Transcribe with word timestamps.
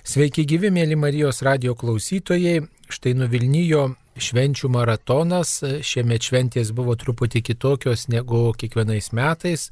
Sveiki 0.00 0.46
gyvi, 0.48 0.70
mėly 0.72 0.96
Marijos 0.96 1.42
radio 1.44 1.74
klausytojai. 1.76 2.62
Štai 2.90 3.12
nuvilnijo 3.18 3.90
švenčių 4.16 4.70
maratonas. 4.72 5.50
Šiemet 5.84 6.24
šventės 6.24 6.70
buvo 6.76 6.94
truputį 6.96 7.42
kitokios 7.44 8.06
negu 8.08 8.54
kiekvienais 8.56 9.10
metais. 9.12 9.66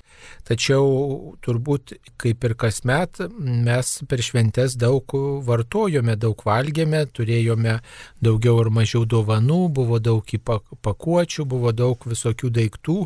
Tačiau 0.44 1.32
turbūt 1.40 1.96
kaip 2.20 2.44
ir 2.44 2.56
kasmet 2.60 3.22
mes 3.40 3.94
per 4.04 4.22
šventes 4.24 4.76
daug 4.76 5.16
vartojome, 5.48 6.18
daug 6.20 6.44
valgėme, 6.44 7.06
turėjome 7.08 7.78
daugiau 8.20 8.60
ar 8.60 8.72
mažiau 8.82 9.08
dovanų, 9.08 9.62
buvo 9.80 9.96
daug 9.96 10.36
pakuočių, 10.84 11.48
buvo 11.48 11.72
daug 11.72 12.04
visokių 12.04 12.52
daiktų, 12.60 13.00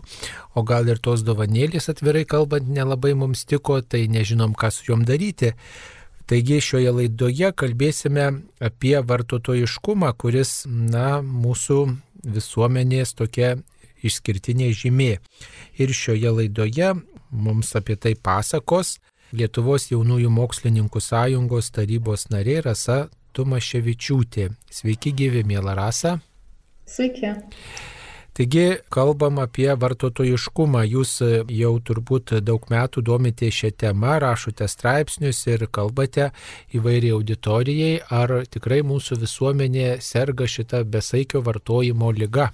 o 0.59 0.67
gal 0.67 0.91
ir 0.91 0.99
tos 0.99 1.23
dovanėlės 1.23 1.87
atvirai 1.95 2.27
kalbant 2.27 2.67
nelabai 2.67 3.15
mums 3.15 3.47
tiko, 3.47 3.79
tai 3.81 4.09
nežinom, 4.11 4.59
ką 4.59 4.75
su 4.75 4.91
juom 4.91 5.07
daryti. 5.07 5.55
Taigi 6.33 6.63
šioje 6.65 6.89
laidoje 6.97 7.51
kalbėsime 7.61 8.23
apie 8.65 8.95
vartotojiškumą, 9.05 10.15
kuris, 10.17 10.63
na, 10.65 11.19
mūsų 11.21 11.77
visuomenės 12.25 13.13
tokia 13.19 13.51
išskirtinė 14.01 14.71
žymė. 14.73 15.11
Ir 15.77 15.93
šioje 15.93 16.33
laidoje 16.39 16.95
mums 17.29 17.75
apie 17.77 17.99
tai 18.01 18.15
pasakos 18.17 18.95
Lietuvos 19.37 19.91
jaunųjų 19.91 20.33
mokslininkų 20.33 21.05
sąjungos 21.05 21.69
tarybos 21.77 22.31
narė 22.33 22.63
Rasa 22.65 22.99
Tumaševičiūtė. 23.37 24.55
Sveiki 24.73 25.13
gyvi, 25.13 25.45
mėla 25.45 25.77
Rasa. 25.77 26.15
Sveiki. 26.89 27.37
Taigi 28.33 28.79
kalbam 28.89 29.37
apie 29.43 29.69
vartotojiškumą. 29.77 30.87
Jūs 30.89 31.11
e, 31.21 31.27
jau 31.53 31.73
turbūt 31.85 32.33
daug 32.41 32.65
metų 32.73 33.03
domite 33.05 33.51
šią 33.53 33.75
temą, 33.83 34.15
rašote 34.25 34.65
straipsnius 34.73 35.43
ir 35.53 35.67
kalbate 35.69 36.31
įvairiai 36.73 37.13
auditorijai, 37.19 37.99
ar 38.09 38.39
tikrai 38.49 38.81
mūsų 38.89 39.21
visuomenė 39.27 39.99
serga 40.01 40.49
šitą 40.49 40.81
besaikio 40.89 41.45
vartojimo 41.45 42.09
lyga. 42.17 42.49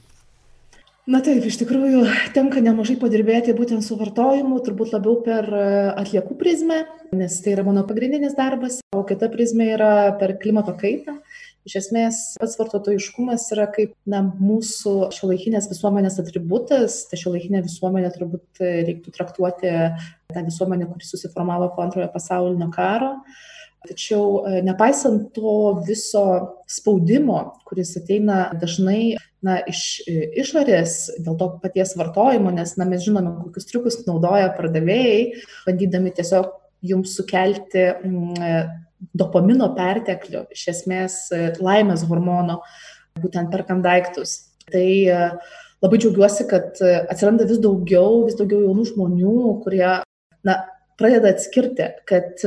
Na 1.09 1.23
taip, 1.25 1.47
iš 1.47 1.57
tikrųjų 1.63 2.03
tenka 2.35 2.61
nemažai 2.61 2.99
padirbėti 3.01 3.55
būtent 3.57 3.87
su 3.87 3.95
vartojimu, 3.97 4.59
turbūt 4.67 4.91
labiau 4.93 5.23
per 5.25 5.47
e, 5.47 5.69
atliekų 6.03 6.35
prizmę, 6.43 6.83
nes 7.17 7.39
tai 7.45 7.55
yra 7.55 7.63
mano 7.65 7.87
pagrindinis 7.87 8.35
darbas, 8.37 8.83
o 8.93 9.07
kita 9.09 9.31
prizmė 9.33 9.71
yra 9.79 9.93
per 10.19 10.35
klimato 10.43 10.75
kaitą. 10.77 11.21
Iš 11.69 11.75
esmės, 11.83 12.19
pats 12.41 12.57
vartotojiškumas 12.57 13.45
yra 13.53 13.67
kaip 13.69 13.93
na, 14.09 14.23
mūsų 14.25 15.11
šiuolaikinės 15.13 15.69
visuomenės 15.69 16.17
atributas. 16.23 17.03
Ta 17.11 17.19
šiuolaikinė 17.21 17.61
visuomenė 17.67 18.13
turbūt 18.15 18.63
reiktų 18.63 19.13
traktuoti 19.13 19.75
tą 20.33 20.45
visuomenę, 20.47 20.89
kuri 20.89 21.05
susiformavo 21.05 21.69
po 21.75 21.85
antrojo 21.85 22.09
pasaulinio 22.15 22.71
karo. 22.73 23.19
Tačiau 23.85 24.41
e, 24.49 24.63
nepaisant 24.67 25.29
to 25.37 25.53
viso 25.87 26.25
spaudimo, 26.67 27.43
kuris 27.69 27.93
ateina 28.01 28.49
dažnai 28.59 29.19
na, 29.45 29.61
iš 29.71 29.83
e, 30.09 30.17
išorės 30.43 30.97
dėl 31.21 31.37
to 31.39 31.53
paties 31.63 31.95
vartojimo, 32.01 32.51
nes 32.57 32.75
na, 32.81 32.89
mes 32.89 33.05
žinome, 33.05 33.37
kokius 33.45 33.69
triukus 33.69 34.01
naudoja 34.09 34.51
pardavėjai, 34.57 35.45
bandydami 35.69 36.17
tiesiog 36.17 36.51
jums 36.89 37.15
sukelti 37.21 37.87
mm, 37.93 38.88
dopamino 39.17 39.71
perteklių, 39.77 40.47
iš 40.55 40.65
esmės 40.75 41.19
e, 41.35 41.49
laimės 41.63 42.05
hormono, 42.09 42.61
būtent 43.23 43.51
perkant 43.53 43.85
daiktus. 43.87 44.37
Tai 44.69 44.85
e, 44.85 45.21
labai 45.85 46.01
džiaugiuosi, 46.01 46.49
kad 46.51 46.81
e, 46.85 46.95
atsiranda 47.11 47.47
vis 47.49 47.61
daugiau, 47.63 48.25
vis 48.27 48.39
daugiau 48.39 48.65
jaunų 48.67 48.89
žmonių, 48.93 49.37
kurie 49.65 49.87
na, 50.47 50.57
pradeda 50.99 51.31
atskirti, 51.31 51.93
kad 52.11 52.41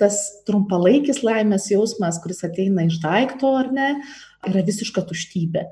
tas 0.00 0.16
trumpalaikis 0.48 1.20
laimės 1.22 1.68
jausmas, 1.70 2.18
kuris 2.22 2.42
ateina 2.42 2.88
iš 2.88 2.96
daikto 3.04 3.52
ar 3.54 3.68
ne, 3.70 3.92
yra 4.50 4.64
visiška 4.66 5.04
tuštybė. 5.06 5.62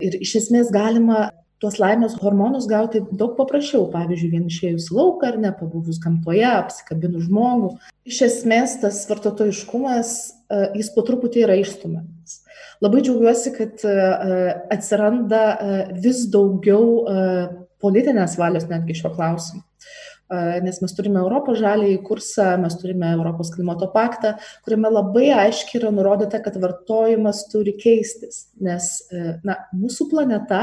Ir 0.00 0.16
iš 0.22 0.38
esmės 0.40 0.70
galima 0.72 1.26
tuos 1.62 1.78
laimės 1.82 2.16
hormonus 2.22 2.68
gauti 2.70 3.02
daug 3.10 3.34
paprasčiau, 3.38 3.88
pavyzdžiui, 3.92 4.30
vien 4.34 4.46
išėjus 4.50 4.88
į 4.92 4.98
lauką 4.98 5.32
ar 5.32 5.38
ne, 5.42 5.52
pabuvus 5.58 5.98
gamtoje, 6.02 6.46
apsikabinus 6.46 7.26
žmogų. 7.26 7.72
Iš 8.08 8.20
esmės 8.28 8.78
tas 8.82 9.02
vartotojiškumas, 9.10 10.12
e, 10.48 10.60
jis 10.78 10.92
po 10.94 11.04
truputį 11.06 11.46
yra 11.46 11.58
išstumiamas. 11.58 12.42
Labai 12.84 13.02
džiaugiuosi, 13.02 13.54
kad 13.56 13.82
e, 13.86 13.96
atsiranda 14.74 15.42
e, 15.50 15.80
vis 16.04 16.26
daugiau 16.30 17.06
politinės 17.82 18.38
valios 18.38 18.70
netgi 18.70 19.00
šio 19.02 19.14
klausimu 19.16 19.64
nes 20.60 20.76
mes 20.82 20.92
turime 20.92 21.22
Europos 21.22 21.56
žalėjį 21.56 22.02
kursą, 22.04 22.50
mes 22.60 22.74
turime 22.76 23.14
Europos 23.14 23.48
klimato 23.54 23.86
paktą, 23.94 24.34
kuriame 24.66 24.90
labai 24.92 25.30
aiškiai 25.46 25.78
yra 25.80 25.92
nurodyta, 25.96 26.42
kad 26.44 26.58
vartojimas 26.60 27.46
turi 27.48 27.72
keistis, 27.80 28.42
nes 28.60 28.90
na, 29.40 29.56
mūsų 29.72 30.10
planeta 30.12 30.60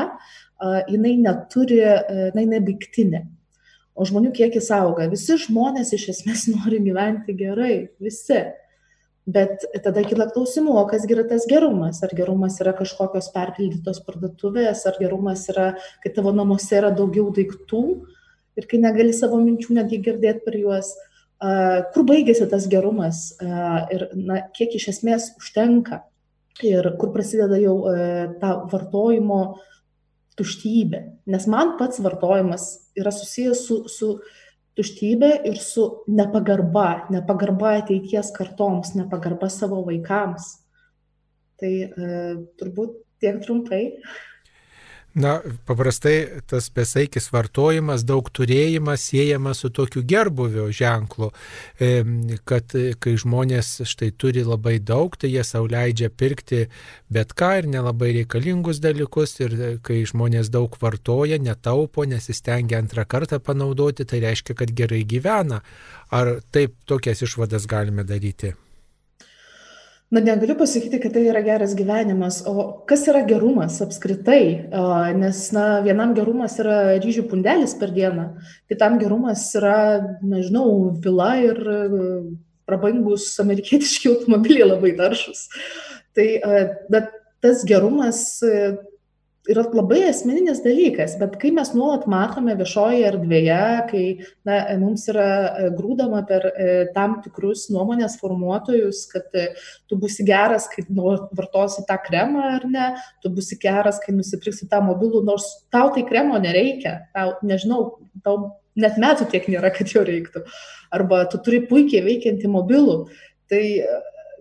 jinai 0.61 1.16
neturi, 1.19 1.81
na, 2.33 2.43
jinai 2.43 2.61
baigtinė. 2.63 3.25
O 3.95 4.03
žmonių 4.07 4.33
kiekis 4.35 4.67
auga. 4.75 5.07
Visi 5.11 5.38
žmonės 5.39 5.93
iš 5.95 6.09
esmės 6.16 6.47
nori 6.53 6.81
gyventi 6.83 7.35
gerai, 7.38 7.89
visi. 8.03 8.43
Bet 9.25 9.63
tada 9.81 10.03
kyla 10.05 10.27
klausimų, 10.29 10.75
o 10.77 10.83
kas 10.85 11.07
yra 11.09 11.23
tas 11.25 11.47
gerumas? 11.49 12.03
Ar 12.05 12.11
gerumas 12.13 12.59
yra 12.61 12.75
kažkokios 12.77 13.31
perpildytos 13.33 14.03
parduotuvės, 14.05 14.83
ar 14.85 14.99
gerumas 15.01 15.47
yra, 15.49 15.71
kai 16.03 16.11
tavo 16.13 16.33
namuose 16.35 16.77
yra 16.77 16.91
daugiau 16.94 17.31
daiktų 17.33 17.81
ir 18.55 18.67
kai 18.69 18.77
negali 18.83 19.15
savo 19.17 19.39
minčių 19.41 19.79
netgi 19.79 20.03
girdėti 20.05 20.45
per 20.45 20.59
juos. 20.59 20.94
Kur 21.95 22.05
baigėsi 22.05 22.45
tas 22.51 22.67
gerumas 22.69 23.31
ir 23.41 24.05
na, 24.13 24.44
kiek 24.55 24.77
iš 24.77 24.91
esmės 24.94 25.31
užtenka 25.41 26.03
ir 26.63 26.85
kur 27.01 27.09
prasideda 27.11 27.57
jau 27.59 27.73
uh, 27.81 28.38
ta 28.39 28.53
vartojimo 28.71 29.39
uh, 29.49 29.75
tuštybė. 30.40 31.01
Nes 31.31 31.47
man 31.51 31.75
pats 31.79 32.01
vartojimas 32.03 32.68
yra 32.97 33.13
susijęs 33.16 33.63
su, 33.68 33.78
su 33.91 34.09
tuštybė 34.75 35.31
ir 35.50 35.57
su 35.62 35.88
nepagarba, 36.12 37.07
nepagarba 37.13 37.78
ateities 37.79 38.34
kartoms, 38.35 38.94
nepagarba 39.00 39.50
savo 39.51 39.81
vaikams. 39.88 40.51
Tai 41.62 41.72
e, 41.72 42.16
turbūt 42.59 42.97
tiek 43.24 43.40
trumpai. 43.45 43.84
Na, 45.15 45.37
paprastai 45.63 46.41
tas 46.43 46.65
besaikis 46.75 47.29
vartojimas, 47.31 48.01
daug 48.03 48.27
turėjimas 48.35 49.05
siejamas 49.07 49.61
su 49.63 49.69
tokiu 49.71 50.01
gerbuvio 50.03 50.65
ženklu, 50.75 51.29
kad 52.43 52.75
kai 52.99 53.13
žmonės 53.23 53.69
štai 53.87 54.09
turi 54.11 54.43
labai 54.43 54.73
daug, 54.83 55.15
tai 55.15 55.31
jie 55.31 55.45
sauliaidžia 55.47 56.09
pirkti 56.11 56.65
bet 57.07 57.31
ką 57.31 57.53
ir 57.61 57.69
nelabai 57.71 58.11
reikalingus 58.17 58.81
dalykus 58.83 59.37
ir 59.39 59.55
kai 59.87 60.01
žmonės 60.03 60.51
daug 60.51 60.75
vartoja, 60.81 61.39
netaupo, 61.39 62.03
nesistengia 62.03 62.83
antrą 62.83 63.07
kartą 63.07 63.39
panaudoti, 63.39 64.03
tai 64.03 64.19
reiškia, 64.25 64.57
kad 64.59 64.75
gerai 64.75 65.05
gyvena. 65.07 65.63
Ar 66.11 66.37
taip 66.51 66.75
tokias 66.91 67.23
išvadas 67.23 67.71
galime 67.71 68.03
daryti? 68.03 68.51
Na, 70.13 70.21
negaliu 70.21 70.53
pasakyti, 70.55 70.99
kad 71.01 71.16
tai 71.16 71.23
yra 71.25 71.41
geras 71.41 71.73
gyvenimas, 71.75 72.43
o 72.45 72.85
kas 72.88 73.07
yra 73.09 73.23
gerumas 73.25 73.79
apskritai, 73.81 74.69
nes, 75.17 75.39
na, 75.55 75.63
vienam 75.85 76.13
gerumas 76.17 76.59
yra 76.61 76.75
ryžių 77.01 77.25
pundelis 77.31 77.73
per 77.79 77.89
dieną, 77.95 78.27
kitam 78.69 78.99
gerumas 79.01 79.47
yra, 79.57 79.77
nežinau, 80.21 80.94
vila 81.01 81.31
ir 81.41 81.57
prabangus 82.69 83.31
amerikietiški 83.41 84.13
automobiliai 84.13 84.69
labai 84.69 84.94
taršus. 84.97 85.47
Tai, 86.15 86.27
bet 86.94 87.09
tas 87.41 87.65
gerumas 87.67 88.21
yra 89.50 89.63
labai 89.73 90.01
asmeninis 90.09 90.61
dalykas, 90.63 91.16
bet 91.19 91.35
kai 91.41 91.51
mes 91.53 91.72
nuolat 91.78 92.06
matome 92.09 92.56
viešoje 92.57 93.03
erdvėje, 93.09 93.59
kai 93.89 94.03
na, 94.47 94.57
mums 94.81 95.06
yra 95.11 95.28
e, 95.28 95.67
grūdama 95.75 96.23
per 96.29 96.47
e, 96.50 96.69
tam 96.95 97.19
tikrus 97.23 97.67
nuomonės 97.73 98.17
formuotojus, 98.22 99.03
kad 99.11 99.38
e, 99.38 99.47
tu 99.89 100.00
būsi 100.01 100.25
geras, 100.27 100.68
kai 100.71 100.86
nu, 100.89 101.13
vartosi 101.38 101.86
tą 101.89 102.00
kremą 102.07 102.47
ar 102.56 102.65
ne, 102.71 102.89
tu 103.24 103.31
būsi 103.33 103.59
geras, 103.62 104.01
kai 104.03 104.15
nusipirksi 104.18 104.69
tą 104.71 104.81
mobilų, 104.86 105.21
nors 105.27 105.47
tau 105.74 105.92
tai 105.95 106.06
kremo 106.09 106.39
nereikia, 106.42 106.97
tau, 107.15 107.36
nežinau, 107.45 107.83
tau 108.25 108.39
net 108.80 108.97
metų 109.01 109.30
tiek 109.31 109.45
nėra, 109.51 109.71
kad 109.75 109.94
jo 109.94 110.03
reiktų. 110.07 110.44
Arba 110.95 111.24
tu 111.30 111.39
turi 111.44 111.62
puikiai 111.69 112.03
veikiantį 112.06 112.50
mobilų. 112.51 112.97
Tai 113.51 113.62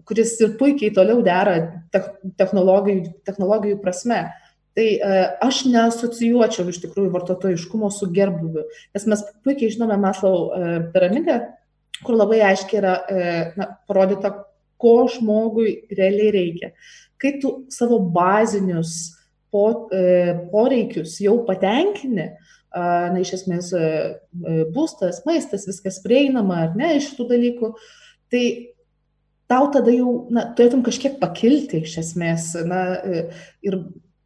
kuris 0.09 0.35
ir 0.41 0.55
puikiai 0.61 0.93
toliau 0.95 1.21
dera 1.25 1.59
technologijų, 1.93 3.12
technologijų 3.27 3.79
prasme. 3.83 4.23
Tai 4.75 4.87
e, 4.99 5.19
aš 5.47 5.61
neasocijuočiau 5.71 6.67
iš 6.73 6.81
tikrųjų 6.82 7.12
vartotojiškumo 7.15 7.93
su 7.94 8.09
gerbuviu, 8.15 8.65
nes 8.97 9.06
mes 9.11 9.23
puikiai 9.47 9.71
žinome 9.71 10.00
Maslau 10.03 10.49
e, 10.50 10.73
piramidę, 10.94 11.37
kur 12.03 12.19
labai 12.19 12.41
aiškiai 12.49 12.81
yra 12.81 12.94
e, 13.06 13.29
na, 13.61 13.69
parodyta, 13.87 14.32
ko 14.82 14.97
žmogui 15.15 15.76
realiai 15.94 16.32
reikia. 16.35 16.73
Kai 17.23 17.37
tu 17.41 17.55
savo 17.73 18.00
bazinius 18.12 19.15
po, 19.55 19.87
poreikius 20.50 21.15
jau 21.23 21.38
patenkini, 21.47 22.32
na, 22.75 23.15
iš 23.23 23.31
esmės 23.38 23.70
būstas, 24.75 25.23
maistas, 25.25 25.69
viskas 25.70 26.00
prieinama 26.05 26.59
ar 26.67 26.75
ne 26.77 26.97
iš 26.99 27.12
tų 27.15 27.29
dalykų, 27.31 27.70
tai 28.35 28.43
tau 29.49 29.70
tada 29.73 29.94
jau, 29.94 30.25
na, 30.35 30.49
turėtum 30.59 30.82
kažkiek 30.85 31.20
pakilti 31.23 31.85
iš 31.87 32.00
esmės, 32.03 32.50
na, 32.67 32.82
ir 33.62 33.79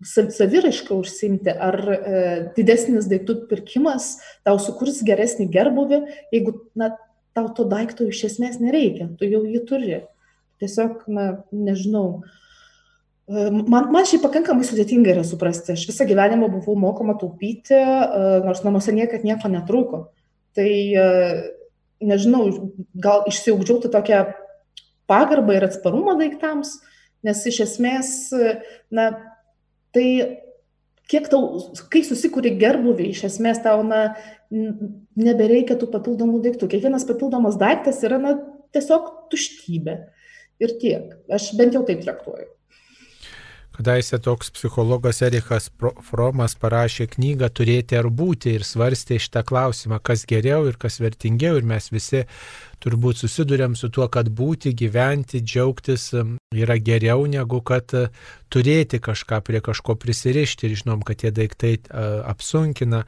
saviraišką 0.05 0.95
užsimti, 1.03 1.51
ar 1.51 1.79
e, 1.91 2.23
didesnis 2.57 3.09
daiktų 3.11 3.41
pirkimas 3.51 4.17
tau 4.47 4.59
sukurs 4.63 5.01
geresnį 5.07 5.49
gerbuvį, 5.55 6.03
jeigu, 6.35 6.55
na, 6.79 6.93
tau 7.39 7.49
to 7.55 7.67
daikto 7.69 8.07
iš 8.09 8.25
esmės 8.33 8.59
nereikia, 8.63 9.11
tu 9.19 9.29
jau 9.29 9.43
jį 9.47 9.63
turi. 9.69 10.03
Tiesiog, 10.59 11.05
na, 11.11 11.29
nežinau. 11.55 12.23
E, 13.29 13.51
man, 13.51 13.91
man 13.95 14.07
šiaip 14.09 14.25
pakankamai 14.25 14.67
sudėtinga 14.67 15.13
yra 15.15 15.25
suprasti. 15.27 15.75
Aš 15.75 15.87
visą 15.91 16.07
gyvenimą 16.09 16.49
buvau 16.57 16.75
mokoma 16.81 17.15
taupyti, 17.21 17.77
e, 17.77 18.33
nors 18.47 18.65
namuose 18.67 18.95
niekad 18.97 19.27
nieko 19.27 19.51
netrūko. 19.53 20.03
Tai, 20.59 20.69
e, 20.69 21.07
nežinau, 22.03 22.49
gal 22.99 23.27
išsiugdžiau 23.31 23.83
tokią 23.87 24.25
pagarbą 25.11 25.57
ir 25.57 25.69
atsparumą 25.69 26.19
daiktams, 26.19 26.79
nes 27.27 27.41
iš 27.51 27.63
esmės, 27.65 28.11
na, 28.95 29.07
tai 29.99 30.09
kiek 31.09 31.31
tau, 31.33 31.49
kai 31.93 32.05
susikūri 32.07 32.55
gerbuvį, 32.61 33.09
iš 33.15 33.25
esmės 33.31 33.63
tau, 33.65 33.81
na, 33.87 34.13
nebereikia 35.19 35.79
tų 35.81 35.91
papildomų 35.95 36.43
daiktų. 36.45 36.71
Kiekvienas 36.75 37.09
papildomas 37.09 37.59
daiktas 37.61 38.05
yra, 38.07 38.21
na, 38.23 38.37
tiesiog 38.77 39.11
tuštybė. 39.33 39.99
Ir 40.59 40.79
tiek. 40.83 41.19
Aš 41.31 41.53
bent 41.59 41.77
jau 41.77 41.85
taip 41.87 42.03
traktuoju. 42.05 42.49
Kadaise 43.79 44.19
toks 44.19 44.49
psichologas 44.51 45.21
Erikas 45.23 45.69
Fromas 46.03 46.57
parašė 46.59 47.05
knygą 47.13 47.47
Turėti 47.55 47.95
ar 47.95 48.09
būti 48.11 48.57
ir 48.57 48.65
svarstė 48.67 49.21
šitą 49.23 49.45
klausimą, 49.47 50.01
kas 50.03 50.25
geriau 50.27 50.67
ir 50.67 50.75
kas 50.83 50.99
vertingiau. 50.99 51.61
Ir 51.61 51.69
mes 51.69 51.87
visi 51.95 52.25
turbūt 52.85 53.23
susidurėm 53.23 53.77
su 53.79 53.91
tuo, 53.93 54.09
kad 54.13 54.31
būti, 54.31 54.75
gyventi, 54.77 55.43
džiaugtis 55.43 56.13
yra 56.55 56.79
geriau 56.81 57.27
negu 57.29 57.61
kad 57.61 57.93
e, 57.93 58.07
turėti 58.49 58.97
kažką 59.05 59.43
prie 59.45 59.61
kažko 59.61 59.99
prisirišti 60.01 60.65
ir 60.65 60.77
žinom, 60.81 61.03
kad 61.05 61.21
tie 61.21 61.31
daiktai 61.35 61.75
apsunkina. 62.25 63.03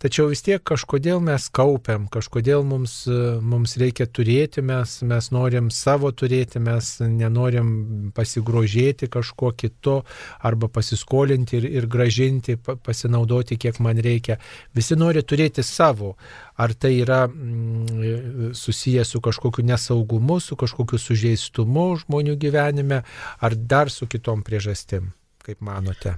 Tačiau 0.00 0.30
vis 0.30 0.40
tiek 0.44 0.62
kažkodėl 0.64 1.20
mes 1.24 1.48
kaupiam, 1.52 2.06
kažkodėl 2.12 2.64
mums, 2.64 3.02
e, 3.04 3.36
mums 3.40 3.76
reikia 3.80 4.06
turėti, 4.08 4.64
mes, 4.64 4.96
mes 5.04 5.28
norim 5.32 5.68
savo 5.74 6.12
turėti, 6.12 6.62
mes 6.62 6.88
nenorim 7.00 8.12
pasigrožėti 8.16 9.10
kažkuo 9.12 9.52
kitu 9.52 9.98
arba 10.40 10.72
pasiskolinti 10.72 11.60
ir, 11.60 11.68
ir 11.82 11.90
gražinti, 11.92 12.56
pasinaudoti, 12.56 13.60
kiek 13.60 13.80
man 13.84 14.00
reikia. 14.00 14.40
Visi 14.76 14.96
nori 14.96 15.20
turėti 15.20 15.64
savo 15.64 16.14
ar 16.56 16.74
tai 16.74 16.94
yra 17.00 17.24
mm, 17.28 18.52
susijęs 18.56 19.12
su 19.14 19.20
kažkokiu 19.24 19.64
nesaugumu, 19.66 20.40
su 20.40 20.56
kažkokiu 20.56 21.00
sužeistumu 21.00 21.88
žmonių 22.04 22.36
gyvenime, 22.40 23.02
ar 23.40 23.56
dar 23.56 23.92
su 23.92 24.08
kitom 24.08 24.44
priežastim, 24.46 25.12
kaip 25.44 25.60
manote? 25.60 26.16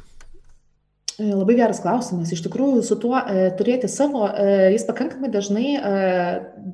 E, 1.18 1.26
labai 1.34 1.56
geras 1.58 1.80
klausimas. 1.82 2.30
Iš 2.30 2.44
tikrųjų, 2.46 2.82
su 2.86 2.96
tuo 3.02 3.18
e, 3.18 3.48
turėti 3.58 3.90
savo, 3.90 4.28
e, 4.30 4.70
jis 4.76 4.86
pakankamai 4.86 5.32
dažnai, 5.34 5.68
e, 5.74 6.02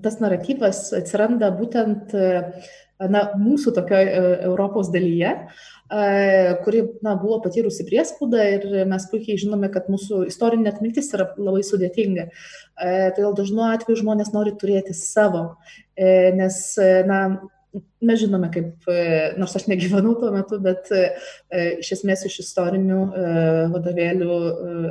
tas 0.04 0.18
naratyvas 0.20 0.90
atsiranda 1.00 1.48
būtent 1.56 2.12
e, 2.12 2.26
na, 3.08 3.24
mūsų 3.40 3.72
tokioje 3.78 4.20
Europos 4.44 4.92
dalyje. 4.92 5.32
E, 5.92 6.54
kuri 6.64 6.82
na, 7.02 7.12
buvo 7.20 7.38
patyrusi 7.44 7.84
priespaudą 7.84 8.40
ir 8.56 8.62
mes 8.88 9.04
puikiai 9.10 9.40
žinome, 9.40 9.68
kad 9.72 9.90
mūsų 9.92 10.22
istorinė 10.30 10.72
atmintis 10.72 11.12
yra 11.12 11.28
labai 11.36 11.60
sudėtinga. 11.66 12.30
Todėl 13.16 13.36
dažnu 13.36 13.66
atveju 13.68 14.00
žmonės 14.00 14.32
nori 14.32 14.54
turėti 14.56 14.96
savo, 14.96 15.44
nes 16.40 16.56
na, 17.10 17.20
mes 18.00 18.20
žinome, 18.22 18.48
kaip, 18.54 18.88
nors 19.36 19.54
aš 19.60 19.68
negyvenau 19.68 20.16
tuo 20.16 20.32
metu, 20.32 20.56
bet 20.64 20.88
iš 21.52 21.92
esmės 21.98 22.24
iš 22.30 22.40
istorinių 22.46 23.00
vadovėlių 23.76 24.40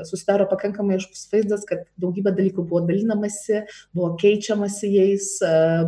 susidaro 0.05 0.45
pakankamai 0.51 0.99
aiškus 0.99 1.25
vaizdas, 1.33 1.65
kad 1.69 1.87
daugybė 1.97 2.35
dalykų 2.37 2.67
buvo 2.69 2.85
dalinamasi, 2.85 3.63
buvo 3.97 4.13
keičiamasi 4.21 4.93
jais, 4.93 5.29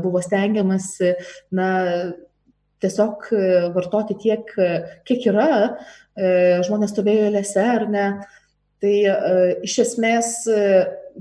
buvo 0.02 0.24
stengiamasi, 0.26 1.14
na, 1.54 1.70
tiesiog 2.86 3.28
e, 3.34 3.44
vartoti 3.76 4.18
tiek, 4.22 4.50
e, 4.58 4.72
kiek 5.08 5.28
yra, 5.32 5.50
e, 6.16 6.32
žmonės 6.68 6.94
stovėjo 6.94 7.30
eilėse 7.30 7.66
ar 7.76 7.88
ne. 7.92 8.08
Tai 8.84 8.96
iš 9.66 9.78
esmės 9.82 10.28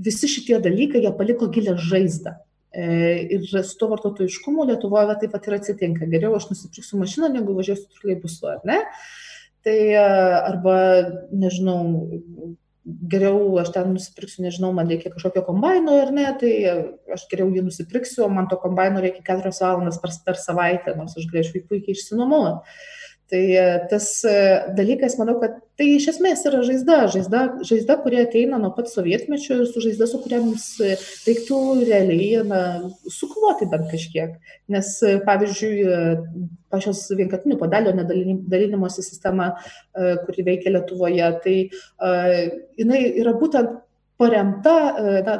visi 0.03 0.27
šitie 0.29 0.57
dalykai 0.61 0.99
jie 1.01 1.11
paliko 1.17 1.47
gilę 1.49 1.73
žaizdą. 1.81 2.35
Ir 2.75 3.45
su 3.47 3.77
to 3.79 3.87
vartotojiškumu 3.89 4.67
Lietuvoje 4.67 5.15
taip 5.21 5.31
pat 5.33 5.47
ir 5.47 5.55
atsitinka. 5.55 6.05
Geriau 6.11 6.35
aš 6.35 6.49
nusipirksiu 6.51 6.99
mašiną, 6.99 7.31
negu 7.31 7.55
važiuosiu 7.55 7.87
troleibusu, 7.95 8.49
ar 8.51 8.59
ne? 8.67 8.77
Tai 9.65 9.77
arba, 9.95 10.75
nežinau, 11.31 11.79
geriau 12.85 13.57
aš 13.61 13.71
ten 13.73 13.93
nusipirksiu, 13.95 14.43
nežinau, 14.45 14.69
man 14.75 14.89
reikia 14.91 15.09
kažkokio 15.13 15.41
kombaino 15.47 15.95
ar 16.03 16.11
ne, 16.13 16.25
tai 16.41 16.51
aš 17.15 17.25
geriau 17.31 17.49
jį 17.53 17.63
nusipirksiu, 17.65 18.25
o 18.25 18.29
man 18.33 18.49
to 18.51 18.59
kombaino 18.61 19.01
reikia 19.01 19.25
keturias 19.25 19.61
valandas 19.63 19.97
per, 20.01 20.13
per 20.27 20.37
savaitę, 20.41 20.93
nors 20.97 21.17
aš 21.17 21.25
galėčiau 21.31 21.59
jį 21.59 21.65
puikiai 21.71 21.97
išsinuomoti. 21.97 22.77
Tai 23.29 23.41
e, 23.57 23.87
tas 23.89 24.05
e, 24.23 24.33
dalykas, 24.77 25.15
manau, 25.17 25.39
kad 25.41 25.55
tai 25.79 25.87
iš 25.95 26.11
esmės 26.11 26.43
yra 26.45 26.59
žaizda, 26.65 26.97
žaizda, 27.09 27.39
žaizda 27.65 27.95
kurie 28.03 28.19
ateina 28.21 28.59
nuo 28.61 28.69
pat 28.75 28.91
sovietmečio 28.91 29.57
ir 29.63 29.69
su 29.69 29.81
žaizda, 29.81 30.05
su 30.11 30.19
kuria 30.21 30.43
mums 30.43 30.67
e, 30.77 30.91
reiktų 31.25 31.61
realiai 31.79 32.43
na, 32.45 32.59
sukovoti 33.09 33.65
bent 33.71 33.89
kažkiek. 33.89 34.35
Nes, 34.75 34.91
pavyzdžiui, 35.25 35.79
pačios 36.69 37.01
vienkartinių 37.17 37.57
padalio 37.57 37.95
nedalinimosi 37.97 39.01
sistema, 39.05 39.55
kuri 39.95 40.45
veikia 40.45 40.75
Lietuvoje, 40.75 41.31
tai 41.41 41.55
jinai 42.77 43.01
yra 43.23 43.33
būtent 43.39 43.79
paremta 44.21 44.75
na, 45.25 45.39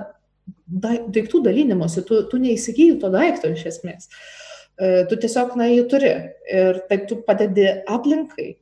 daiktų 0.65 1.43
dalinimuose, 1.45 2.01
tu, 2.07 2.23
tu 2.31 2.41
neįsigyji 2.41 2.97
to 3.03 3.13
daikto 3.13 3.53
iš 3.53 3.67
esmės. 3.75 4.09
Uh, 4.09 4.45
tu 5.10 5.18
tiesiog, 5.22 5.56
na, 5.60 5.69
jį 5.72 5.83
turi 5.92 6.13
ir 6.51 6.80
taip 6.89 7.06
tu 7.10 7.19
padedi 7.27 7.68
aplinkai. 7.88 8.56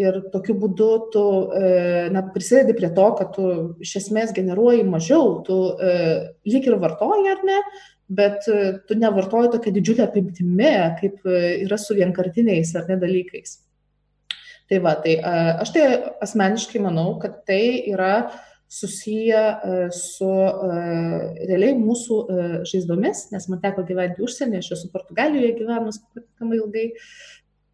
Ir 0.00 0.20
tokiu 0.30 0.54
būdu 0.54 0.90
tu 1.10 1.22
e, 1.50 1.70
na, 2.14 2.22
prisidedi 2.30 2.76
prie 2.78 2.92
to, 2.94 3.06
kad 3.18 3.32
tu 3.34 3.46
iš 3.82 3.96
esmės 4.04 4.30
generuoji 4.36 4.84
mažiau, 4.86 5.40
tu 5.46 5.56
e, 5.74 5.96
lyg 6.46 6.68
ir 6.68 6.78
vartoji 6.80 7.32
ar 7.32 7.42
ne, 7.46 7.58
bet 8.10 8.46
tu 8.86 8.98
nevartoji 8.98 9.50
tokia 9.56 9.72
didžiulė 9.74 10.06
apimtimi, 10.06 10.70
kaip 11.02 11.26
yra 11.30 11.78
su 11.78 11.94
vienkartiniais 11.98 12.72
ar 12.78 12.88
ne 12.90 12.96
dalykais. 13.02 13.58
Tai 14.70 14.78
va, 14.82 14.94
tai 15.02 15.16
aš 15.22 15.70
tai 15.74 15.84
asmeniškai 16.22 16.82
manau, 16.82 17.12
kad 17.22 17.40
tai 17.46 17.62
yra 17.90 18.14
uh, 18.22 18.49
susiję 18.70 19.38
e, 19.38 19.90
su 19.90 20.30
e, 20.30 20.74
realiai 21.48 21.74
mūsų 21.74 22.18
e, 22.22 22.42
žaizdomis, 22.70 23.24
nes 23.32 23.48
man 23.50 23.58
teko 23.64 23.82
gyventi 23.88 24.22
užsienyje, 24.22 24.60
aš 24.62 24.68
esu 24.76 24.90
Portugalijoje 24.92 25.56
gyvenus 25.58 25.98
pakankamai 26.04 26.60
ilgai. 26.60 26.84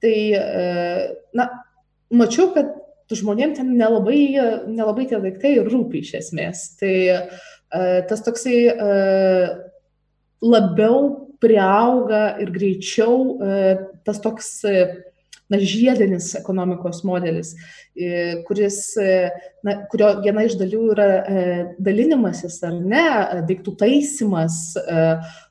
Tai, 0.00 0.17
na, 1.37 1.47
mačiau, 2.12 2.50
kad 2.53 2.73
žmonėm 3.12 3.55
ten 3.57 3.71
nelabai, 3.76 4.19
nelabai 4.69 5.07
tie 5.09 5.21
daiktai 5.21 5.55
rūpi 5.65 6.03
iš 6.05 6.11
esmės. 6.21 6.65
Tai 6.81 6.93
tas 8.09 8.23
toksai 8.26 8.59
labiau 10.45 11.00
priauga 11.41 12.23
ir 12.45 12.53
greičiau 12.53 13.41
tas 14.05 14.21
toks 14.21 14.53
na, 15.53 15.61
žiedinis 15.61 16.33
ekonomikos 16.38 17.03
modelis, 17.07 17.55
kuris, 18.49 18.81
na, 19.67 19.76
kurio 19.91 20.11
viena 20.25 20.45
iš 20.47 20.57
dalių 20.61 20.83
yra 20.95 21.07
e, 21.07 21.45
dalinimasis 21.83 22.59
ar 22.67 22.76
ne, 22.76 23.07
daiktų 23.49 23.76
taisimas, 23.81 24.59
e, 24.81 25.07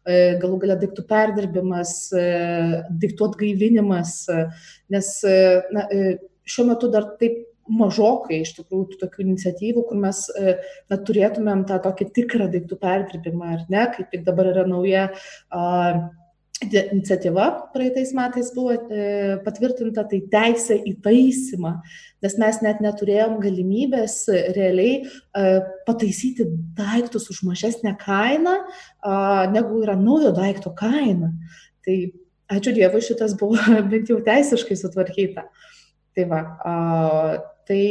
e, 0.06 0.20
galų 0.42 0.62
galia 0.66 0.78
daiktų 0.84 1.08
perdirbimas, 1.10 1.96
daiktų 2.14 3.32
atgaivinimas, 3.32 4.22
nes 4.94 5.12
na, 5.75 5.90
šiuo 6.46 6.70
metu 6.72 6.92
dar 6.94 7.16
taip 7.22 7.44
mažokai 7.66 8.44
iš 8.44 8.52
tikrųjų 8.60 9.00
tokių 9.02 9.24
iniciatyvų, 9.24 9.88
kur 9.90 9.98
mes 9.98 10.20
na, 10.36 11.00
turėtumėm 11.08 11.64
tą 11.70 11.80
tokį 11.88 12.12
tikrą 12.20 12.52
daiktų 12.54 12.78
perdirbimą, 12.84 13.56
ar 13.56 13.66
ne, 13.74 13.88
kaip 13.96 14.12
tik 14.12 14.28
dabar 14.28 14.52
yra 14.52 14.68
nauja 14.70 15.08
uh, 15.10 16.06
iniciatyva 16.64 17.70
praeitais 17.74 18.14
metais 18.16 18.52
buvo 18.56 18.74
e, 18.74 19.38
patvirtinta, 19.44 20.06
tai 20.08 20.22
teisė 20.32 20.78
į 20.88 20.96
taisymą, 21.04 21.74
nes 22.24 22.38
mes 22.42 22.60
net 22.64 22.82
neturėjom 22.84 23.38
galimybės 23.44 24.18
realiai 24.56 25.02
e, 25.04 25.08
pataisyti 25.88 26.48
daiktus 26.78 27.28
už 27.34 27.44
mažesnę 27.48 27.96
kainą, 28.02 28.56
negu 29.54 29.82
yra 29.84 29.98
naujo 30.00 30.32
daikto 30.36 30.72
kaina. 30.78 31.34
Tai 31.86 31.98
ačiū 32.56 32.74
Dievui, 32.76 33.04
šitas 33.04 33.36
buvo 33.40 33.60
bent 33.92 34.10
jau 34.10 34.22
teisiškai 34.24 34.80
sutvarkyta. 34.80 35.48
Tai 36.16 36.26
va, 36.32 36.42
tai 37.68 37.82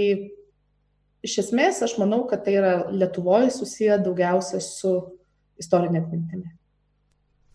iš 1.24 1.38
esmės 1.44 1.82
aš 1.84 1.98
manau, 2.00 2.24
kad 2.30 2.46
tai 2.46 2.56
yra 2.56 2.74
Lietuvoje 2.92 3.52
susiję 3.52 4.00
daugiausia 4.00 4.62
su 4.64 4.96
istorinė 5.60 6.00
atmintimi. 6.00 6.53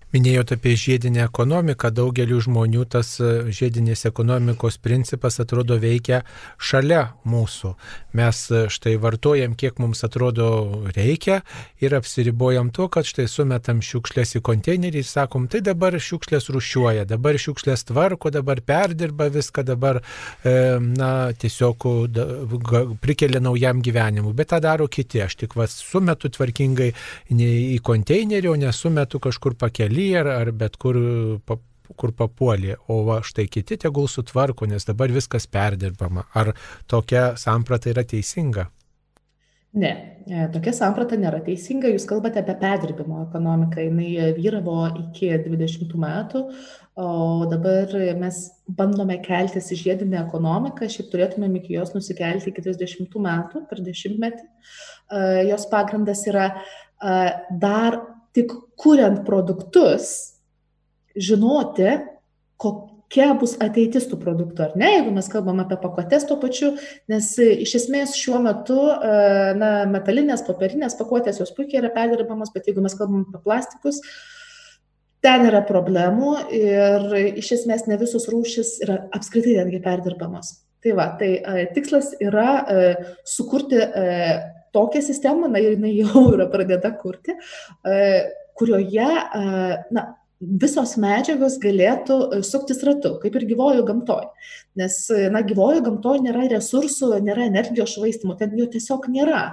Minėjote 0.09 0.55
apie 0.57 0.71
žiedinę 0.73 1.21
ekonomiką, 1.27 1.91
daugeliu 1.93 2.39
žmonių 2.41 2.81
tas 2.89 3.11
e, 3.21 3.27
žiedinės 3.53 4.07
ekonomikos 4.09 4.79
principas 4.81 5.35
atrodo 5.37 5.75
veikia 5.77 6.23
šalia 6.57 7.11
mūsų. 7.29 7.75
Mes 8.17 8.39
e, 8.49 8.63
štai 8.73 8.95
vartojam, 9.03 9.53
kiek 9.53 9.77
mums 9.77 10.01
atrodo 10.07 10.47
reikia 10.95 11.43
ir 11.77 11.93
apsiribojam 11.93 12.71
tuo, 12.73 12.87
kad 12.89 13.05
štai 13.05 13.27
sumetam 13.29 13.83
šiukšlės 13.85 14.33
į 14.39 14.41
konteinerį 14.49 15.03
ir 15.03 15.05
sakom, 15.05 15.45
tai 15.45 15.61
dabar 15.67 15.93
šiukšlės 15.93 16.49
rušiuoja, 16.57 17.05
dabar 17.05 17.37
šiukšlės 17.37 17.85
tvarko, 17.91 18.33
dabar 18.33 18.63
perdirba 18.65 19.29
viską, 19.29 19.67
dabar 19.69 20.01
e, 20.01 20.55
na, 20.87 21.11
tiesiog 21.37 21.85
prikelia 23.05 23.43
naujam 23.45 23.85
gyvenimui. 23.85 24.33
Bet 24.33 24.55
tą 24.55 24.61
daro 24.65 24.89
kiti. 24.89 25.21
Aš 25.21 25.37
tik 25.43 25.53
vas 25.59 25.77
sumetu 25.83 26.33
tvarkingai 26.33 26.89
į 27.29 27.77
konteinerį, 27.85 28.49
o 28.49 28.57
nesumetu 28.57 29.21
kažkur 29.21 29.53
pakeli 29.59 29.98
kely 29.99 30.15
ar, 30.17 30.27
ar 30.27 30.51
bet 30.55 30.77
kur, 30.79 30.97
kur 31.99 32.15
papuolė, 32.15 32.77
o 32.87 33.03
va 33.07 33.21
štai 33.25 33.47
kiti 33.51 33.77
tegul 33.77 34.07
sutvarko, 34.07 34.67
nes 34.69 34.85
dabar 34.85 35.11
viskas 35.11 35.47
perdirbama. 35.47 36.27
Ar 36.33 36.53
tokia 36.87 37.35
samprata 37.37 37.89
yra 37.91 38.03
teisinga? 38.03 38.69
Ne, 39.79 39.89
e, 40.25 40.47
tokia 40.49 40.71
samprata 40.73 41.17
nėra 41.19 41.43
teisinga. 41.45 41.91
Jūs 41.93 42.07
kalbate 42.09 42.41
apie 42.41 42.55
perdirbimo 42.57 43.19
ekonomiką. 43.27 43.83
Jis 43.85 44.37
vyravo 44.39 44.77
iki 45.03 45.29
20 45.43 45.93
metų, 46.01 46.41
o 46.97 47.09
dabar 47.51 47.93
mes 48.17 48.39
bandome 48.65 49.19
keltis 49.21 49.69
į 49.75 49.81
žiedinę 49.83 50.23
ekonomiką. 50.23 50.89
Šiaip 50.89 51.11
turėtumėm 51.13 51.59
iki 51.59 51.75
jos 51.75 51.93
nusikelti 51.93 52.49
iki 52.49 52.65
30 52.65 53.19
metų 53.27 53.65
per 53.69 53.83
dešimtmetį. 53.85 54.47
E, 54.47 55.25
jos 55.51 55.69
pagrindas 55.69 56.25
yra 56.31 56.49
e, 56.55 57.19
dar 57.61 58.01
tik 58.39 58.55
kuriant 58.79 59.21
produktus, 59.27 60.09
žinoti, 61.19 61.97
kokia 62.59 63.33
bus 63.39 63.55
ateitis 63.63 64.07
tų 64.09 64.19
produktų, 64.21 64.65
ar 64.65 64.75
ne, 64.79 64.89
jeigu 64.97 65.13
mes 65.15 65.29
kalbam 65.31 65.61
apie 65.63 65.77
pakuotės 65.81 66.27
tuo 66.29 66.39
pačiu, 66.41 66.73
nes 67.11 67.31
iš 67.39 67.75
esmės 67.81 68.15
šiuo 68.19 68.41
metu 68.43 68.79
e, 68.93 69.13
na, 69.59 69.71
metalinės, 69.91 70.45
popierinės 70.47 70.97
pakuotės 70.99 71.41
jos 71.41 71.53
puikiai 71.57 71.83
yra 71.83 71.93
perdirbamos, 71.95 72.53
bet 72.55 72.69
jeigu 72.69 72.83
mes 72.85 72.95
kalbam 72.99 73.25
apie 73.27 73.43
plastikus, 73.45 74.01
ten 75.25 75.47
yra 75.49 75.61
problemų 75.67 76.35
ir 76.55 77.11
iš 77.41 77.53
esmės 77.59 77.87
ne 77.89 77.99
visos 77.99 78.29
rūšis 78.31 78.77
yra 78.85 79.01
apskritai 79.15 79.57
netgi 79.59 79.83
perdirbamos. 79.83 80.55
Tai 80.79 80.93
va, 80.95 81.09
tai 81.19 81.33
e, 81.35 81.65
tikslas 81.75 82.13
yra 82.23 82.51
e, 82.63 82.83
sukurti 83.27 83.81
e, 83.83 84.05
tokią 84.75 85.01
sistemą, 85.05 85.49
na 85.51 85.61
ir 85.63 85.75
jinai 85.77 85.95
jau 85.97 86.27
yra 86.33 86.49
pradėta 86.51 86.91
kurti, 86.99 87.35
e, 87.87 87.99
kurioje 88.59 89.09
na, 89.95 90.03
visos 90.39 90.95
medžiagos 90.99 91.57
galėtų 91.59 92.41
suktis 92.47 92.79
ratu, 92.87 93.17
kaip 93.21 93.35
ir 93.35 93.45
gyvojo 93.49 93.83
gamtoj. 93.87 94.27
Nes, 94.79 95.01
na, 95.31 95.41
gyvojo 95.43 95.83
gamtoj 95.87 96.21
nėra 96.23 96.47
resursų, 96.53 97.11
nėra 97.25 97.47
energijos 97.49 97.97
švaistimo, 97.97 98.37
ten 98.39 98.55
jo 98.57 98.67
tiesiog 98.71 99.09
nėra. 99.11 99.43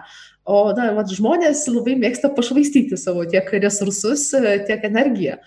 O, 0.47 0.71
na, 0.79 0.93
vat, 0.95 1.11
žmonės 1.11 1.65
labai 1.73 1.97
mėgsta 1.99 2.31
pašvaistyti 2.35 2.99
savo 2.99 3.27
tiek 3.27 3.51
resursus, 3.59 4.29
tiek 4.69 4.87
energiją. 4.87 5.41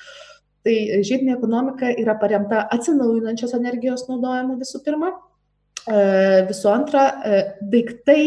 Tai 0.68 0.76
žiedinė 1.08 1.38
ekonomika 1.38 1.88
yra 1.96 2.18
paremta 2.20 2.66
atsinaujinančios 2.76 3.56
energijos 3.56 4.10
naudojimu 4.10 4.58
visų 4.60 4.84
pirma. 4.84 5.14
E, 5.88 6.00
visų 6.50 6.68
antra, 6.74 7.06
e, 7.24 7.40
daiktai 7.72 8.24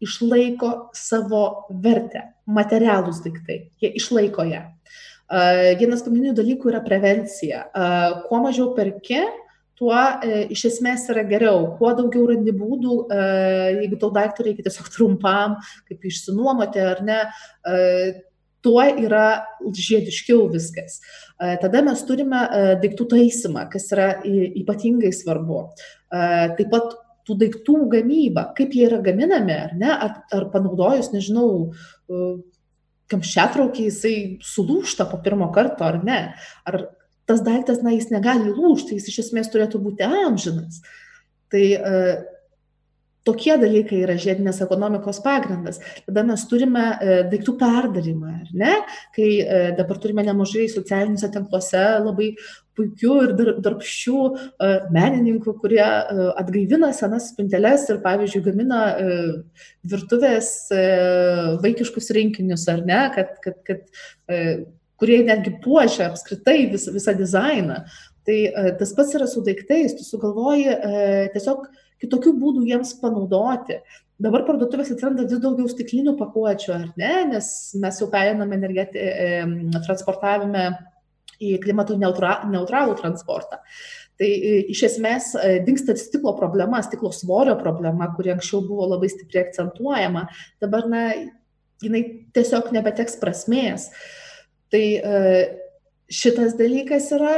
išlaiko 0.00 0.90
savo 0.96 1.44
vertę, 1.84 2.30
materialūs 2.50 3.22
daiktai, 3.24 3.60
jie 3.82 3.92
išlaiko 4.00 4.46
ją. 4.48 4.64
Vienas 5.78 6.02
pagrindinių 6.02 6.34
dalykų 6.34 6.72
yra 6.72 6.80
prevencija. 6.82 7.66
Kuo 8.26 8.40
mažiau 8.42 8.72
perki, 8.74 9.20
tuo 9.80 9.96
e, 9.96 10.44
iš 10.52 10.66
esmės 10.68 11.06
yra 11.12 11.24
geriau. 11.28 11.64
Kuo 11.78 11.94
daugiau 11.96 12.26
randi 12.28 12.52
būdų, 12.52 12.96
e, 13.08 13.20
jeigu 13.80 13.98
tau 14.00 14.10
daiktų 14.14 14.46
reikia 14.50 14.66
tiesiog 14.66 14.90
trumpam, 14.92 15.56
kaip 15.88 16.04
išsinuomoti 16.10 16.82
ar 16.84 17.00
ne, 17.06 17.20
e, 17.64 17.78
tuo 18.60 18.82
yra 18.84 19.40
žiediškiau 19.64 20.44
viskas. 20.52 20.98
Tada 21.62 21.80
mes 21.80 22.02
turime 22.04 22.42
daiktų 22.82 23.06
taisymą, 23.08 23.62
kas 23.72 23.86
yra 23.94 24.10
ypatingai 24.60 25.14
svarbu. 25.16 25.62
Taip 26.12 26.68
pat 26.68 26.92
tų 27.28 27.36
daiktų 27.42 27.76
gamyba, 27.92 28.46
kaip 28.56 28.74
jie 28.76 28.86
yra 28.88 29.00
gaminami, 29.04 29.56
ar 29.66 29.74
ne, 29.78 29.90
ar, 29.90 30.14
ar 30.34 30.48
panaudojus, 30.52 31.12
nežinau, 31.14 31.50
kamščiatraukį 33.10 33.86
jisai 33.88 34.14
sulūšta 34.46 35.06
po 35.10 35.20
pirmo 35.24 35.50
karto, 35.54 35.86
ar 35.86 36.00
ne, 36.06 36.20
ar 36.68 36.80
tas 37.30 37.42
daiktas, 37.46 37.82
na, 37.84 37.94
jis 37.94 38.10
negali 38.10 38.50
lūšti, 38.50 38.98
jis 38.98 39.10
iš 39.12 39.22
esmės 39.26 39.50
turėtų 39.52 39.82
būti 39.82 40.06
amžinas. 40.06 40.80
Tai 41.50 41.64
tokie 43.28 43.52
dalykai 43.60 44.00
yra 44.04 44.16
žiedinės 44.20 44.62
ekonomikos 44.64 45.20
pagrindas. 45.24 45.80
Tada 46.06 46.24
mes 46.26 46.44
turime 46.48 46.86
e, 46.96 47.18
daiktų 47.30 47.56
perdarimą, 47.60 48.32
ar 48.44 48.50
ne? 48.56 48.72
Kai 49.16 49.28
e, 49.42 49.60
dabar 49.76 50.00
turime 50.00 50.24
nemažai 50.26 50.66
socialiniuose 50.72 51.30
tinkluose 51.34 51.84
labai 52.06 52.30
puikių 52.78 53.16
ir 53.26 53.34
darbščių 53.60 54.16
e, 54.24 54.72
menininkų, 54.96 55.56
kurie 55.60 55.82
atgaivina 55.84 56.94
senas 56.96 57.28
spinteles 57.34 57.88
ir, 57.92 58.00
pavyzdžiui, 58.04 58.44
gamina 58.46 58.82
virtuvės 59.90 60.52
vaikiškus 61.60 62.12
rinkinius, 62.16 62.64
ar 62.72 62.84
ne, 62.88 63.02
kad, 63.16 63.34
kad, 63.44 63.58
kad, 63.68 63.82
kurie 65.00 65.20
netgi 65.26 65.52
puošia 65.64 66.08
apskritai 66.08 66.70
vis, 66.72 66.88
visą 66.92 67.12
dizainą. 67.18 67.82
Tai 68.28 68.38
tas 68.80 68.92
pats 68.96 69.14
yra 69.16 69.26
su 69.28 69.42
daiktais, 69.44 69.96
tu 69.96 70.06
sugalvoji 70.06 70.72
tiesiog 71.34 71.68
kitokių 72.02 72.34
būdų 72.40 72.66
jiems 72.68 72.94
panaudoti. 73.00 73.80
Dabar 74.20 74.44
parduotuvės 74.44 74.92
atsiranda 74.92 75.24
vis 75.24 75.40
daugiau 75.40 75.68
stiklinių 75.70 76.16
pakuočių, 76.18 76.72
ar 76.74 76.86
ne, 77.00 77.12
nes 77.30 77.46
mes 77.80 78.00
jau 78.02 78.10
pereiname 78.12 78.58
energeti, 78.58 79.00
transportavime 79.86 80.66
į 81.40 81.54
klimato 81.62 81.96
neutra, 81.96 82.42
neutralų 82.52 82.98
transportą. 83.00 83.62
Tai 84.20 84.28
e, 84.28 84.56
iš 84.74 84.82
esmės 84.90 85.30
e, 85.40 85.54
dinksta 85.64 85.94
stiklo 85.96 86.34
problema, 86.36 86.82
stiklo 86.84 87.08
svorio 87.16 87.54
problema, 87.56 88.10
kuri 88.16 88.34
anksčiau 88.34 88.60
buvo 88.66 88.90
labai 88.90 89.08
stipriai 89.08 89.46
akcentuojama, 89.46 90.26
dabar, 90.60 90.84
na, 90.92 91.04
jinai 91.80 92.02
tiesiog 92.36 92.68
nebeteks 92.76 93.16
prasmės. 93.22 93.88
Tai 94.70 94.82
e, 94.84 95.22
šitas 96.10 96.56
dalykas 96.58 97.06
yra 97.14 97.34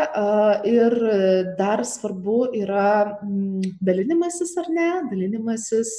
ir 0.68 0.94
dar 1.58 1.82
svarbu 1.84 2.46
yra 2.56 3.18
mm, 3.20 3.74
dalinimasis 3.84 4.54
ar 4.62 4.70
ne, 4.72 4.88
dalinimasis. 5.10 5.92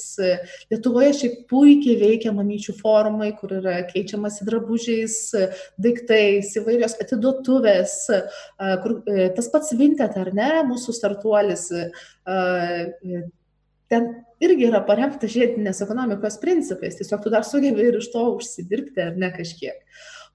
Lietuvoje 0.72 1.12
šiaip 1.20 1.36
puikiai 1.50 1.96
veikia 2.00 2.34
mamyčių 2.34 2.74
forumai, 2.80 3.30
kur 3.38 3.54
yra 3.60 3.76
keičiamasi 3.90 4.46
drabužiais, 4.48 5.18
daiktais, 5.86 6.50
įvairios 6.58 6.98
atiduotuvės, 7.04 7.94
kur 8.82 8.98
e, 9.06 9.30
tas 9.38 9.50
pats 9.52 9.74
Vintet 9.78 10.18
ar 10.18 10.32
ne, 10.34 10.50
mūsų 10.68 10.94
startuolis. 10.98 11.68
Ten 13.92 14.10
irgi 14.42 14.66
yra 14.70 14.80
paremta 14.86 15.28
žiedinės 15.30 15.82
ekonomikos 15.84 16.40
principais, 16.42 16.98
tiesiog 16.98 17.22
tu 17.22 17.30
dar 17.30 17.46
sugebi 17.46 17.86
ir 17.86 18.00
iš 18.00 18.10
to 18.14 18.24
užsidirbti 18.34 19.02
ar 19.10 19.18
ne 19.20 19.30
kažkiek. 19.34 19.78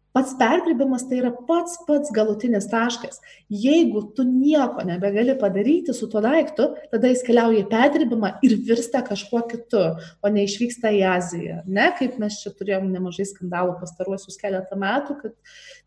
Pats 0.10 0.34
perdirbimas 0.40 1.04
tai 1.06 1.20
yra 1.20 1.30
pats 1.46 1.76
pats 1.86 2.10
galutinis 2.10 2.66
taškas. 2.72 3.20
Jeigu 3.54 4.02
tu 4.18 4.24
nieko 4.26 4.82
nebegali 4.88 5.36
padaryti 5.38 5.94
su 5.94 6.08
tuo 6.10 6.24
daiktu, 6.26 6.66
tada 6.90 7.12
jis 7.12 7.22
keliauja 7.28 7.62
į 7.62 7.68
perdirbimą 7.70 8.32
ir 8.46 8.56
virsta 8.66 9.04
kažkuo 9.06 9.44
kitu, 9.52 9.84
o 10.26 10.32
ne 10.34 10.48
išvyksta 10.48 10.90
į 10.98 11.04
Aziją. 11.12 11.60
Ne, 11.70 11.92
kaip 12.00 12.18
mes 12.22 12.40
čia 12.42 12.54
turėjom 12.58 12.90
nemažai 12.90 13.28
skandalų 13.30 13.78
pastaruosius 13.84 14.42
keletą 14.42 14.80
metų, 14.82 15.20
kad 15.22 15.38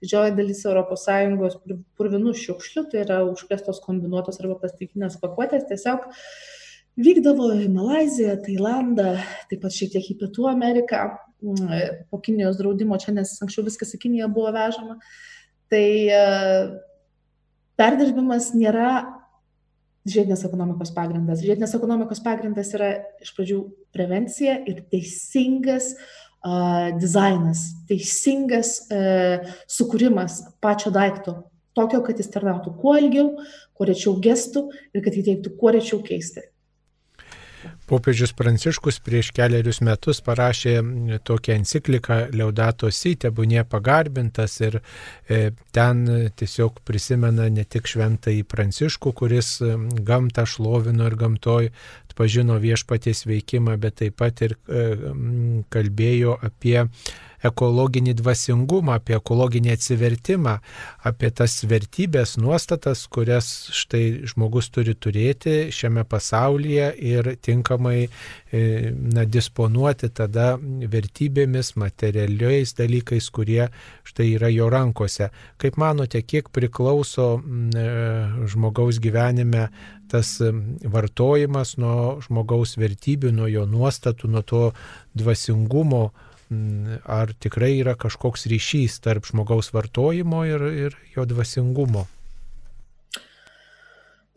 didžioji 0.05 0.37
dalis 0.39 0.63
ES 0.71 1.59
purvinų 1.99 2.37
šiukšlių, 2.45 2.87
tai 2.93 3.03
yra 3.03 3.19
užkrestos 3.27 3.83
kombinuotos 3.83 4.39
arba 4.39 4.61
plastikinės 4.63 5.19
pakuotės, 5.19 5.67
tiesiog 5.67 6.07
vykdavo 7.03 7.51
į 7.59 7.69
Malaziją, 7.75 8.39
Tailandą, 8.47 9.17
taip 9.51 9.67
pat 9.67 9.75
šiek 9.75 9.97
tiek 9.97 10.15
į 10.15 10.19
Pietų 10.23 10.47
Ameriką 10.53 11.09
po 12.11 12.21
Kinijos 12.23 12.59
draudimo 12.61 12.99
čia, 13.03 13.15
nes 13.17 13.35
anksčiau 13.43 13.65
viskas 13.67 13.95
į 13.97 14.03
Kiniją 14.05 14.31
buvo 14.33 14.53
vežama. 14.55 14.99
Tai 15.73 15.87
e, 16.13 16.23
perdirbimas 17.81 18.53
nėra 18.55 18.91
žiedinės 20.09 20.45
ekonomikos 20.47 20.93
pagrindas. 20.95 21.43
Žiedinės 21.45 21.77
ekonomikos 21.79 22.23
pagrindas 22.25 22.73
yra 22.77 22.91
iš 23.23 23.33
pradžių 23.37 23.61
prevencija 23.95 24.59
ir 24.69 24.83
teisingas 24.91 25.93
uh, 25.95 26.91
dizainas, 26.99 27.69
teisingas 27.87 28.75
uh, 28.91 29.53
sukūrimas 29.71 30.41
pačio 30.63 30.91
daikto. 30.95 31.39
Tokio, 31.73 32.03
kad 32.05 32.19
jis 32.21 32.29
tarnautų 32.35 32.75
kuo 32.83 32.97
ilgiau, 33.01 33.29
kuo 33.79 33.87
rečiau 33.89 34.19
gestų 34.21 34.67
ir 34.93 35.05
kad 35.05 35.15
jį 35.17 35.23
teiktų 35.31 35.55
kuo 35.61 35.73
rečiau 35.73 36.03
keisti. 36.05 36.43
Popiežius 37.91 38.33
Pranciškus 38.37 39.01
prieš 39.05 39.33
keliarius 39.37 39.83
metus 39.85 40.23
parašė 40.25 40.77
tokią 41.27 41.59
encikliką 41.61 42.19
Leudato 42.37 42.91
Si, 42.93 43.15
tebūnie 43.21 43.65
pagarbintas 43.69 44.59
ir 44.63 44.79
e, 44.79 45.51
ten 45.73 46.05
tiesiog 46.37 46.83
prisimena 46.87 47.49
ne 47.53 47.65
tik 47.65 47.91
šventąjį 47.91 48.47
Pranciškų, 48.49 49.13
kuris 49.23 49.57
gamtą 50.07 50.47
šlovino 50.49 51.11
ir 51.11 51.19
gamtoj 51.21 51.73
pažino 52.17 52.59
viešpaties 52.61 53.25
veikimą, 53.27 53.79
bet 53.81 54.01
taip 54.03 54.19
pat 54.21 54.43
ir 54.45 54.57
e, 54.69 54.87
kalbėjo 55.73 56.39
apie 56.45 56.83
ekologinį 57.47 58.15
dvasingumą, 58.19 58.97
apie 58.99 59.17
ekologinį 59.19 59.73
atsivertimą, 59.75 60.57
apie 61.09 61.31
tas 61.35 61.59
vertybės, 61.69 62.37
nuostatas, 62.41 63.05
kurias 63.13 63.49
štai 63.75 64.23
žmogus 64.31 64.71
turi 64.75 64.95
turėti 64.95 65.73
šiame 65.75 66.05
pasaulyje 66.09 66.91
ir 67.13 67.33
tinkamai 67.43 67.99
e, 68.07 68.11
na, 68.93 69.27
disponuoti 69.27 70.13
tada 70.15 70.55
vertybėmis, 70.61 71.75
materialiais 71.81 72.77
dalykais, 72.79 73.31
kurie 73.35 73.67
štai 74.09 74.33
yra 74.37 74.53
jo 74.53 74.71
rankose. 74.73 75.33
Kaip 75.63 75.81
manote, 75.81 76.23
kiek 76.23 76.53
priklauso 76.55 77.35
e, 77.39 77.89
žmogaus 78.53 79.03
gyvenime 79.03 79.69
tas 80.13 80.35
vartojimas 80.93 81.79
nuo 81.81 82.19
žmogaus 82.21 82.77
vertybių, 82.77 83.31
nuo 83.33 83.49
jo 83.49 83.65
nuostatų, 83.65 84.29
nuo 84.29 84.43
to 84.45 84.67
dvasingumo, 85.17 86.11
ar 87.05 87.33
tikrai 87.43 87.75
yra 87.81 87.95
kažkoks 87.99 88.47
ryšys 88.51 88.99
tarp 89.05 89.27
žmogaus 89.29 89.73
vartojimo 89.75 90.45
ir, 90.49 90.65
ir 90.87 90.97
jo 91.15 91.27
dvasingumo? 91.29 92.07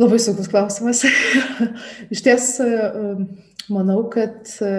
Labai 0.01 0.19
sunkus 0.19 0.49
klausimas. 0.51 1.05
Iš 2.13 2.23
ties 2.25 2.47
manau, 3.71 4.01
kad 4.11 4.49
e, 4.61 4.71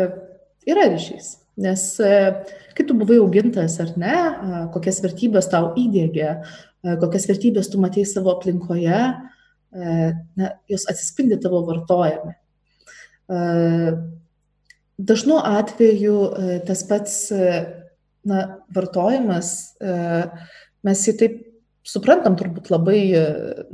yra 0.68 0.88
ryšys. 0.92 1.36
Nes 1.64 1.84
e, 2.04 2.10
kai 2.76 2.84
tu 2.84 2.96
buvai 2.98 3.16
augintas 3.22 3.78
ar 3.80 3.94
ne, 4.00 4.16
kokias 4.74 5.00
vertybės 5.04 5.48
tau 5.52 5.70
įdėgė, 5.80 6.34
kokias 7.00 7.24
vertybės 7.30 7.72
tu 7.72 7.80
matei 7.80 8.04
savo 8.06 8.34
aplinkoje, 8.34 9.00
na, 9.76 10.50
jos 10.70 10.84
atsispindi 10.88 11.36
tavo 11.42 11.62
vartojame 11.66 12.36
dažnu 14.98 15.40
atveju 15.44 16.20
e, 16.24 16.58
tas 16.66 16.84
pats 16.88 17.16
e, 17.30 17.50
na, 18.26 18.46
vartojimas, 18.74 19.52
e, 19.80 19.96
mes 20.86 21.04
jį 21.08 21.16
taip 21.20 21.42
suprantam 21.86 22.34
turbūt 22.34 22.66
labai, 22.72 22.98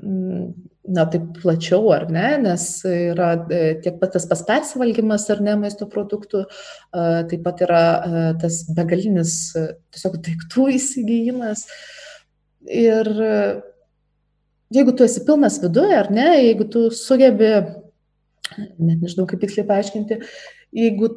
na, 0.03 1.05
taip 1.09 1.31
plačiau, 1.39 1.87
ar 1.95 2.05
ne, 2.13 2.27
nes 2.45 2.67
yra 2.85 3.31
tiek 3.49 3.97
pat 4.03 4.13
tas 4.13 4.27
pas 4.29 4.43
persivalgymas 4.51 5.25
ar 5.33 5.41
ne 5.41 5.55
maisto 5.63 5.89
produktų, 5.89 6.43
taip 6.93 7.41
pat 7.47 7.63
yra 7.65 7.81
tas 8.43 8.59
begalinis 8.77 9.39
tiesiog 9.57 10.19
daiktų 10.29 10.69
įsigijimas. 10.77 11.65
Ir 12.69 13.09
jeigu 14.77 14.93
tu 14.93 15.09
esi 15.09 15.25
pilnas 15.25 15.57
viduje, 15.65 15.97
ar 15.97 16.13
ne, 16.13 16.29
jeigu 16.51 16.69
tu 16.69 16.91
sugebi, 16.93 17.55
net 18.77 18.99
nežinau 19.01 19.25
kaip 19.25 19.41
tiksliai 19.41 19.65
paaiškinti, 19.73 20.21
jeigu 20.73 21.11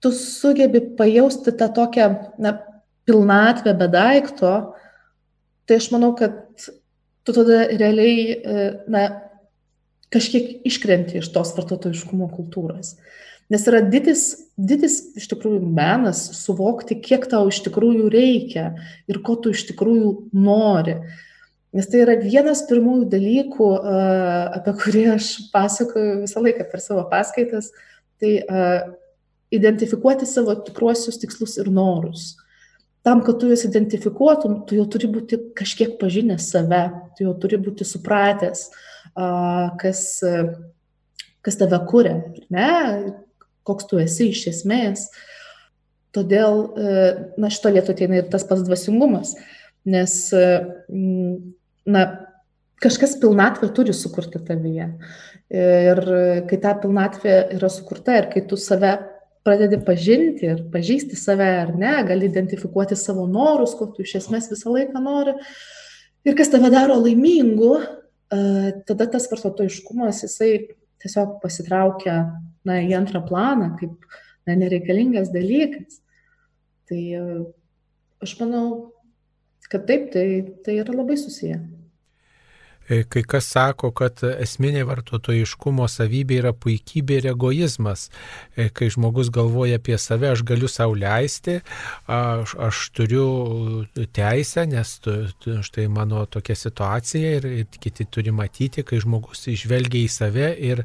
tu 0.00 0.12
sugebi 0.12 0.80
pajausti 0.98 1.52
tą 1.52 1.68
tokią 1.72 2.14
na, 2.38 2.58
pilnatvę 3.06 3.74
be 3.78 3.88
daikto, 3.88 4.52
tai 5.66 5.78
aš 5.80 5.90
manau, 5.94 6.12
kad 6.18 6.34
tu 7.26 7.34
tada 7.34 7.66
realiai 7.70 8.34
e, 8.34 8.66
na, 8.90 9.06
kažkiek 10.14 10.66
iškrenti 10.66 11.20
iš 11.20 11.30
tos 11.34 11.54
vartotojiškumo 11.56 12.28
kultūros. 12.34 12.96
Nes 13.50 13.62
yra 13.70 13.78
didis, 13.82 14.24
didis 14.58 14.98
iš 15.18 15.28
tikrųjų 15.30 15.60
menas 15.62 16.24
suvokti, 16.40 16.98
kiek 17.02 17.28
tau 17.30 17.46
iš 17.50 17.62
tikrųjų 17.66 18.10
reikia 18.10 18.72
ir 19.06 19.22
ko 19.22 19.38
tu 19.38 19.54
iš 19.54 19.68
tikrųjų 19.70 20.12
nori. 20.34 20.98
Nes 21.76 21.86
tai 21.90 22.02
yra 22.02 22.16
vienas 22.18 22.64
pirmųjų 22.66 23.06
dalykų, 23.12 23.68
apie 24.56 24.74
kurį 24.82 25.04
aš 25.14 25.30
pasakoju 25.54 26.22
visą 26.24 26.42
laiką 26.42 26.66
per 26.70 26.82
savo 26.82 27.04
paskaitas, 27.10 27.70
uh, 27.70 27.95
Tai 28.20 28.32
identifikuoti 29.52 30.26
savo 30.26 30.54
tikruosius 30.66 31.20
tikslus 31.20 31.56
ir 31.60 31.70
norus. 31.72 32.34
Tam, 33.06 33.20
kad 33.22 33.38
tu 33.38 33.46
juos 33.50 33.62
identifikuotum, 33.68 34.64
tu 34.66 34.74
jau 34.80 34.86
turi 34.90 35.06
būti 35.10 35.38
kažkiek 35.54 35.94
pažinęs 36.00 36.48
save, 36.50 36.82
tu 37.14 37.28
jau 37.28 37.36
turi 37.38 37.60
būti 37.62 37.86
supratęs, 37.86 38.64
kas, 39.78 40.00
kas 41.46 41.60
tave 41.60 41.78
kuria, 41.86 42.16
ne, 42.50 42.70
koks 43.66 43.86
tu 43.86 44.00
esi 44.02 44.32
iš 44.32 44.48
esmės. 44.50 45.06
Todėl, 46.16 46.64
na, 47.38 47.52
šito 47.52 47.70
vieto 47.76 47.94
ateina 47.94 48.18
ir 48.18 48.30
tas 48.32 48.46
pats 48.48 48.66
dvasingumas, 48.66 49.36
nes, 49.86 50.18
na, 51.86 52.04
kažkas 52.82 53.16
pilnatvę 53.20 53.68
turi 53.74 53.94
sukurti 53.96 54.40
tavyje. 54.44 54.88
Ir 55.50 56.00
kai 56.50 56.58
ta 56.62 56.74
pilnatvė 56.80 57.36
yra 57.56 57.70
sukurta 57.72 58.16
ir 58.20 58.30
kai 58.32 58.42
tu 58.48 58.58
save 58.60 58.96
pradedi 59.46 59.78
pažinti 59.86 60.48
ir 60.48 60.64
pažįsti 60.72 61.18
save 61.18 61.46
ar 61.62 61.70
ne, 61.78 61.94
gali 62.08 62.26
identifikuoti 62.26 62.98
savo 62.98 63.28
norus, 63.30 63.76
ko 63.78 63.86
tu 63.94 64.02
iš 64.02 64.16
esmės 64.22 64.50
visą 64.50 64.74
laiką 64.74 65.02
nori. 65.02 65.36
Ir 66.26 66.34
kas 66.38 66.50
tave 66.50 66.72
daro 66.74 66.96
laimingu, 66.98 67.76
tada 68.88 69.06
tas 69.12 69.28
vartotojiškumas, 69.30 70.24
jisai 70.26 70.50
tiesiog 71.02 71.38
pasitraukia 71.44 72.16
na, 72.66 72.80
į 72.82 72.96
antrą 72.98 73.22
planą 73.28 73.76
kaip 73.78 73.94
na, 74.48 74.56
nereikalingas 74.58 75.30
dalykas. 75.34 76.02
Tai 76.90 77.00
aš 78.26 78.34
manau, 78.42 78.66
kad 79.70 79.86
taip, 79.86 80.10
tai, 80.14 80.26
tai 80.66 80.80
yra 80.82 80.94
labai 80.94 81.18
susiję. 81.18 81.62
E, 82.88 83.02
kai 83.10 83.22
kas 83.26 83.48
sako, 83.50 83.90
kad 83.96 84.20
esminė 84.28 84.84
vartotojiškumo 84.86 85.88
savybė 85.90 86.38
yra 86.38 86.52
puikybė 86.54 87.18
ir 87.18 87.28
egoizmas. 87.32 88.06
E, 88.54 88.68
kai 88.70 88.86
žmogus 88.94 89.32
galvoja 89.34 89.80
apie 89.80 89.98
save, 89.98 90.30
aš 90.30 90.44
galiu 90.46 90.70
sau 90.70 90.94
leisti, 90.94 91.58
aš, 92.06 92.54
aš 92.68 92.82
turiu 92.94 93.26
teisę, 94.14 94.68
nes 94.70 94.92
tu, 95.02 95.16
tu, 95.42 95.56
štai 95.66 95.88
mano 95.90 96.22
tokia 96.30 96.54
situacija 96.58 97.32
ir, 97.40 97.48
ir 97.62 97.80
kiti 97.82 98.06
turi 98.06 98.34
matyti, 98.34 98.86
kai 98.86 99.00
žmogus 99.02 99.48
išvelgia 99.50 100.04
į 100.06 100.12
save 100.12 100.52
ir 100.70 100.84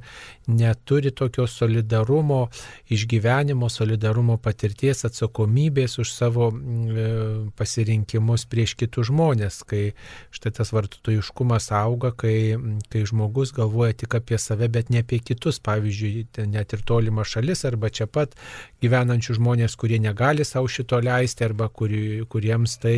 neturi 0.50 1.14
tokio 1.14 1.46
solidarumo, 1.48 2.48
išgyvenimo, 2.92 3.70
solidarumo 3.70 4.40
patirties, 4.42 5.06
atsakomybės 5.06 6.00
už 6.02 6.16
savo 6.16 6.50
e, 6.50 7.08
pasirinkimus 7.58 8.48
prieš 8.50 8.74
kitus 8.82 9.12
žmonės, 9.14 9.62
kai 9.70 9.92
štai 10.34 10.56
tas 10.58 10.74
vartotojiškumas 10.74 11.70
auga 11.78 11.91
auga, 11.92 12.12
kai, 12.16 12.56
kai 12.92 13.04
žmogus 13.08 13.52
galvoja 13.56 13.94
tik 14.02 14.16
apie 14.18 14.40
save, 14.42 14.70
bet 14.72 14.90
ne 14.94 15.04
apie 15.04 15.20
kitus, 15.24 15.60
pavyzdžiui, 15.64 16.26
net 16.52 16.76
ir 16.76 16.84
tolima 16.88 17.26
šalis 17.28 17.66
arba 17.70 17.92
čia 17.94 18.08
pat 18.08 18.34
gyvenančių 18.84 19.38
žmonės, 19.38 19.78
kurie 19.80 20.00
negali 20.02 20.48
savo 20.48 20.72
šito 20.72 21.02
leisti 21.04 21.46
arba 21.48 21.70
kuri, 21.70 22.22
kuriems 22.32 22.78
tai 22.82 22.96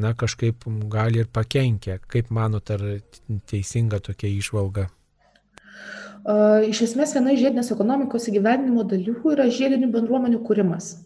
na, 0.00 0.14
kažkaip 0.14 0.66
gali 0.92 1.22
ir 1.24 1.28
pakenkia. 1.32 2.00
Kaip 2.10 2.32
manot, 2.34 2.72
ar 2.74 2.86
teisinga 3.50 4.00
tokia 4.10 4.32
išvalga? 4.32 4.88
Iš 6.68 6.82
esmės, 6.90 7.14
viena 7.16 7.32
iš 7.32 7.46
žiedinės 7.46 7.70
ekonomikos 7.72 8.26
įgyvendinimo 8.28 8.84
dalių 8.88 9.14
yra 9.32 9.46
žiedinių 9.48 9.88
bendruomenių 9.94 10.42
kūrimas 10.44 10.96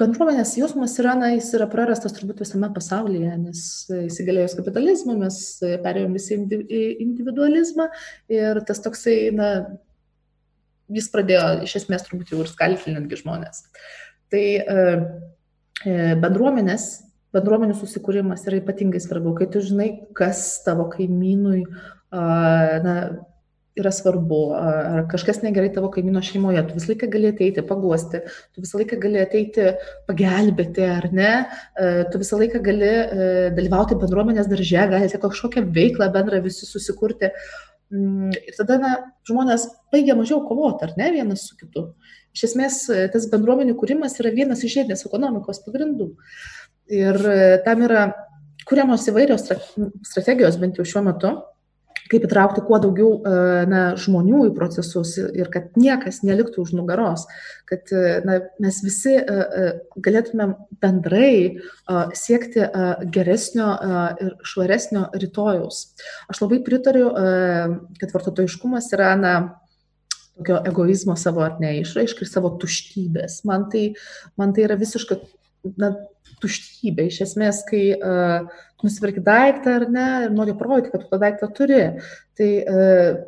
bendruomenės 0.00 0.54
jausmas 0.58 0.96
yra, 1.02 1.14
na, 1.18 1.30
jis 1.34 1.50
yra 1.58 1.68
prarastas 1.70 2.14
turbūt 2.16 2.42
visame 2.44 2.70
pasaulyje, 2.74 3.32
nes 3.40 3.62
įsigalėjus 4.06 4.56
kapitalizmą 4.58 5.16
mes 5.20 5.38
perėjom 5.84 6.16
visi 6.16 6.38
į 6.38 6.82
individualizmą 7.04 7.88
ir 8.32 8.62
tas 8.68 8.82
toksai, 8.84 9.16
na, 9.36 9.50
jis 10.92 11.08
pradėjo 11.12 11.64
iš 11.66 11.78
esmės 11.82 12.06
turbūt 12.06 12.34
jau 12.34 12.42
ir 12.44 12.50
skalti 12.50 12.94
netgi 12.94 13.20
žmonės. 13.22 13.64
Tai 14.32 14.44
e, 14.44 14.86
e, 15.84 15.98
bendruomenės, 16.20 16.88
bendruomenių 17.34 17.76
susikūrimas 17.78 18.44
yra 18.48 18.60
ypatingai 18.60 19.02
svarbu, 19.02 19.34
kai 19.38 19.48
tu 19.50 19.62
žinai, 19.64 19.90
kas 20.16 20.46
tavo 20.66 20.86
kaimynui, 20.92 21.64
na, 22.14 22.94
yra 23.78 23.90
svarbu, 23.90 24.40
ar 24.54 25.02
kažkas 25.10 25.40
negerai 25.42 25.72
tavo 25.74 25.88
kaimyno 25.92 26.22
šeimoje, 26.22 26.62
tu 26.68 26.76
visą 26.76 26.92
laiką 26.92 27.08
gali 27.10 27.30
ateiti, 27.32 27.62
paguosti, 27.66 28.20
tu 28.54 28.62
visą 28.62 28.78
laiką 28.80 28.98
gali 29.02 29.20
ateiti, 29.22 29.68
pagelbėti, 30.08 30.84
ar 30.86 31.08
ne, 31.14 31.30
tu 32.12 32.20
visą 32.22 32.38
laiką 32.38 32.60
gali 32.64 32.90
dalyvauti 33.56 33.98
bendruomenės 33.98 34.50
darže, 34.50 34.84
galite 34.92 35.18
kažkokią 35.22 35.64
veiklą 35.74 36.10
bendrą 36.14 36.42
visi 36.44 36.68
susikurti. 36.68 37.32
Mm, 37.94 38.30
ir 38.34 38.54
tada 38.56 38.78
na, 38.80 38.92
žmonės 39.28 39.66
baigia 39.92 40.14
mažiau 40.18 40.40
kovoti, 40.46 40.86
ar 40.86 40.94
ne, 41.00 41.10
vienas 41.14 41.48
su 41.48 41.58
kitu. 41.58 41.88
Iš 42.34 42.46
esmės, 42.50 42.78
tas 43.14 43.26
bendruomenių 43.32 43.74
kūrimas 43.78 44.14
yra 44.22 44.32
vienas 44.34 44.62
iš 44.66 44.78
žiedinės 44.78 45.04
ekonomikos 45.08 45.62
pagrindų. 45.66 46.12
Ir 46.94 47.18
tam 47.66 47.84
yra 47.86 48.06
kuriamos 48.68 49.04
įvairios 49.10 49.44
strategijos, 50.06 50.58
bent 50.62 50.78
jau 50.78 50.86
šiuo 50.88 51.04
metu 51.06 51.34
kaip 52.14 52.28
įtraukti 52.28 52.62
kuo 52.64 52.78
daugiau 52.82 53.18
na, 53.70 53.82
žmonių 54.00 54.46
į 54.48 54.52
procesus 54.56 55.16
ir 55.18 55.50
kad 55.52 55.74
niekas 55.80 56.22
neliktų 56.26 56.62
už 56.64 56.74
nugaros, 56.78 57.26
kad 57.68 57.90
na, 58.24 58.38
mes 58.62 58.80
visi 58.86 59.16
galėtumėm 59.98 60.54
bendrai 60.82 61.34
siekti 62.16 62.64
geresnio 63.14 63.72
ir 64.22 64.38
švaresnio 64.46 65.08
rytojaus. 65.18 65.84
Aš 66.30 66.44
labai 66.46 66.62
pritariu, 66.64 67.10
kad 68.00 68.14
vartotojiškumas 68.14 68.90
yra 68.96 69.12
na, 69.18 69.34
tokio 70.34 70.58
egoizmo 70.66 71.16
savo 71.16 71.44
ar 71.44 71.58
ne 71.62 71.76
išraiškai 71.80 72.26
ir 72.26 72.30
savo 72.30 72.50
tuštybės. 72.58 73.42
Man 73.46 73.68
tai, 73.70 73.84
man 74.40 74.54
tai 74.54 74.64
yra 74.66 74.76
visiška 74.80 75.20
na, 75.80 75.92
tuštybė. 76.42 77.08
Iš 77.10 77.20
esmės, 77.28 77.62
kai 77.68 77.84
uh, 77.96 78.48
nusipirki 78.84 79.22
daiktą 79.24 79.78
ar 79.80 79.86
ne 79.92 80.08
ir 80.26 80.34
nori 80.34 80.56
parodyti, 80.58 80.92
kad 80.92 81.04
tu 81.04 81.12
tą 81.12 81.20
daiktą 81.22 81.50
turi, 81.56 81.82
tai 82.38 82.50
uh, 82.64 83.22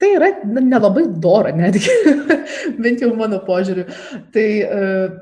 tai 0.00 0.10
yra 0.18 0.30
nelabai 0.44 1.06
dora 1.22 1.54
netgi, 1.56 1.92
bent 2.82 3.04
jau 3.04 3.12
mano 3.16 3.40
požiūriu. 3.46 3.86
Tai, 4.34 4.48
uh, 4.64 5.14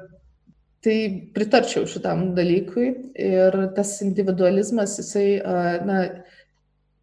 tai 0.82 0.96
pritarčiau 1.36 1.86
šitam 1.86 2.32
dalykui 2.38 2.88
ir 3.22 3.58
tas 3.76 3.94
individualizmas, 4.02 4.96
jisai, 4.98 5.28
uh, 5.38 5.76
na, 5.86 6.00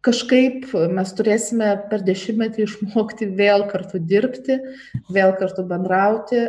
kažkaip 0.04 0.70
mes 0.94 1.12
turėsime 1.16 1.68
per 1.90 2.04
dešimtmetį 2.06 2.64
išmokti 2.64 3.28
vėl 3.36 3.66
kartu 3.70 4.00
dirbti, 4.00 4.56
vėl 5.12 5.34
kartu 5.40 5.64
bendrauti, 5.68 6.40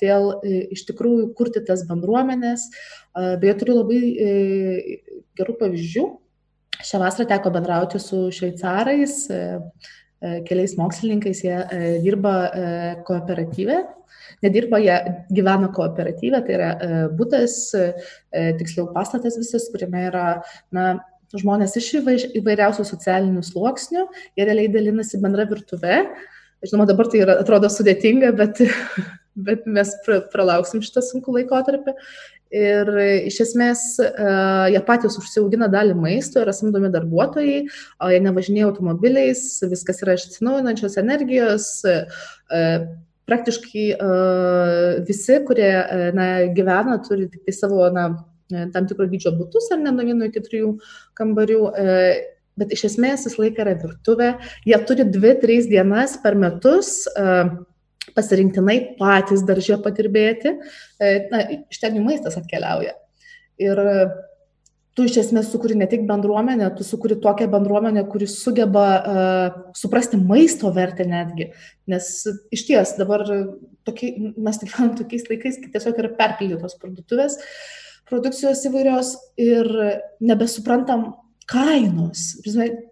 vėl 0.00 0.30
e, 0.40 0.62
iš 0.76 0.86
tikrųjų 0.88 1.30
kurti 1.36 1.62
tas 1.66 1.84
bendruomenės. 1.88 2.70
Beje, 3.42 3.54
turiu 3.60 3.80
labai 3.82 4.00
e, 4.00 4.32
gerų 5.38 5.58
pavyzdžių. 5.60 6.08
Šią 6.80 7.00
vasarą 7.02 7.28
teko 7.28 7.52
bendrauti 7.52 8.00
su 8.00 8.28
šveicarais, 8.32 9.16
e, 9.28 9.42
keliais 10.48 10.76
mokslininkais, 10.80 11.44
jie 11.44 11.56
dirba 12.04 12.34
kooperatyvę. 13.08 13.80
Nedirba, 14.44 14.78
jie 14.80 14.96
gyvena 15.32 15.68
kooperatyvę, 15.72 16.40
tai 16.44 16.56
yra 16.56 16.68
būtas, 17.16 17.54
tiksliau 18.60 18.90
pastatas 18.94 19.36
visas, 19.40 19.66
kuriame 19.72 20.06
yra 20.08 20.26
na, 20.76 20.84
žmonės 21.38 21.76
iš 21.78 21.92
įvairiausių 22.40 22.84
socialinių 22.86 23.44
sluoksnių, 23.46 24.06
jie 24.38 24.46
realiai 24.46 24.70
dalinasi 24.72 25.20
bendra 25.22 25.46
virtuve. 25.50 26.02
Žinoma, 26.66 26.86
dabar 26.90 27.08
tai 27.08 27.22
yra, 27.22 27.38
atrodo 27.40 27.70
sudėtinga, 27.72 28.32
bet, 28.36 28.60
bet 29.46 29.64
mes 29.70 29.94
pralauksim 30.32 30.82
šitą 30.84 31.04
sunkų 31.06 31.38
laikotarpį. 31.38 31.96
Ir 32.50 32.88
iš 33.30 33.36
esmės 33.44 33.82
jie 34.00 34.80
patys 34.82 35.20
užsiaugina 35.20 35.68
dalį 35.70 35.94
maisto, 35.94 36.40
yra 36.42 36.50
samdomi 36.56 36.90
darbuotojai, 36.90 37.60
jie 38.10 38.18
nevažinėja 38.24 38.66
automobiliais, 38.72 39.44
viskas 39.70 40.02
yra 40.02 40.16
iš 40.18 40.26
atsinaujinančios 40.32 40.98
energijos. 40.98 41.68
Praktiškai 43.30 43.84
visi, 45.06 45.38
kurie 45.46 45.70
na, 46.16 46.26
gyvena, 46.50 46.98
turi 47.06 47.30
tik 47.30 47.46
tai 47.46 47.54
savo 47.54 47.86
na, 47.94 48.08
E, 48.10 48.29
tam 48.74 48.86
tikro 48.90 49.08
dydžio 49.10 49.32
būtus, 49.38 49.70
ar 49.74 49.80
ne 49.82 49.94
nuo 49.94 50.06
vieno 50.06 50.28
iki 50.28 50.42
trijų 50.44 50.74
kambarių. 51.18 51.64
E, 51.70 51.96
bet 52.60 52.74
iš 52.74 52.90
esmės 52.90 53.24
visą 53.24 53.40
laiką 53.44 53.64
yra 53.64 53.76
virtuvė. 53.80 54.30
Jie 54.68 54.78
turi 54.88 55.06
dvi, 55.08 55.34
trys 55.40 55.68
dienas 55.70 56.18
per 56.20 56.36
metus 56.36 57.06
e, 57.08 57.36
pasirinktinai 58.16 58.78
patys 58.98 59.44
daržė 59.46 59.78
patirbėti. 59.84 60.56
Na, 61.30 61.44
iš 61.70 61.78
ten 61.80 61.96
jų 61.96 62.02
maistas 62.04 62.36
atkeliauja. 62.40 62.96
Ir 63.60 63.80
tu 64.96 65.06
iš 65.06 65.16
esmės 65.22 65.50
sukuri 65.52 65.76
ne 65.78 65.86
tik 65.90 66.02
bendruomenę, 66.08 66.70
tu 66.76 66.84
sukuri 66.86 67.16
tokią 67.22 67.46
bendruomenę, 67.52 68.04
kuri 68.10 68.26
sugeba 68.30 68.86
uh, 68.98 69.58
suprasti 69.78 70.18
maisto 70.20 70.72
vertę 70.76 71.06
netgi. 71.08 71.50
Nes 71.90 72.10
iš 72.52 72.66
ties 72.68 72.96
dabar 72.98 73.24
tokie, 73.88 74.12
mes 74.36 74.60
gyvenam 74.60 74.96
tokiais 74.98 75.28
laikais, 75.30 75.60
kai 75.62 75.72
tiesiog 75.76 76.02
yra 76.02 76.12
perpildytos 76.18 76.76
parduotuvės. 76.82 77.38
Uh, 77.38 77.80
produkcijos 78.10 78.62
įvairios 78.68 79.14
ir 79.40 79.68
nebesuprantam 80.20 81.12
kainos. 81.50 82.36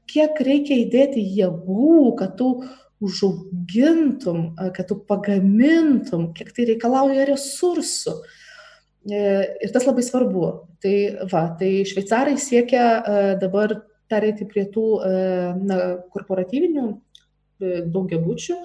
Kiek 0.09 0.41
reikia 0.43 0.81
įdėti 0.83 1.23
jėgų, 1.39 2.17
kad 2.19 2.37
tu 2.39 2.53
užaugintum, 3.05 4.55
kad 4.75 4.89
tu 4.91 4.99
pagamintum, 5.07 6.33
kiek 6.35 6.51
tai 6.55 6.67
reikalauja 6.73 7.29
resursų. 7.29 8.17
E, 9.09 9.21
ir 9.65 9.73
tas 9.73 9.87
labai 9.87 10.03
svarbu. 10.05 10.49
Tai, 10.83 10.97
va, 11.31 11.45
tai 11.59 11.71
šveicarai 11.89 12.37
siekia 12.41 12.85
e, 12.99 13.21
dabar 13.41 13.79
pereiti 14.11 14.47
prie 14.49 14.67
tų 14.73 14.87
e, 15.05 15.13
na, 15.69 15.79
korporatyvinių 16.15 16.89
daugiabučių, 17.59 18.57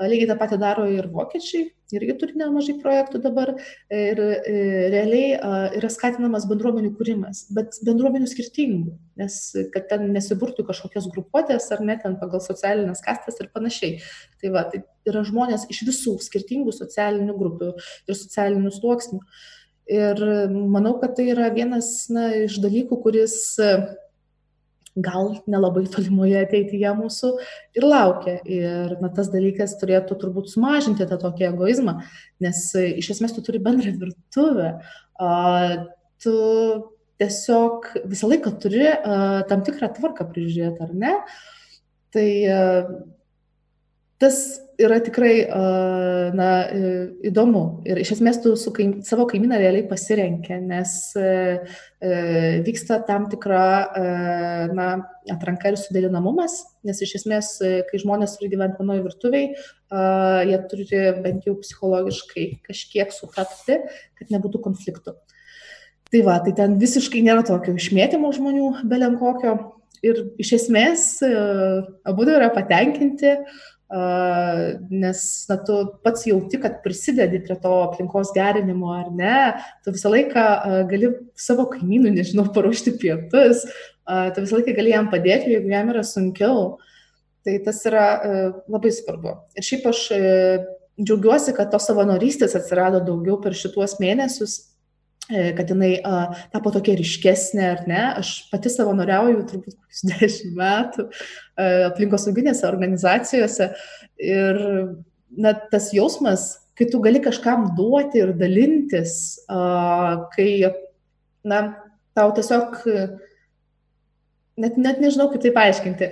Lygiai 0.00 0.30
tą 0.30 0.36
patį 0.40 0.56
daro 0.60 0.86
ir 0.88 1.10
vokiečiai, 1.12 1.66
irgi 1.92 2.14
turi 2.20 2.38
nemažai 2.40 2.76
projektų 2.80 3.20
dabar 3.20 3.52
ir 3.92 4.20
e, 4.22 4.54
realiai 4.94 5.34
yra 5.76 5.90
skatinamas 5.92 6.46
bendruomenių 6.48 6.94
kūrimas, 6.96 7.42
bet 7.56 7.76
bendruomenių 7.84 8.30
skirtingų, 8.30 8.94
nes 9.20 9.38
kad 9.74 9.90
ten 9.92 10.08
nesiburtų 10.14 10.64
kažkokios 10.70 11.10
grupuotės 11.12 11.68
ar 11.74 11.84
net 11.84 12.04
ten 12.06 12.16
pagal 12.20 12.40
socialinės 12.44 13.04
kastas 13.04 13.40
ir 13.42 13.50
panašiai. 13.52 14.00
Tai 14.40 14.52
va, 14.56 14.64
tai 14.72 14.84
yra 15.10 15.24
žmonės 15.26 15.68
iš 15.72 15.84
visų 15.90 16.16
skirtingų 16.24 16.72
socialinių 16.76 17.36
grupių 17.36 17.72
ir 17.76 18.16
socialinių 18.16 18.72
sluoksnių. 18.78 19.20
Ir 19.90 20.20
manau, 20.70 20.94
kad 21.02 21.16
tai 21.18 21.32
yra 21.32 21.48
vienas 21.52 22.06
na, 22.14 22.28
iš 22.46 22.60
dalykų, 22.62 23.00
kuris 23.02 23.34
gal 24.98 25.36
nelabai 25.50 25.84
tolimoje 25.90 26.40
ateityje 26.42 26.92
mūsų 26.98 27.30
ir 27.78 27.86
laukia. 27.86 28.38
Ir 28.44 28.96
na, 29.02 29.10
tas 29.14 29.30
dalykas 29.32 29.76
turėtų 29.80 30.16
turbūt 30.22 30.50
sumažinti 30.50 31.06
tą 31.06 31.18
tokį 31.20 31.46
egoizmą, 31.52 32.00
nes 32.42 32.64
iš 32.74 33.12
esmės 33.14 33.36
tu 33.36 33.44
turi 33.46 33.62
bendrą 33.62 33.92
virtuvę, 34.00 34.72
tu 36.24 36.34
tiesiog 37.20 37.86
visą 38.10 38.30
laiką 38.32 38.54
turi 38.62 38.88
tam 39.50 39.62
tikrą 39.66 39.92
tvarką 39.96 40.26
prižiūrėti, 40.32 40.82
ar 40.88 40.94
ne? 40.96 41.14
Tai 42.10 42.28
tas 44.20 44.42
yra 44.80 44.96
tikrai 45.04 45.34
na, 46.36 46.48
įdomu. 47.28 47.62
Ir 47.88 48.00
iš 48.02 48.14
esmės 48.16 48.40
tu 48.42 48.54
su 48.58 48.72
kaim, 48.76 48.98
savo 49.06 49.26
kaimyną 49.30 49.58
realiai 49.60 49.86
pasirenkia, 49.88 50.58
nes 50.64 50.94
vyksta 52.66 53.00
tam 53.08 53.28
tikra 53.32 53.64
na, 54.74 54.90
atranka 55.30 55.70
ir 55.70 55.78
suderinamumas, 55.80 56.58
nes 56.86 57.00
iš 57.04 57.18
esmės, 57.20 57.54
kai 57.60 58.00
žmonės 58.02 58.38
turi 58.38 58.50
gyventi 58.54 58.80
vienoje 58.80 59.04
virtuviai, 59.04 59.50
jie 60.50 60.60
turi 60.70 61.02
bent 61.24 61.48
jau 61.48 61.58
psichologiškai 61.60 62.46
kažkiek 62.66 63.12
sutapti, 63.14 63.82
kad 64.18 64.32
nebūtų 64.32 64.62
konfliktų. 64.64 65.18
Tai 66.10 66.24
va, 66.26 66.40
tai 66.42 66.56
ten 66.58 66.80
visiškai 66.80 67.20
nėra 67.22 67.44
tokio 67.46 67.76
išmėtymo 67.78 68.32
žmonių 68.34 68.72
belenkokio. 68.90 69.58
Ir 70.00 70.16
iš 70.40 70.54
esmės 70.56 71.02
abu 72.08 72.24
yra 72.24 72.48
patenkinti, 72.54 73.34
nes 73.90 75.22
na, 75.50 75.56
tu 75.66 75.76
pats 76.04 76.26
jauti, 76.28 76.60
kad 76.62 76.78
prisidedi 76.84 77.40
prie 77.42 77.56
to 77.58 77.72
aplinkos 77.88 78.30
gerinimo 78.36 78.92
ar 78.94 79.08
ne, 79.10 79.38
tu 79.84 79.94
visą 79.94 80.12
laiką 80.12 80.44
gali 80.90 81.10
savo 81.34 81.66
kaimynų, 81.72 82.12
nežinau, 82.14 82.46
paruošti 82.54 82.94
pietus, 83.02 83.64
tu 84.06 84.44
visą 84.44 84.60
laiką 84.60 84.76
gali 84.78 84.94
jam 84.94 85.10
padėti, 85.10 85.56
jeigu 85.56 85.74
jam 85.74 85.90
yra 85.94 86.04
sunkiau. 86.06 86.78
Tai 87.40 87.54
tas 87.64 87.78
yra 87.88 88.06
labai 88.68 88.90
svarbu. 88.92 89.32
Ir 89.56 89.64
šiaip 89.64 89.86
aš 89.88 90.00
džiaugiuosi, 91.00 91.54
kad 91.56 91.70
tos 91.72 91.86
savanorystės 91.88 92.54
atsirado 92.58 93.00
daugiau 93.02 93.38
per 93.42 93.56
šituos 93.56 93.96
mėnesius, 94.02 94.58
kad 95.30 95.70
jinai 95.70 95.92
a, 96.04 96.22
tapo 96.52 96.72
tokia 96.74 96.96
ryškesnė, 96.98 97.66
ar 97.74 97.84
ne. 97.90 98.00
Aš 98.22 98.32
pati 98.50 98.72
savanoriauju 98.72 99.44
turbūt 99.50 99.76
kokius 99.76 100.04
dešimt 100.10 100.56
metų 100.58 101.06
aplinkosauginėse 101.60 102.66
organizacijose 102.68 103.70
ir 104.24 104.60
na, 105.30 105.54
tas 105.72 105.90
jausmas, 105.94 106.54
kai 106.78 106.88
tu 106.90 107.00
gali 107.04 107.20
kažkam 107.22 107.70
duoti 107.76 108.22
ir 108.22 108.34
dalintis, 108.38 109.14
a, 109.52 110.26
kai 110.34 110.50
na, 111.46 111.62
tau 112.16 112.32
tiesiog, 112.36 112.80
net, 114.60 114.76
net 114.76 115.00
nežinau 115.02 115.30
kaip 115.30 115.44
tai 115.44 115.54
paaiškinti, 115.56 116.10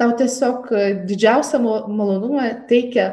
tau 0.00 0.12
tiesiog 0.18 0.72
didžiausią 1.08 1.62
malonumą 1.62 2.48
teikia 2.70 3.12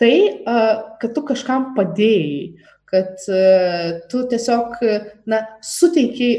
tai, 0.00 0.14
a, 0.44 0.58
kad 1.00 1.14
tu 1.16 1.24
kažkam 1.28 1.72
padėjai 1.78 2.68
kad 2.90 3.22
e, 3.28 4.00
tu 4.10 4.24
tiesiog, 4.30 4.80
na, 5.30 5.44
suteikiai, 5.62 6.38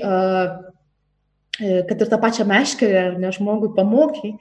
e, 1.62 1.72
kad 1.88 2.04
ir 2.04 2.12
tą 2.12 2.20
pačią 2.20 2.48
meškerę, 2.50 3.00
ar 3.12 3.16
ne 3.22 3.32
žmogui 3.36 3.72
pamokiai, 3.78 4.34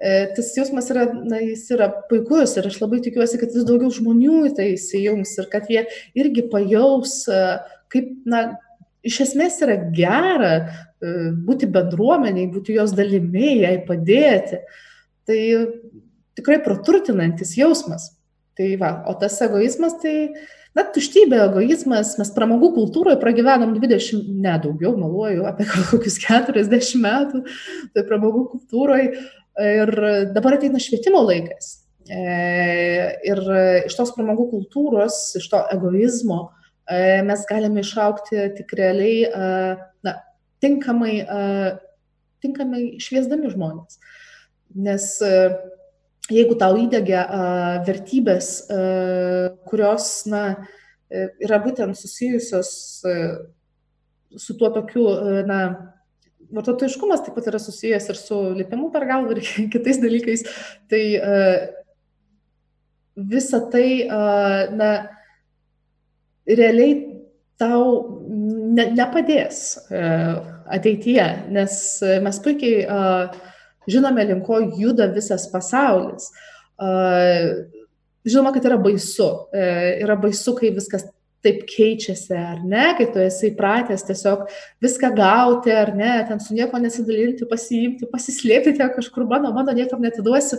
e, 0.00 0.12
tas 0.36 0.52
jausmas 0.58 0.90
yra, 0.92 1.06
na, 1.16 1.40
jis 1.44 1.64
yra 1.76 1.88
puikus 2.10 2.56
ir 2.58 2.68
aš 2.68 2.80
labai 2.82 3.00
tikiuosi, 3.04 3.40
kad 3.40 3.54
vis 3.56 3.66
daugiau 3.68 3.92
žmonių 3.94 4.42
į 4.50 4.54
tai 4.58 4.70
įsijungs 4.74 5.36
ir 5.40 5.48
kad 5.52 5.70
jie 5.72 5.86
irgi 6.18 6.44
pajaus, 6.52 7.22
kaip, 7.92 8.12
na, 8.28 8.48
iš 9.06 9.22
esmės 9.28 9.60
yra 9.64 9.78
gera 9.94 10.54
būti 11.46 11.68
bendruomeniai, 11.70 12.48
būti 12.50 12.74
jos 12.74 12.92
dalimi, 12.96 13.60
jai 13.62 13.76
padėti. 13.86 14.58
Tai 15.26 15.40
tikrai 16.36 16.58
praturtinantis 16.64 17.54
jausmas. 17.58 18.10
Tai 18.56 18.68
va, 18.80 18.90
o 19.08 19.12
tas 19.20 19.36
egoizmas, 19.44 19.98
tai 20.00 20.14
na 20.76 20.84
tuštybė 20.92 21.40
egoizmas 21.46 22.14
mes 22.20 22.30
pramogų 22.36 22.72
kultūroje 22.76 23.18
pragyvenom 23.22 23.72
dvidešimt 23.78 24.28
ne 24.44 24.56
daugiau 24.62 24.92
meluoju 25.00 25.46
apie 25.48 25.66
kokius 25.70 26.18
keturiasdešimt 26.22 27.04
metų 27.06 27.42
toj 27.96 28.06
pramogų 28.10 28.44
kultūroj 28.52 29.08
ir 29.64 29.92
dabar 30.36 30.58
ateina 30.58 30.80
švietimo 30.82 31.22
laikas 31.24 31.72
e, 32.12 32.20
ir 33.24 33.42
iš 33.88 33.96
tos 33.96 34.12
pramogų 34.16 34.50
kultūros 34.52 35.20
iš 35.40 35.48
to 35.52 35.62
egoizmo 35.72 36.42
e, 36.84 37.22
mes 37.26 37.46
galime 37.48 37.84
išaukti 37.84 38.50
tik 38.58 38.76
realiai 38.76 39.24
e, 39.24 39.48
na, 40.06 40.18
tinkamai, 40.62 41.14
tinkamai 42.40 42.82
šviesdami 43.02 43.50
žmonės. 43.52 43.98
Nes 44.76 45.08
jeigu 46.32 46.56
tau 46.58 46.76
įdėgia 46.80 47.22
vertybės, 47.86 48.50
kurios, 49.68 50.08
na, 50.30 50.42
e, 51.10 51.28
yra 51.44 51.58
būtent 51.62 51.98
susijusios 51.98 52.70
e, 53.06 53.16
su 54.36 54.56
tuo 54.58 54.70
tokiu, 54.74 55.06
e, 55.14 55.42
na, 55.48 55.60
vartotojiškumas 56.54 57.24
taip 57.26 57.34
pat 57.38 57.50
yra 57.50 57.60
susijęs 57.62 58.06
ir 58.12 58.18
su 58.20 58.38
lipimu 58.54 58.92
per 58.94 59.06
galvą 59.08 59.34
ir 59.34 59.42
kitais 59.74 59.98
dalykais, 60.02 60.46
tai 60.90 61.02
visa 63.16 63.62
tai, 63.72 63.88
na, 64.76 64.90
realiai 66.46 67.00
tau 67.58 67.88
ne, 68.28 68.84
nepadės 68.92 69.62
ateityje, 69.90 71.26
nes 71.56 71.76
mes 72.22 72.40
puikiai 72.44 72.84
žinome, 73.90 74.24
link 74.28 74.46
ko 74.46 74.60
juda 74.78 75.08
visas 75.14 75.48
pasaulis. 75.52 76.30
Žinoma, 78.26 78.52
kad 78.54 78.64
yra 78.66 78.78
baisu. 78.82 79.28
E, 79.54 79.66
yra 80.02 80.16
baisu, 80.18 80.56
kai 80.58 80.72
viskas 80.74 81.06
taip 81.46 81.62
keičiasi, 81.70 82.34
ar 82.34 82.62
ne, 82.66 82.88
kai 82.98 83.06
tu 83.14 83.20
esi 83.22 83.52
įpratęs 83.52 84.02
tiesiog 84.08 84.46
viską 84.82 85.12
gauti, 85.14 85.70
ar 85.70 85.92
ne, 85.94 86.14
ten 86.26 86.40
su 86.42 86.56
nieko 86.56 86.80
nesidalinti, 86.82 87.46
pasiimti, 87.46 88.08
pasislėpti 88.10 88.74
ten 88.80 88.90
kažkur, 88.96 89.28
mano, 89.30 89.52
mano 89.54 89.74
niekam 89.76 90.02
netiduosiu. 90.02 90.58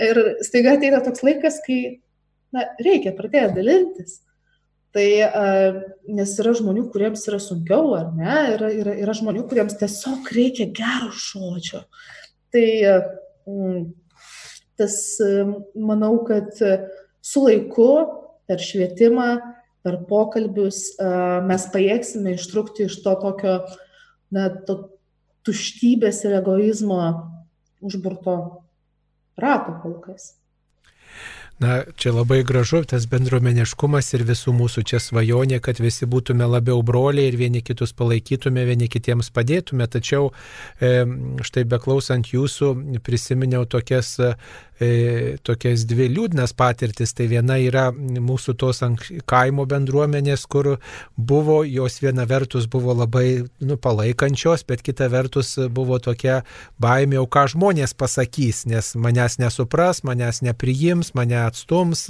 Ir 0.00 0.18
staiga 0.42 0.74
ateina 0.74 1.02
toks 1.04 1.22
laikas, 1.22 1.60
kai 1.62 2.00
na, 2.56 2.66
reikia 2.82 3.14
pradėti 3.14 3.60
dalintis. 3.60 4.18
Tai 4.90 5.06
nes 6.10 6.30
yra 6.42 6.52
žmonių, 6.58 6.88
kuriems 6.90 7.22
yra 7.30 7.38
sunkiau, 7.38 7.92
ar 7.94 8.08
ne, 8.16 8.38
yra, 8.56 8.70
yra, 8.74 8.96
yra 9.04 9.14
žmonių, 9.14 9.44
kuriems 9.46 9.76
tiesiog 9.78 10.32
reikia 10.34 10.66
gero 10.74 11.12
žodžio. 11.14 11.84
Tai 12.50 12.66
mm, 13.46 13.82
tas, 14.80 14.96
manau, 15.76 16.14
kad 16.26 16.50
su 17.20 17.44
laiku 17.44 17.90
per 18.50 18.62
švietimą, 18.64 19.28
per 19.84 20.00
pokalbius 20.08 20.96
mes 21.46 21.66
pajėgsime 21.72 22.34
ištrūkti 22.36 22.88
iš 22.88 22.98
to 23.04 23.14
tokio, 23.22 23.54
na, 24.34 24.48
to 24.66 24.80
tuštybės 25.46 26.24
ir 26.26 26.36
egoizmo 26.40 27.00
užburto 27.80 28.36
rato 29.40 29.78
kol 29.82 29.96
kas. 30.04 30.34
Na, 31.60 31.82
čia 31.96 32.14
labai 32.16 32.40
gražu 32.48 32.78
tas 32.88 33.04
bendruomeniškumas 33.10 34.06
ir 34.16 34.22
visų 34.24 34.54
mūsų 34.56 34.84
čia 34.88 35.00
svajonė, 35.04 35.58
kad 35.60 35.76
visi 35.84 36.06
būtume 36.08 36.46
labiau 36.48 36.80
broliai 36.80 37.28
ir 37.28 37.36
vieni 37.36 37.60
kitus 37.60 37.92
palaikytume, 37.92 38.64
vieni 38.64 38.88
kitiems 38.88 39.28
padėtume. 39.36 39.84
Tačiau 39.84 40.30
štai 40.80 41.66
beklausant 41.68 42.32
jūsų 42.32 42.72
prisiminiau 43.04 43.68
tokias 43.68 44.14
e, 44.80 45.36
tokias 45.44 45.84
dvi 45.84 46.08
liūdnas 46.14 46.54
patirtis. 46.56 47.12
Tai 47.16 47.26
viena 47.28 47.58
yra 47.60 47.90
mūsų 47.92 48.54
tos 48.60 48.80
kaimo 49.28 49.66
bendruomenės, 49.68 50.46
kur 50.48 50.78
buvo, 51.16 51.60
jos 51.68 52.00
viena 52.00 52.24
vertus 52.24 52.70
buvo 52.70 52.96
labai 52.96 53.44
nu, 53.60 53.76
palaikančios, 53.76 54.64
bet 54.64 54.80
kita 54.86 55.10
vertus 55.12 55.58
buvo 55.68 56.00
tokia 56.00 56.40
baimė, 56.80 57.20
o 57.20 57.28
ką 57.28 57.46
žmonės 57.52 57.92
pasakys, 57.92 58.64
nes 58.70 58.94
manęs 58.96 59.36
nesupras, 59.42 60.00
manęs 60.08 60.40
nepriims, 60.46 61.12
mane 61.18 61.49
atstums, 61.50 62.06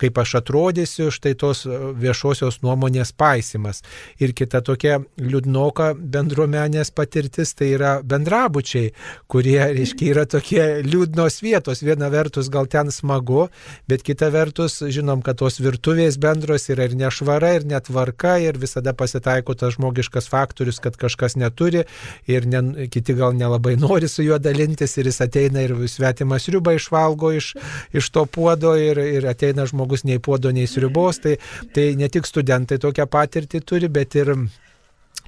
kaip 0.00 0.20
aš 0.20 0.36
atrodysiu, 0.42 1.08
štai 1.14 1.34
tos 1.38 1.64
viešosios 1.66 2.60
nuomonės 2.64 3.14
paisimas. 3.16 3.82
Ir 4.20 4.34
kita 4.36 4.60
tokia 4.66 5.00
liūdnoka 5.20 5.92
bendruomenės 5.96 6.92
patirtis, 6.94 7.54
tai 7.56 7.72
yra 7.76 7.96
bendrabučiai, 8.06 8.92
kurie, 9.30 9.58
reiškia, 9.76 10.10
yra 10.14 10.26
tokie 10.28 10.62
liūdnos 10.86 11.40
vietos. 11.44 11.84
Viena 11.86 12.10
vertus 12.12 12.50
gal 12.52 12.68
ten 12.70 12.92
smagu, 12.94 13.48
bet 13.90 14.04
kita 14.06 14.30
vertus 14.34 14.80
žinom, 14.82 15.24
kad 15.26 15.40
tos 15.40 15.60
virtuvės 15.62 16.18
bendros 16.20 16.68
yra 16.72 16.88
ir 16.88 16.96
nešvara, 16.98 17.54
ir 17.58 17.66
netvarka, 17.68 18.36
ir 18.42 18.58
visada 18.60 18.94
pasitaiko 18.96 19.56
tas 19.58 19.76
žmogiškas 19.76 20.28
faktorius, 20.30 20.80
kad 20.82 20.96
kažkas 21.00 21.36
neturi 21.40 21.84
ir 22.30 22.46
ne, 22.50 22.88
kiti 22.92 23.14
gal 23.18 23.34
nelabai 23.36 23.76
nori 23.80 24.08
su 24.08 24.24
juo 24.26 24.38
dalintis 24.42 24.96
ir 24.98 25.10
jis 25.10 25.20
ateina 25.24 25.64
ir 25.64 25.74
svetimas 25.88 26.48
riubą 26.50 26.74
išvalgo 26.76 27.32
iš, 27.36 27.54
iš 27.96 28.10
to 28.14 28.26
puodo 28.26 28.74
ir, 28.90 29.02
ir 29.20 29.28
ateina 29.30 29.66
žmogus 29.68 30.04
nei 30.08 30.18
puodo, 30.18 30.52
nei 30.54 30.68
sriubos. 30.70 31.20
Tai, 31.24 31.36
tai 31.74 31.92
ne 32.00 32.08
tik 32.12 32.28
studentai 32.28 32.80
tokią 32.82 33.06
patirtį 33.10 33.62
turi, 33.66 33.90
bet 33.92 34.16
ir 34.18 34.34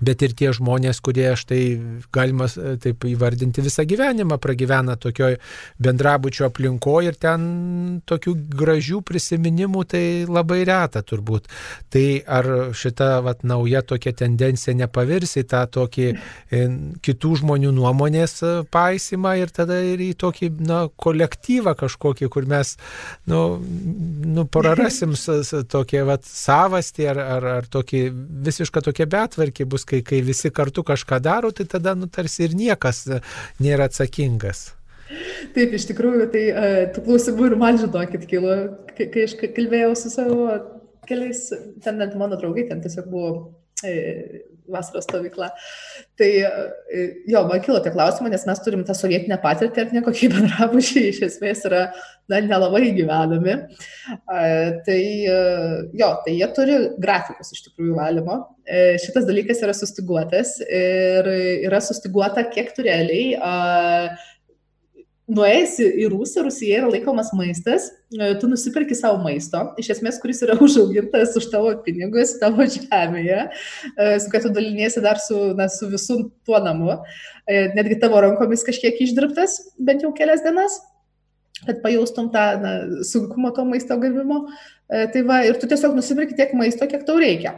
bet 0.00 0.22
ir 0.22 0.34
tie 0.38 0.52
žmonės, 0.54 1.00
kurie 1.04 1.32
štai 1.38 1.62
galima 2.14 2.48
e, 2.48 2.76
taip 2.82 3.04
įvardinti 3.08 3.64
visą 3.64 3.84
gyvenimą 3.88 4.38
pragyvena 4.42 4.96
tokioj 5.00 5.38
bendrabučio 5.82 6.46
aplinkoje 6.48 7.12
ir 7.12 7.18
ten 7.20 7.42
tokių 8.08 8.34
gražių 8.56 9.02
prisiminimų 9.06 9.84
tai 9.92 10.04
labai 10.28 10.62
reta 10.68 11.02
turbūt. 11.04 11.48
Tai 11.92 12.04
ar 12.38 12.48
šita 12.76 13.20
vat, 13.24 13.42
nauja 13.46 13.82
tokia 13.86 14.14
tendencija 14.16 14.74
nepavirs 14.78 15.36
į 15.40 15.44
tą 15.50 15.64
tokį 15.78 16.08
e, 16.12 16.62
kitų 17.04 17.34
žmonių 17.42 17.72
nuomonės 17.76 18.38
e, 18.42 18.52
paisimą 18.72 19.34
ir 19.42 19.52
tada 19.54 19.80
ir 19.84 20.02
į 20.02 20.12
tokį 20.22 20.50
na, 20.62 20.82
kolektyvą 20.96 21.74
kažkokį, 21.82 22.30
kur 22.32 22.48
mes 22.48 22.74
nu, 23.30 23.42
nu, 23.58 24.46
prarasim 24.52 25.14
vat, 26.06 26.26
savastį 26.26 27.08
ar, 27.12 27.22
ar, 27.36 27.48
ar 27.58 27.68
tokį 27.72 28.02
visišką 28.46 28.82
tokią 28.88 29.08
betvarkį 29.12 29.66
bus 29.68 29.81
kai, 29.88 30.02
kai 30.06 30.20
visi 30.24 30.50
kartu 30.54 30.84
kažką 30.86 31.18
daro, 31.22 31.50
tai 31.54 31.66
tada 31.70 31.96
nu, 31.98 32.08
tarsi 32.10 32.46
ir 32.46 32.56
niekas 32.58 33.04
nėra 33.62 33.88
atsakingas. 33.90 34.70
Taip, 35.52 35.74
iš 35.76 35.84
tikrųjų, 35.90 36.28
tai 36.32 36.44
uh, 36.52 36.76
tų 36.94 37.04
klausimų 37.06 37.50
ir 37.50 37.56
man 37.60 37.80
žinokit 37.80 38.24
kilo, 38.30 38.54
kai, 38.96 39.10
kai 39.12 39.26
aš 39.26 39.36
kalbėjau 39.42 39.92
su 39.98 40.12
savo 40.12 40.46
keliais, 41.08 41.48
ten 41.84 41.98
net 42.00 42.14
mano 42.18 42.38
draugai, 42.40 42.64
ten 42.70 42.80
tiesiog 42.84 43.08
buvo 43.10 43.30
e, 43.84 44.42
vasaros 44.72 45.06
stovykla. 45.08 45.50
Tai 46.18 46.30
e, 46.30 47.04
jo, 47.30 47.44
man 47.48 47.62
kilo 47.64 47.80
tie 47.84 47.92
klausimai, 47.94 48.32
nes 48.32 48.46
mes 48.48 48.62
turim 48.64 48.82
tą 48.88 48.96
sovietinę 48.96 49.38
patirtį 49.42 49.84
ir 49.84 49.94
nekokie 49.98 50.30
bendrabučiai 50.32 51.12
iš 51.12 51.22
esmės 51.28 51.64
yra 51.68 51.84
na, 52.30 52.40
nelabai 52.40 52.90
gyvenami. 52.96 53.58
Tai 54.88 54.98
e, 54.98 55.38
jo, 56.00 56.10
tai 56.24 56.36
jie 56.38 56.50
turi 56.56 56.80
grafikus 57.02 57.54
iš 57.54 57.66
tikrųjų 57.68 57.96
valymo. 58.00 58.40
E, 58.66 58.98
šitas 59.02 59.28
dalykas 59.28 59.62
yra 59.64 59.76
sustiguotas 59.76 60.58
ir 60.66 61.32
yra 61.68 61.82
sustiguota, 61.84 62.46
kiek 62.52 62.74
tu 62.76 62.86
realiai 62.86 63.38
nuėjęs 65.32 65.76
į 65.82 66.08
Rusiją, 66.12 66.44
Rusija 66.46 66.80
yra 66.80 66.90
laikomas 66.92 67.32
maistas, 67.36 67.88
e, 68.12 68.32
tu 68.40 68.48
nusipirki 68.50 68.96
savo 68.98 69.20
maisto, 69.24 69.64
iš 69.80 69.92
esmės, 69.96 70.20
kuris 70.22 70.42
yra 70.46 70.56
užaugintas 70.66 71.36
už 71.38 71.48
tavo 71.52 71.72
pinigus, 71.86 72.36
tavo 72.42 72.66
žemėje, 72.76 73.40
e, 73.48 74.08
su 74.22 74.32
kad 74.32 74.46
tu 74.46 74.52
daliniesi 74.54 75.02
dar 75.04 75.20
su, 75.22 75.38
na, 75.58 75.68
su 75.72 75.90
visų 75.92 76.18
tuo 76.46 76.60
namu, 76.64 76.98
e, 77.46 77.68
netgi 77.76 78.00
tavo 78.02 78.20
rankomis 78.24 78.64
kažkiek 78.68 79.00
išdirbtas, 79.06 79.58
bent 79.80 80.04
jau 80.06 80.12
kelias 80.16 80.44
dienas, 80.44 80.80
kad 81.66 81.82
pajaustum 81.82 82.30
tą 82.32 82.44
na, 82.62 82.70
sunkumą 83.06 83.52
to 83.54 83.64
maisto 83.64 83.96
gavimo. 83.98 84.46
E, 84.92 85.06
tai 85.08 85.22
va, 85.24 85.38
ir 85.46 85.56
tu 85.60 85.68
tiesiog 85.70 85.94
nusipirki 85.96 86.34
tiek 86.36 86.50
maisto, 86.58 86.84
kiek 86.90 87.04
tau 87.08 87.16
reikia. 87.20 87.54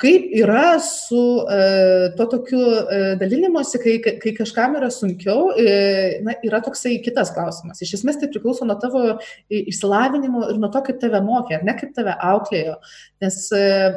Kaip 0.00 0.30
yra 0.40 0.80
su 0.82 1.20
e, 1.44 1.58
to 2.18 2.26
tokiu 2.32 2.62
e, 2.62 3.00
dalinimuose, 3.20 3.78
kai, 3.82 3.98
kai 4.22 4.32
kažkam 4.38 4.78
yra 4.80 4.88
sunkiau, 4.94 5.50
na, 6.26 6.34
yra 6.46 6.62
toksai 6.64 6.96
kitas 7.04 7.30
klausimas. 7.36 7.82
Iš 7.84 7.98
esmės 8.00 8.18
tai 8.22 8.30
priklauso 8.32 8.66
nuo 8.66 8.78
tavo 8.82 9.04
išsilavinimo 9.52 10.48
ir 10.48 10.58
nuo 10.62 10.72
to, 10.72 10.82
kaip 10.88 10.98
tave 11.02 11.22
mokė, 11.26 11.60
ar 11.60 11.68
ne 11.68 11.76
kaip 11.78 11.94
tave 11.94 12.16
auklėjo. 12.32 12.80
Nes, 13.22 13.38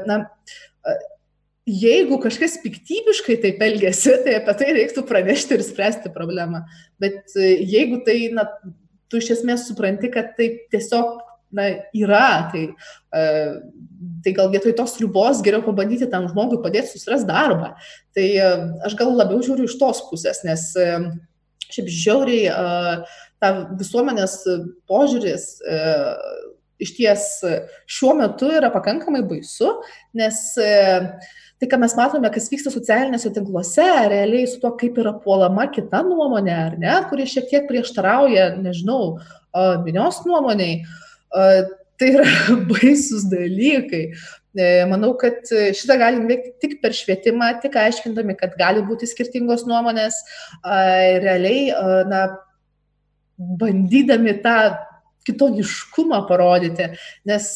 na, 0.10 0.20
jeigu 1.70 2.20
kažkas 2.22 2.60
piktybiškai 2.62 3.40
taip 3.42 3.66
elgesi, 3.66 4.14
tai 4.28 4.38
apie 4.42 4.58
tai 4.60 4.78
reiktų 4.78 5.08
pranešti 5.10 5.58
ir 5.58 5.66
spręsti 5.66 6.14
problemą. 6.14 6.66
Bet 7.02 7.34
jeigu 7.40 8.04
tai, 8.06 8.20
na, 8.36 8.50
tu 9.14 9.22
iš 9.22 9.36
esmės 9.38 9.68
supranti, 9.70 10.10
kad 10.12 10.34
tai 10.40 10.50
tiesiog 10.74 11.22
na, 11.54 11.70
yra, 11.94 12.50
tai 12.50 12.66
uh, 12.74 13.62
tai 14.24 14.34
gal 14.36 14.52
vietoj 14.52 14.74
tos 14.78 14.96
ribos 15.02 15.42
geriau 15.46 15.64
pabandyti 15.66 16.08
tam 16.12 16.28
žmogui 16.32 16.62
padėti 16.64 16.94
susirasti 16.94 17.30
darbą. 17.30 17.74
Tai 18.16 18.26
aš 18.88 18.96
gal 19.00 19.14
labiau 19.16 19.44
žiūriu 19.46 19.68
iš 19.70 19.78
tos 19.82 20.04
pusės, 20.10 20.44
nes 20.48 20.70
šiaip 21.74 21.92
žiauriai 21.92 22.52
ta 23.44 23.52
visuomenės 23.80 24.38
požiūris 24.90 25.48
iš 26.84 26.96
ties 26.98 27.28
šiuo 27.88 28.16
metu 28.20 28.50
yra 28.52 28.72
pakankamai 28.74 29.24
baisu, 29.28 29.72
nes 30.18 30.40
tai, 31.64 31.70
ką 31.72 31.80
mes 31.80 31.96
matome, 31.96 32.30
kas 32.34 32.50
vyksta 32.52 32.72
socialiniuose 32.74 33.32
tinkluose, 33.34 33.86
realiai 34.12 34.48
su 34.50 34.60
to, 34.60 34.74
kaip 34.80 34.98
yra 35.00 35.14
puolama 35.24 35.70
kita 35.72 36.04
nuomonė, 36.04 36.54
ar 36.68 36.78
ne, 36.80 36.94
kuri 37.08 37.28
šiek 37.30 37.48
tiek 37.52 37.68
prieštarauja, 37.70 38.50
nežinau, 38.60 39.18
minios 39.86 40.20
nuomoniai, 40.28 40.82
tai 41.32 42.10
yra 42.10 42.28
baisus 42.72 43.28
dalykai. 43.32 44.06
E, 44.54 44.66
manau, 44.86 45.14
kad 45.18 45.48
šitą 45.50 45.98
galim 46.02 46.28
veikti 46.30 46.52
tik 46.62 46.76
per 46.84 46.94
švietimą, 46.94 47.54
tik 47.64 47.78
aiškindami, 47.80 48.36
kad 48.38 48.58
gali 48.60 48.84
būti 48.86 49.08
skirtingos 49.10 49.64
nuomonės, 49.70 50.20
realiai, 51.24 51.70
na, 52.12 52.26
bandydami 53.38 54.36
tą 54.44 54.58
kitoniškumą 55.24 56.20
parodyti, 56.28 56.92
nes 57.26 57.48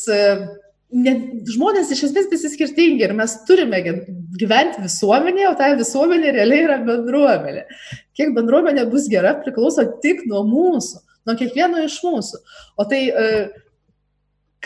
ne, 0.94 1.14
žmonės 1.52 1.92
iš 1.94 2.06
esmės 2.10 2.30
visi 2.32 2.52
skirtingi 2.54 3.06
ir 3.06 3.14
mes 3.18 3.34
turime 3.48 3.82
gyventi 3.84 4.84
visuomenėje, 4.84 5.50
o 5.52 5.58
ta 5.60 5.72
visuomenė 5.80 6.34
realiai 6.36 6.66
yra 6.68 6.80
bendruomenė. 6.86 7.66
Kiek 8.18 8.34
bendruomenė 8.38 8.88
bus 8.92 9.10
gera 9.12 9.36
priklauso 9.42 9.86
tik 10.04 10.24
nuo 10.30 10.44
mūsų, 10.48 11.04
nuo 11.28 11.38
kiekvieno 11.40 11.84
iš 11.86 12.00
mūsų. 12.06 12.42
O 12.80 12.88
tai 12.88 13.02
uh, 13.12 13.48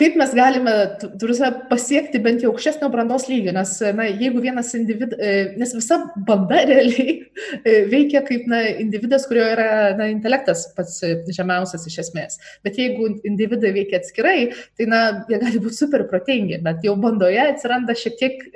kaip 0.00 0.16
mes 0.16 0.32
galime 0.34 0.72
turime, 1.20 1.48
pasiekti 1.68 2.20
bent 2.24 2.42
jau 2.44 2.52
aukštesnio 2.52 2.88
brandos 2.92 3.26
lygio, 3.28 3.52
nes 3.54 3.74
na, 3.96 4.06
jeigu 4.08 4.40
vienas 4.44 4.72
individas, 4.78 5.18
e, 5.20 5.32
nes 5.60 5.74
visa 5.76 5.98
banda 6.28 6.62
realiai 6.70 7.18
e, 7.60 7.74
veikia 7.92 8.24
kaip 8.26 8.48
na, 8.50 8.62
individas, 8.82 9.26
kurio 9.28 9.44
yra 9.52 9.68
na, 9.98 10.08
intelektas 10.12 10.64
pats 10.76 11.00
žemiausias 11.36 11.86
iš 11.90 12.00
esmės. 12.06 12.40
Bet 12.64 12.80
jeigu 12.80 13.10
individai 13.28 13.74
veikia 13.76 14.00
atskirai, 14.00 14.38
tai 14.80 14.88
na, 14.90 15.02
jie 15.30 15.40
gali 15.42 15.62
būti 15.62 15.82
super 15.82 16.06
protingi, 16.10 16.62
bet 16.64 16.86
jau 16.86 16.96
bandoje 17.00 17.42
atsiranda 17.44 17.96
šiek 17.98 18.20
tiek 18.20 18.46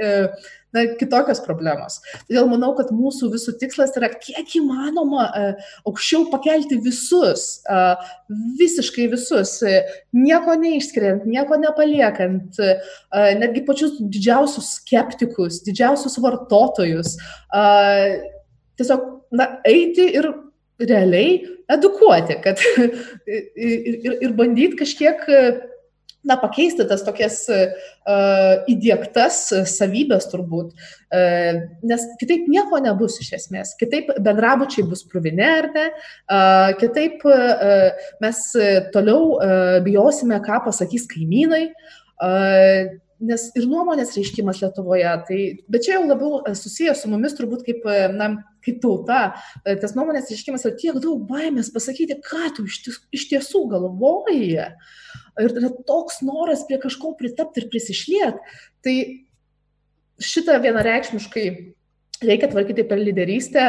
na, 0.76 0.84
kitokios 1.00 1.40
problemos. 1.44 1.98
Todėl 2.28 2.48
manau, 2.50 2.72
kad 2.76 2.92
mūsų 2.94 3.30
visų 3.32 3.56
tikslas 3.60 3.96
yra 3.98 4.10
kiek 4.12 4.52
įmanoma 4.60 5.26
uh, 5.26 5.66
aukščiau 5.88 6.28
pakelti 6.32 6.78
visus, 6.84 7.46
uh, 7.72 7.96
visiškai 8.60 9.08
visus, 9.12 9.56
uh, 9.64 9.96
nieko 10.16 10.56
neišskiriant, 10.60 11.26
nieko 11.28 11.58
nepaliekant, 11.60 12.58
netgi 13.40 13.62
pačius 13.66 13.96
didžiausius 14.00 14.76
skeptikus, 14.80 15.60
didžiausius 15.66 16.18
vartotojus. 16.22 17.16
Tiesiog, 18.76 19.06
na, 19.36 19.48
eiti 19.68 20.08
ir 20.18 20.28
realiai 20.82 21.38
edukuoti, 21.72 22.38
kad 22.44 22.60
ir, 22.78 23.46
ir, 23.56 24.18
ir 24.28 24.36
bandyti 24.36 24.78
kažkiek 24.82 25.24
na, 26.26 26.36
pakeisti 26.40 26.86
tas 26.88 27.04
tokias 27.06 27.38
uh, 27.52 28.64
įdėktas 28.70 29.38
savybės 29.70 30.28
turbūt, 30.32 30.74
uh, 30.74 31.62
nes 31.86 32.06
kitaip 32.20 32.48
nieko 32.50 32.80
nebus 32.82 33.20
iš 33.22 33.32
esmės, 33.40 33.76
kitaip 33.80 34.10
bendrabučiai 34.18 34.86
bus 34.90 35.04
pruvini 35.06 35.46
ar 35.46 35.70
ne, 35.76 35.86
uh, 35.94 36.74
kitaip 36.82 37.24
uh, 37.30 37.94
mes 38.24 38.44
toliau 38.94 39.36
uh, 39.36 39.80
bijosime, 39.86 40.40
ką 40.44 40.64
pasakys 40.66 41.08
kaimynai. 41.10 41.68
Uh, 42.16 42.96
nes 43.16 43.46
ir 43.56 43.64
nuomonės 43.64 44.10
reiškimas 44.16 44.58
Lietuvoje, 44.60 45.08
tai, 45.28 45.38
bet 45.72 45.86
čia 45.86 45.94
jau 45.94 46.02
labiau 46.04 46.42
susijęs 46.52 47.00
su 47.00 47.08
mumis 47.08 47.32
turbūt 47.38 47.62
kaip, 47.64 47.86
na, 48.12 48.28
kaip 48.64 48.82
tauta, 48.82 49.20
tas 49.64 49.94
nuomonės 49.96 50.28
reiškimas 50.32 50.66
yra 50.68 50.76
tiek 50.76 50.98
daug 51.00 51.22
baimės 51.28 51.70
pasakyti, 51.72 52.18
ką 52.24 52.50
tu 52.58 52.66
iš 52.68 53.24
tiesų 53.30 53.62
galvoji. 53.72 54.66
Uh, 54.66 55.24
ir 55.42 55.52
yra 55.60 55.70
toks 55.88 56.22
noras 56.24 56.64
prie 56.68 56.78
kažko 56.82 57.14
pritapti 57.18 57.62
ir 57.62 57.68
prisišliet, 57.72 58.38
tai 58.84 58.96
šitą 60.22 60.56
vienareikšmiškai 60.64 61.46
reikia 62.24 62.48
tvarkyti 62.52 62.86
per 62.88 63.00
lyderystę, 63.02 63.66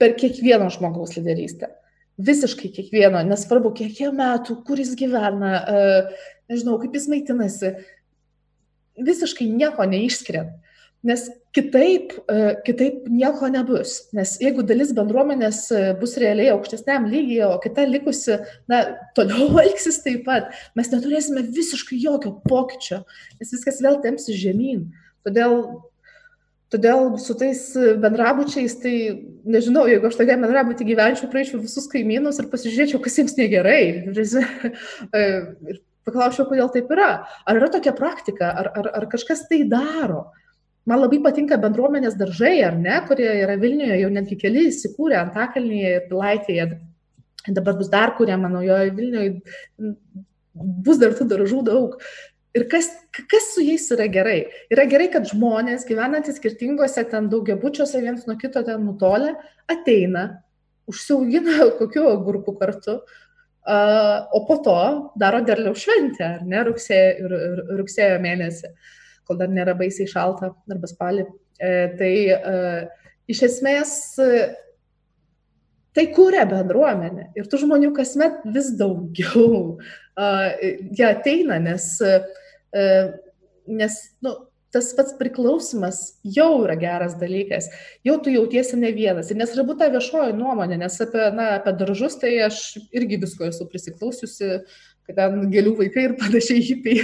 per 0.00 0.16
kiekvieno 0.16 0.70
žmogaus 0.72 1.16
lyderystę. 1.18 1.68
Visiškai 2.20 2.70
kiekvieno, 2.76 3.20
nesvarbu, 3.28 3.72
kiek 3.76 4.00
jam 4.00 4.16
metų, 4.20 4.58
kur 4.66 4.80
jis 4.80 4.94
gyvena, 4.98 5.52
e, 5.60 6.32
nežinau, 6.52 6.78
kaip 6.80 6.96
jis 6.96 7.06
maitinasi, 7.12 7.74
visiškai 9.00 9.48
nieko 9.52 9.86
neišskiriant. 9.88 10.56
Nes 11.00 11.22
kitaip, 11.56 12.12
e, 12.28 12.56
kitaip 12.66 13.06
nieko 13.08 13.48
nebus. 13.48 13.94
Nes 14.12 14.34
jeigu 14.42 14.60
dalis 14.68 14.90
bendruomenės 14.96 15.60
e, 15.72 15.82
bus 15.96 16.18
realiai 16.20 16.50
aukštesniam 16.52 17.06
lygiai, 17.08 17.46
o 17.48 17.54
kita 17.62 17.86
likusi, 17.88 18.36
na, 18.68 18.82
toliau 19.16 19.48
elgsis 19.64 20.02
taip 20.04 20.26
pat, 20.26 20.50
mes 20.76 20.90
neturėsime 20.92 21.46
visiškai 21.48 22.00
jokio 22.02 22.34
pokyčio, 22.44 23.00
nes 23.40 23.54
viskas 23.56 23.80
vėl 23.80 23.96
tempsis 24.04 24.36
žemyn. 24.42 24.90
Todėl, 25.24 25.56
todėl 26.72 27.14
su 27.20 27.36
tais 27.40 27.62
bendrabučiais, 28.04 28.76
tai 28.84 28.94
nežinau, 29.48 29.86
jeigu 29.88 30.10
aš 30.10 30.18
tokia 30.20 30.36
bendrabutį 30.36 30.84
gyvenčiau, 30.92 31.30
praeičiau 31.32 31.62
visus 31.64 31.88
kaimynus 31.92 32.42
ir 32.42 32.50
pasižiūrėčiau, 32.52 33.00
kas 33.00 33.16
jiems 33.22 33.38
negerai. 33.40 33.82
E, 35.16 35.24
ir 35.72 35.80
paklausčiau, 36.04 36.44
kodėl 36.48 36.68
taip 36.76 36.92
yra. 36.92 37.08
Ar 37.48 37.56
yra 37.56 37.70
tokia 37.72 37.96
praktika, 37.96 38.52
ar, 38.52 38.70
ar, 38.76 38.92
ar 39.00 39.08
kažkas 39.08 39.46
tai 39.48 39.62
daro. 39.68 40.28
Man 40.88 41.02
labai 41.02 41.20
patinka 41.20 41.58
bendruomenės 41.60 42.16
daržai, 42.16 42.54
ar 42.64 42.78
ne, 42.80 42.96
kurie 43.08 43.28
yra 43.42 43.58
Vilniuje, 43.60 43.98
jau 44.00 44.08
netgi 44.12 44.38
keli 44.40 44.66
įsikūrė 44.70 45.18
Antakalnyje 45.20 45.92
ir 45.98 46.06
Pilaitėje. 46.08 46.66
Dabar 47.56 47.76
bus 47.76 47.90
dar 47.92 48.14
kuriama 48.16 48.48
naujoje 48.52 48.94
Vilniuje, 48.96 49.34
bus 50.86 51.00
dar 51.00 51.12
tų 51.16 51.26
daržų 51.34 51.62
daug. 51.68 51.98
Ir 52.56 52.64
kas, 52.72 52.88
kas 53.30 53.52
su 53.52 53.62
jais 53.62 53.84
yra 53.94 54.08
gerai? 54.10 54.38
Yra 54.72 54.86
gerai, 54.90 55.10
kad 55.12 55.28
žmonės 55.28 55.84
gyvenantys 55.86 56.40
skirtingose 56.40 57.04
ten 57.12 57.28
daugiabučiuose 57.30 58.00
vienas 58.00 58.24
nuo 58.26 58.34
kito 58.40 58.62
ten 58.66 58.80
nutolę, 58.88 59.34
ateina, 59.70 60.24
užsiaugina 60.90 61.68
kokiu 61.82 62.08
agurku 62.10 62.56
kartu, 62.58 63.02
o 63.68 64.40
po 64.48 64.56
to 64.64 64.78
daro 65.20 65.44
derliaus 65.44 65.84
šventę, 65.84 66.32
ar 66.40 66.48
ne, 66.48 66.64
rugsėjo, 66.70 67.28
rugsėjo 67.76 68.16
mėnesį. 68.24 68.72
Uh, 68.72 68.96
kol 69.30 69.38
dar 69.38 69.52
nėra 69.52 69.76
baisiai 69.78 70.10
šalta 70.10 70.50
arba 70.70 70.90
spalį. 70.90 71.28
E, 71.60 71.70
tai 72.00 72.12
e, 72.34 72.58
iš 73.30 73.44
esmės 73.46 73.94
tai 75.94 76.06
kūrė 76.14 76.44
bendruomenę 76.50 77.30
ir 77.38 77.48
tų 77.50 77.64
žmonių 77.64 77.94
kasmet 77.96 78.42
vis 78.54 78.70
daugiau. 78.78 79.78
Jie 80.20 81.06
ateina, 81.06 81.58
nes, 81.62 81.92
e, 82.02 82.84
nes 83.70 83.98
nu, 84.24 84.34
tas 84.70 84.92
pats 84.94 85.14
priklausimas 85.18 85.98
jau 86.22 86.62
yra 86.64 86.76
geras 86.78 87.16
dalykas, 87.18 87.68
jau 88.06 88.16
tu 88.22 88.30
jautiesi 88.30 88.78
ne 88.78 88.92
vienas. 88.94 89.30
Ir 89.32 89.40
nesvarbu 89.40 89.74
ta 89.78 89.90
viešoji 89.90 90.36
nuomonė, 90.38 90.78
nes 90.84 90.98
apie, 91.02 91.24
na, 91.34 91.48
apie 91.58 91.74
daržus 91.80 92.18
tai 92.22 92.36
aš 92.46 92.60
irgi 92.94 93.18
visko 93.24 93.48
esu 93.50 93.66
prisiklausiusi, 93.70 94.60
kad 95.08 95.18
ten 95.18 95.48
gėlių 95.52 95.74
vaikai 95.78 96.06
ir 96.08 96.18
panašiai 96.20 96.62
hipiai 96.68 97.02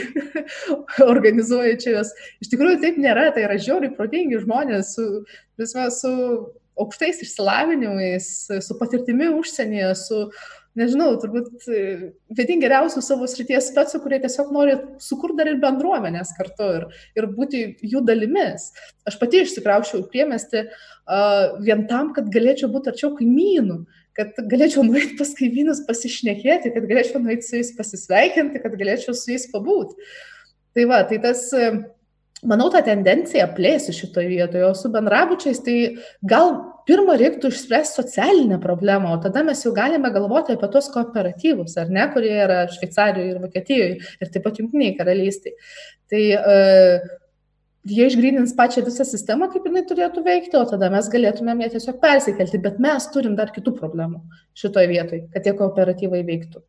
organizuoja 1.14 1.78
čia 1.80 1.96
juos. 1.96 2.12
Iš 2.44 2.52
tikrųjų 2.52 2.82
taip 2.84 3.00
nėra, 3.02 3.30
tai 3.34 3.46
yra 3.48 3.58
žiauriai 3.60 3.94
protingi 3.96 4.42
žmonės 4.44 4.94
su, 4.98 5.08
visme, 5.60 5.88
su 5.94 6.12
aukštais 6.76 7.22
išsilavinimais, 7.24 8.28
su 8.62 8.76
patirtimi 8.78 9.30
užsienyje, 9.32 9.90
su, 9.96 10.22
nežinau, 10.76 11.14
turbūt 11.22 11.64
vieni 12.36 12.58
geriausių 12.60 13.02
savo 13.04 13.28
srities 13.30 13.70
specų, 13.70 14.02
kurie 14.04 14.20
tiesiog 14.22 14.52
nori 14.54 14.76
sukurti 15.02 15.40
dar 15.40 15.50
ir 15.52 15.60
bendruomenės 15.62 16.34
kartu 16.36 16.68
ir, 16.80 16.88
ir 17.16 17.28
būti 17.32 17.62
jų 17.80 18.04
dalimis. 18.06 18.70
Aš 19.08 19.16
pati 19.22 19.42
išsikraušiau 19.44 20.04
priemesti 20.12 20.66
uh, 20.66 21.56
vien 21.64 21.86
tam, 21.90 22.12
kad 22.16 22.28
galėčiau 22.32 22.68
būti 22.72 22.92
arčiau 22.92 23.14
kaimynų 23.16 23.84
kad 24.16 24.38
galėčiau 24.50 24.84
nueiti 24.86 25.16
pas 25.18 25.32
kaimynus 25.36 25.82
pasišnekėti, 25.88 26.72
kad 26.74 26.88
galėčiau 26.88 27.20
nueiti 27.22 27.46
su 27.46 27.58
jais 27.58 27.74
pasisveikinti, 27.76 28.62
kad 28.62 28.78
galėčiau 28.78 29.14
su 29.16 29.34
jais 29.34 29.46
pabūti. 29.52 29.98
Tai 30.76 30.86
va, 30.90 31.02
tai 31.08 31.18
tas, 31.22 31.44
manau, 32.44 32.70
ta 32.72 32.82
tendencija 32.84 33.48
plėsi 33.56 33.94
šitoje 33.96 34.30
vietoje, 34.32 34.64
o 34.68 34.72
su 34.76 34.90
bendrabučiais 34.92 35.60
tai 35.64 35.76
gal 36.28 36.56
pirmą 36.86 37.16
reiktų 37.18 37.50
išspręsti 37.50 38.00
socialinę 38.00 38.60
problemą, 38.62 39.12
o 39.16 39.20
tada 39.22 39.42
mes 39.46 39.64
jau 39.64 39.72
galime 39.76 40.10
galvoti 40.14 40.54
apie 40.54 40.68
tos 40.72 40.88
kooperatyvus, 40.94 41.76
ar 41.82 41.92
ne, 41.92 42.06
kurie 42.14 42.34
yra 42.44 42.64
Šveicarijoje 42.72 43.32
ir 43.34 43.40
Vokietijoje 43.42 43.94
ir 44.22 44.32
taip 44.32 44.44
pat 44.46 44.60
Junktiniai 44.62 44.94
karalystiai. 44.98 45.56
Tai 46.12 46.22
uh, 46.38 47.08
jie 47.90 48.06
išgrynins 48.10 48.54
pačią 48.58 48.84
visą 48.86 49.04
sistemą, 49.06 49.50
kaip 49.52 49.66
jinai 49.68 49.84
turėtų 49.88 50.24
veikti, 50.26 50.56
o 50.58 50.64
tada 50.68 50.90
mes 50.92 51.10
galėtumėm 51.12 51.64
ją 51.64 51.72
tiesiog 51.76 52.00
persikelti, 52.02 52.62
bet 52.62 52.80
mes 52.82 53.10
turim 53.14 53.36
dar 53.38 53.52
kitų 53.54 53.76
problemų 53.78 54.22
šitoje 54.58 54.90
vietoje, 54.90 55.26
kad 55.34 55.46
tie 55.46 55.54
kooperatyvai 55.58 56.22
veiktų. 56.26 56.64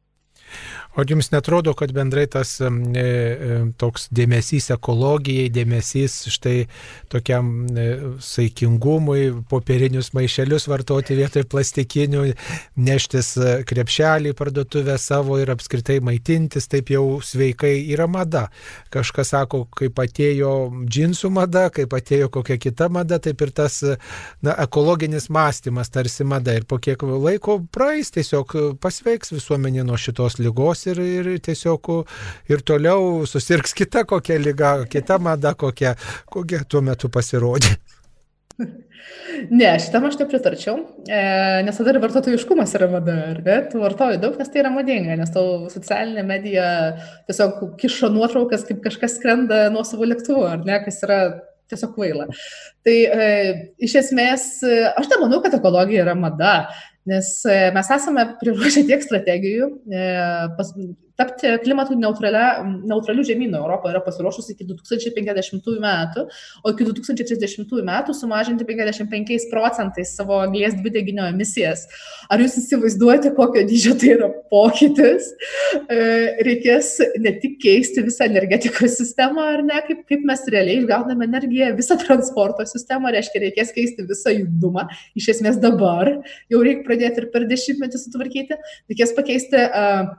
O 0.98 1.04
jums 1.06 1.30
netrodo, 1.30 1.76
kad 1.78 1.92
bendrai 1.94 2.26
tas 2.26 2.56
e, 2.58 2.66
e, 2.66 3.58
toks 3.78 4.08
dėmesys 4.18 4.72
ekologijai, 4.74 5.52
dėmesys 5.54 6.16
štai 6.34 6.56
tokiam 7.14 7.52
e, 7.70 7.84
saikingumui, 8.26 9.44
popierinius 9.52 10.10
maišelius 10.18 10.66
vartoti 10.66 11.20
vietoj 11.20 11.46
plastikinių, 11.52 12.24
neštis 12.82 13.30
e, 13.38 13.52
krepšelį 13.70 14.32
parduotuvę 14.40 14.96
savo 14.98 15.38
ir 15.38 15.52
apskritai 15.54 16.00
maitintis 16.02 16.66
taip 16.72 16.90
jau 16.90 17.20
sveikai 17.22 17.76
yra 17.94 18.10
mada. 18.10 18.48
Kažkas 18.90 19.36
sako, 19.36 19.68
kaip 19.78 20.02
atėjo 20.02 20.56
džinsų 20.82 21.30
mada, 21.38 21.68
kaip 21.78 21.94
atėjo 21.94 22.32
kokia 22.40 22.58
kita 22.58 22.90
mada, 22.90 23.22
taip 23.22 23.46
ir 23.46 23.54
tas 23.54 23.84
na, 23.86 24.58
ekologinis 24.66 25.30
mąstymas 25.30 25.94
tarsi 25.94 26.26
mada. 26.26 26.58
Ir 26.58 26.66
po 26.66 26.82
kiek 26.82 27.06
laiko 27.06 27.60
praeis, 27.70 28.10
tiesiog 28.18 28.58
pasveiks 28.82 29.36
visuomenė 29.38 29.86
nuo 29.86 30.02
šitos 30.02 30.42
lygos 30.42 30.87
ir, 30.94 31.02
ir 31.04 31.30
tiesiog 31.44 31.92
ir 32.52 32.64
toliau 32.68 33.26
susirgs 33.30 33.76
kita 33.78 34.06
kokia 34.10 34.40
lyga, 34.42 34.74
kita 34.90 35.20
mada 35.20 35.54
kokia, 35.54 35.96
kokia 36.32 36.64
tuo 36.70 36.84
metu 36.86 37.12
pasirodė. 37.14 37.76
Ne, 39.54 39.68
šitam 39.80 40.08
aš 40.08 40.16
nepritarčiau, 40.18 40.80
e, 41.06 41.18
nes 41.66 41.78
tada 41.78 41.94
ir 41.94 42.00
vartotojiškumas 42.02 42.74
yra 42.80 42.88
mada, 42.90 43.18
ar 43.32 43.42
ne? 43.46 43.58
Tu 43.70 43.82
vartoji 43.82 44.18
daug, 44.22 44.38
nes 44.40 44.50
tai 44.50 44.64
yra 44.64 44.72
madinga, 44.74 45.18
nes 45.20 45.34
tau 45.34 45.68
socialinė 45.72 46.24
medija 46.26 46.66
tiesiog 47.30 47.62
kiša 47.82 48.10
nuotraukas, 48.16 48.66
kaip 48.68 48.82
kažkas 48.86 49.20
skrenda 49.20 49.68
nuo 49.74 49.86
savo 49.88 50.10
lėktuvo, 50.10 50.48
ar 50.50 50.66
ne, 50.66 50.80
kas 50.86 51.00
yra 51.06 51.20
tiesiog 51.70 51.94
kvaila. 51.94 52.28
Tai 52.88 52.98
e, 52.98 53.30
iš 53.86 54.00
esmės, 54.02 54.50
aš 54.98 55.12
nemanau, 55.14 55.44
kad 55.46 55.56
ekologija 55.60 56.08
yra 56.08 56.18
mada, 56.18 56.56
nes 57.08 57.34
e, 57.46 57.58
mes 57.76 57.92
esame 57.98 58.26
priruošę 58.42 58.84
tiek 58.90 59.04
strategijų, 59.06 59.70
e, 59.88 60.08
pas, 60.60 60.74
tapti 61.18 61.50
klimatų 61.64 61.98
neutralių 61.98 63.26
žemynų. 63.26 63.58
Europa 63.58 63.90
yra 63.92 64.02
pasiruošusi 64.06 64.54
iki 64.54 64.68
2050 64.70 65.80
metų, 65.82 66.26
o 66.62 66.74
iki 66.74 66.86
2030 66.88 67.82
metų 67.88 68.16
sumažinti 68.18 68.68
55 68.68 69.48
procentais 69.52 70.14
savo 70.18 70.38
anglės 70.44 70.78
dvideginio 70.78 71.26
emisijas. 71.32 71.88
Ar 72.30 72.42
jūs 72.44 72.60
įsivaizduojate, 72.62 73.34
kokio 73.38 73.64
dydžio 73.68 73.96
tai 73.98 74.14
yra 74.14 74.30
pokytis? 74.52 75.32
E, 75.90 75.98
reikės 76.46 76.94
ne 77.24 77.34
tik 77.42 77.58
keisti 77.64 78.04
visą 78.06 78.28
energetikos 78.30 79.00
sistemą, 79.00 79.48
ar 79.56 79.66
ne, 79.66 79.82
kaip, 79.88 80.06
kaip 80.10 80.26
mes 80.28 80.46
realiai 80.54 80.84
išgauname 80.84 81.26
energiją, 81.28 81.72
visą 81.78 81.98
transporto 82.02 82.66
sistemą, 82.70 83.12
reiškia, 83.16 83.42
reikės 83.48 83.74
keisti 83.74 84.06
visą 84.06 84.36
judumą. 84.36 84.86
Iš 85.18 85.32
esmės 85.38 85.58
dabar 85.64 86.14
jau 86.52 86.62
reikia 86.62 86.86
pradėti 86.86 86.97
ir 87.06 87.28
per 87.34 87.46
dešimtmetį 87.50 88.02
sutvarkyti, 88.02 88.58
reikės 88.90 89.14
pakeisti 89.18 89.62
uh, 89.68 90.16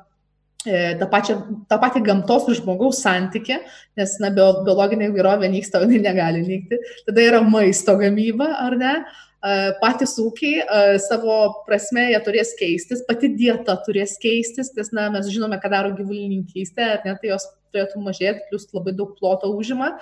E, 0.66 0.96
tą, 0.98 1.06
pačią, 1.06 1.36
tą 1.70 1.76
patį 1.78 2.00
gamtos 2.02 2.48
ir 2.50 2.56
žmogaus 2.58 2.98
santykį, 3.04 3.60
nes 4.00 4.16
na, 4.18 4.32
biologinė 4.34 5.06
įvairovė 5.12 5.52
nyksta, 5.52 5.84
jinai 5.84 6.00
negali 6.02 6.42
nykti. 6.42 6.80
Tada 7.06 7.22
yra 7.22 7.40
maisto 7.46 7.94
gamyba, 8.00 8.48
ar 8.64 8.74
ne? 8.80 8.94
E, 9.38 9.52
patys 9.78 10.16
ūkiai 10.18 10.64
e, 10.64 10.80
savo 11.04 11.38
prasme 11.68 12.08
jie 12.08 12.18
turės 12.26 12.50
keistis, 12.58 13.04
pati 13.06 13.30
dieta 13.38 13.78
turės 13.86 14.16
keistis, 14.18 14.72
nes 14.74 14.90
na, 14.98 15.06
mes 15.14 15.30
žinome, 15.30 15.60
ką 15.62 15.70
daro 15.70 15.94
gyvulininkystė, 15.94 16.90
ar 16.96 17.06
ne, 17.06 17.14
tai 17.22 17.30
jos 17.36 17.46
turėtų 17.70 18.02
mažėti, 18.02 18.48
plus 18.50 18.66
labai 18.74 18.96
daug 18.98 19.14
ploto 19.20 19.54
užima, 19.54 19.94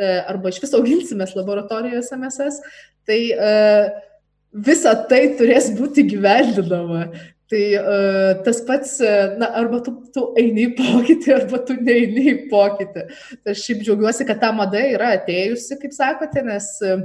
arba 0.00 0.48
iš 0.48 0.62
viso 0.62 0.80
auginsimės 0.80 1.36
laboratorijose 1.36 2.16
mesas. 2.16 2.62
Tai 3.04 3.20
visa 4.52 4.94
tai 5.10 5.24
turės 5.38 5.70
būti 5.76 6.06
gyvendinama. 6.10 7.10
Tai 7.50 7.62
uh, 7.80 8.42
tas 8.46 8.60
pats, 8.62 8.92
na, 9.40 9.48
arba 9.58 9.80
tu, 9.82 9.96
tu 10.14 10.28
eini 10.38 10.68
į 10.68 10.74
pokytį, 10.78 11.32
arba 11.40 11.58
tu 11.66 11.74
neini 11.74 12.28
į 12.30 12.36
pokytį. 12.52 13.06
Tai 13.42 13.54
aš 13.54 13.64
šiaip 13.66 13.80
džiaugiuosi, 13.82 14.26
kad 14.28 14.38
ta 14.42 14.52
mada 14.54 14.82
yra 14.86 15.16
atėjusi, 15.16 15.80
kaip 15.82 15.96
sakote, 15.96 16.44
nes 16.46 16.68
uh, 16.86 17.02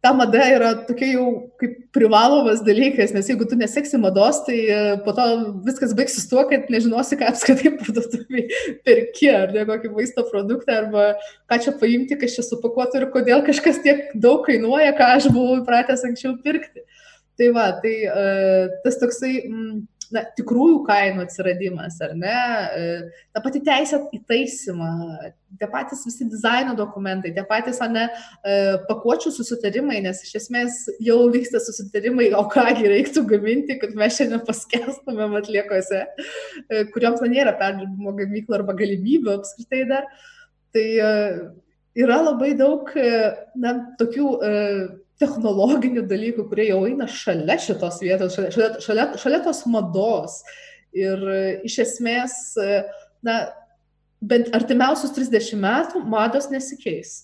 ta 0.00 0.12
mada 0.16 0.40
yra 0.48 0.70
tokia 0.88 1.12
jau 1.12 1.26
kaip 1.60 1.74
privalomas 1.92 2.62
dalykas, 2.64 3.12
nes 3.12 3.28
jeigu 3.28 3.44
tu 3.48 3.58
neseksi 3.60 4.00
mados, 4.00 4.40
tai 4.46 4.56
po 5.04 5.12
to 5.16 5.26
viskas 5.66 5.92
baigsis 5.96 6.24
tuo, 6.30 6.46
kad 6.48 6.70
nežinosi, 6.72 7.18
ką 7.20 7.28
apskritai 7.28 7.74
parduotuviai 7.82 8.46
perki, 8.86 9.28
ar 9.34 9.52
ne 9.56 9.66
kokį 9.68 9.92
maisto 9.92 10.24
produktą, 10.30 10.78
arba 10.84 11.06
ką 11.50 11.60
čia 11.66 11.76
paimti, 11.82 12.16
kas 12.20 12.38
čia 12.38 12.46
supakuoti 12.46 13.00
ir 13.02 13.10
kodėl 13.12 13.44
kažkas 13.44 13.82
tiek 13.84 14.08
daug 14.16 14.40
kainuoja, 14.48 14.96
ką 14.96 15.12
aš 15.18 15.28
buvau 15.34 15.60
įpratęs 15.60 16.06
anksčiau 16.08 16.38
pirkti. 16.44 16.86
Tai 17.40 17.52
va, 17.56 17.70
tai 17.84 17.94
uh, 18.04 18.72
tas 18.84 18.98
toksai, 19.00 19.34
mm, 19.48 19.76
na, 20.14 20.22
tikrųjų 20.38 20.80
kainų 20.86 21.24
atsiradimas, 21.24 21.98
ar 22.04 22.14
ne, 22.18 22.34
uh, 22.34 23.22
ta 23.34 23.42
pati 23.44 23.62
teisė 23.66 24.00
į 24.16 24.20
taisymą, 24.30 24.90
tie 25.60 25.68
patys 25.70 26.04
visi 26.06 26.26
dizaino 26.30 26.74
dokumentai, 26.78 27.32
tie 27.36 27.44
patys, 27.48 27.80
ne, 27.92 28.06
uh, 28.10 28.76
pakuočių 28.88 29.32
susitarimai, 29.36 30.00
nes 30.06 30.22
iš 30.26 30.36
esmės 30.42 30.80
jau 31.02 31.18
vyksta 31.32 31.62
susitarimai, 31.64 32.30
o 32.38 32.44
kągi 32.50 32.90
reiktų 32.94 33.24
gaminti, 33.30 33.78
kad 33.82 33.96
mes 33.98 34.18
šiandien 34.18 34.44
paskestumėm 34.48 35.38
atliekose, 35.40 36.04
uh, 36.10 36.84
kuriuoms 36.94 37.24
na, 37.24 37.32
nėra 37.34 37.56
perdirbimo 37.60 38.14
gamyklo 38.18 38.60
arba 38.60 38.76
galimybių 38.78 39.36
apskritai 39.38 39.84
dar. 39.90 40.08
Tai 40.70 40.86
yra 41.98 42.20
labai 42.22 42.52
daug, 42.54 42.92
na, 43.58 43.72
tokių 43.98 44.28
technologinių 45.20 46.06
dalykų, 46.08 46.46
kurie 46.50 46.70
jau 46.70 46.82
eina 46.88 47.08
šalia 47.10 47.58
šitos 47.60 48.00
vietos, 48.02 48.36
šalia, 48.36 48.52
šalia, 48.54 48.70
šalia, 48.84 49.06
šalia 49.20 49.40
tos 49.44 49.64
mados. 49.70 50.40
Ir 50.96 51.20
e, 51.30 51.40
iš 51.68 51.80
esmės, 51.84 52.36
e, 52.58 52.82
na, 53.26 53.40
bent 54.20 54.50
artimiausius 54.56 55.14
30 55.16 55.60
metų 55.60 56.04
mados 56.08 56.50
nesikeis. 56.52 57.20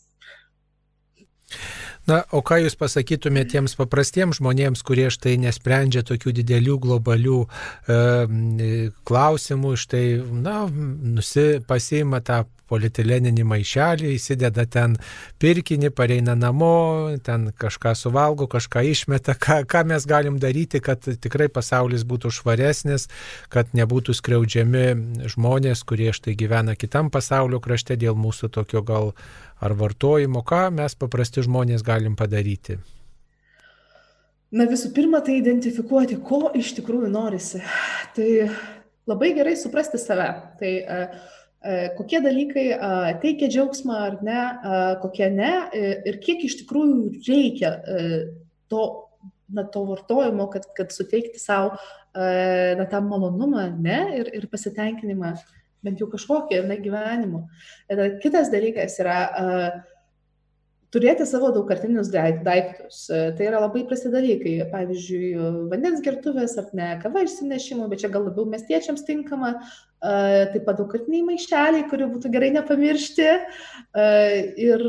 Na, 2.07 2.21
o 2.31 2.39
ką 2.47 2.61
Jūs 2.63 2.77
pasakytumėte 2.79 3.57
tiems 3.57 3.75
paprastiems 3.79 4.39
žmonėms, 4.39 4.85
kurie 4.87 5.09
štai 5.11 5.35
nesprendžia 5.43 6.05
tokių 6.07 6.37
didelių 6.39 6.77
globalių 6.85 7.41
e, 7.43 8.77
klausimų, 9.09 9.73
štai, 9.83 10.05
na, 10.45 10.61
nusi, 10.71 11.49
pasiima 11.67 12.23
tą 12.23 12.45
polietileninį 12.71 13.45
maišelį, 13.47 14.12
įsideda 14.17 14.67
ten 14.71 14.97
pirkinį, 15.43 15.91
pareina 15.95 16.35
namo, 16.39 17.17
ten 17.25 17.51
kažką 17.57 17.95
suvalgo, 17.99 18.49
kažką 18.51 18.83
išmeta, 18.91 19.37
ką, 19.39 19.62
ką 19.71 19.85
mes 19.93 20.07
galim 20.09 20.41
daryti, 20.43 20.81
kad 20.85 21.05
tikrai 21.05 21.49
pasaulis 21.53 22.07
būtų 22.09 22.33
švaresnis, 22.39 23.09
kad 23.53 23.73
nebūtų 23.77 24.17
skriaudžiami 24.19 24.87
žmonės, 25.35 25.85
kurie 25.87 26.12
štai 26.17 26.37
gyvena 26.39 26.77
kitam 26.79 27.11
pasaulio 27.14 27.62
krašte 27.62 27.97
dėl 28.01 28.19
mūsų 28.19 28.51
tokio 28.59 28.83
gal 28.87 29.14
ar 29.62 29.73
vartojimo, 29.79 30.43
ką 30.47 30.69
mes 30.75 30.99
paprasti 30.99 31.47
žmonės 31.47 31.87
galim 31.87 32.19
padaryti. 32.19 32.81
Na 34.57 34.64
visų 34.71 34.93
pirma, 34.95 35.19
tai 35.27 35.41
identifikuoti, 35.41 36.21
ko 36.23 36.53
iš 36.55 36.77
tikrųjų 36.79 37.09
norisi. 37.11 37.59
Tai 38.14 38.29
labai 39.11 39.33
gerai 39.35 39.57
suprasti 39.59 39.99
save. 39.99 40.29
Tai 40.61 40.71
E, 40.87 41.01
kokie 41.97 42.21
dalykai 42.23 42.67
teikia 43.23 43.49
džiaugsmą 43.51 43.97
ar 44.09 44.19
ne, 44.27 44.41
kokie 45.03 45.31
ne 45.35 45.53
e, 45.75 45.89
ir 46.11 46.21
kiek 46.23 46.45
iš 46.47 46.61
tikrųjų 46.63 47.23
reikia 47.27 47.73
e, 47.81 48.05
to, 48.71 48.85
na, 49.51 49.65
to 49.65 49.83
vartojimo, 49.89 50.49
kad, 50.53 50.69
kad 50.77 50.95
suteikti 50.95 51.43
savo 51.43 51.75
na, 52.17 52.87
tą 52.89 53.03
malonumą 53.05 53.67
ne, 53.77 53.99
ir, 54.21 54.31
ir 54.39 54.47
pasitenkinimą, 54.53 55.35
bent 55.85 56.01
jau 56.01 56.09
kažkokį 56.13 56.63
ne, 56.65 56.79
gyvenimu. 56.81 57.43
Kitas 58.23 58.49
dalykas 58.49 58.97
yra 59.03 59.19
uh, 59.27 59.67
turėti 60.95 61.26
savo 61.28 61.51
daugkartinius 61.55 62.11
daiktus. 62.12 63.07
Tai 63.09 63.49
yra 63.49 63.62
labai 63.64 63.84
prasti 63.89 64.12
dalykai. 64.12 64.55
Pavyzdžiui, 64.72 65.32
vandens 65.72 66.03
gertuvės 66.05 66.57
ar 66.61 66.70
ne, 66.76 66.93
kava 67.03 67.24
išsinešimų, 67.26 67.89
bet 67.93 68.05
čia 68.05 68.12
gal 68.12 68.28
labiau 68.28 68.47
miestiečiams 68.51 69.07
tinkama. 69.09 69.57
Taip 70.03 70.62
pat 70.66 70.78
daugkartiniai 70.80 71.24
maišeliai, 71.26 71.87
kurių 71.91 72.11
būtų 72.14 72.30
gerai 72.34 72.53
nepamiršti. 72.59 73.28
Ir 74.66 74.87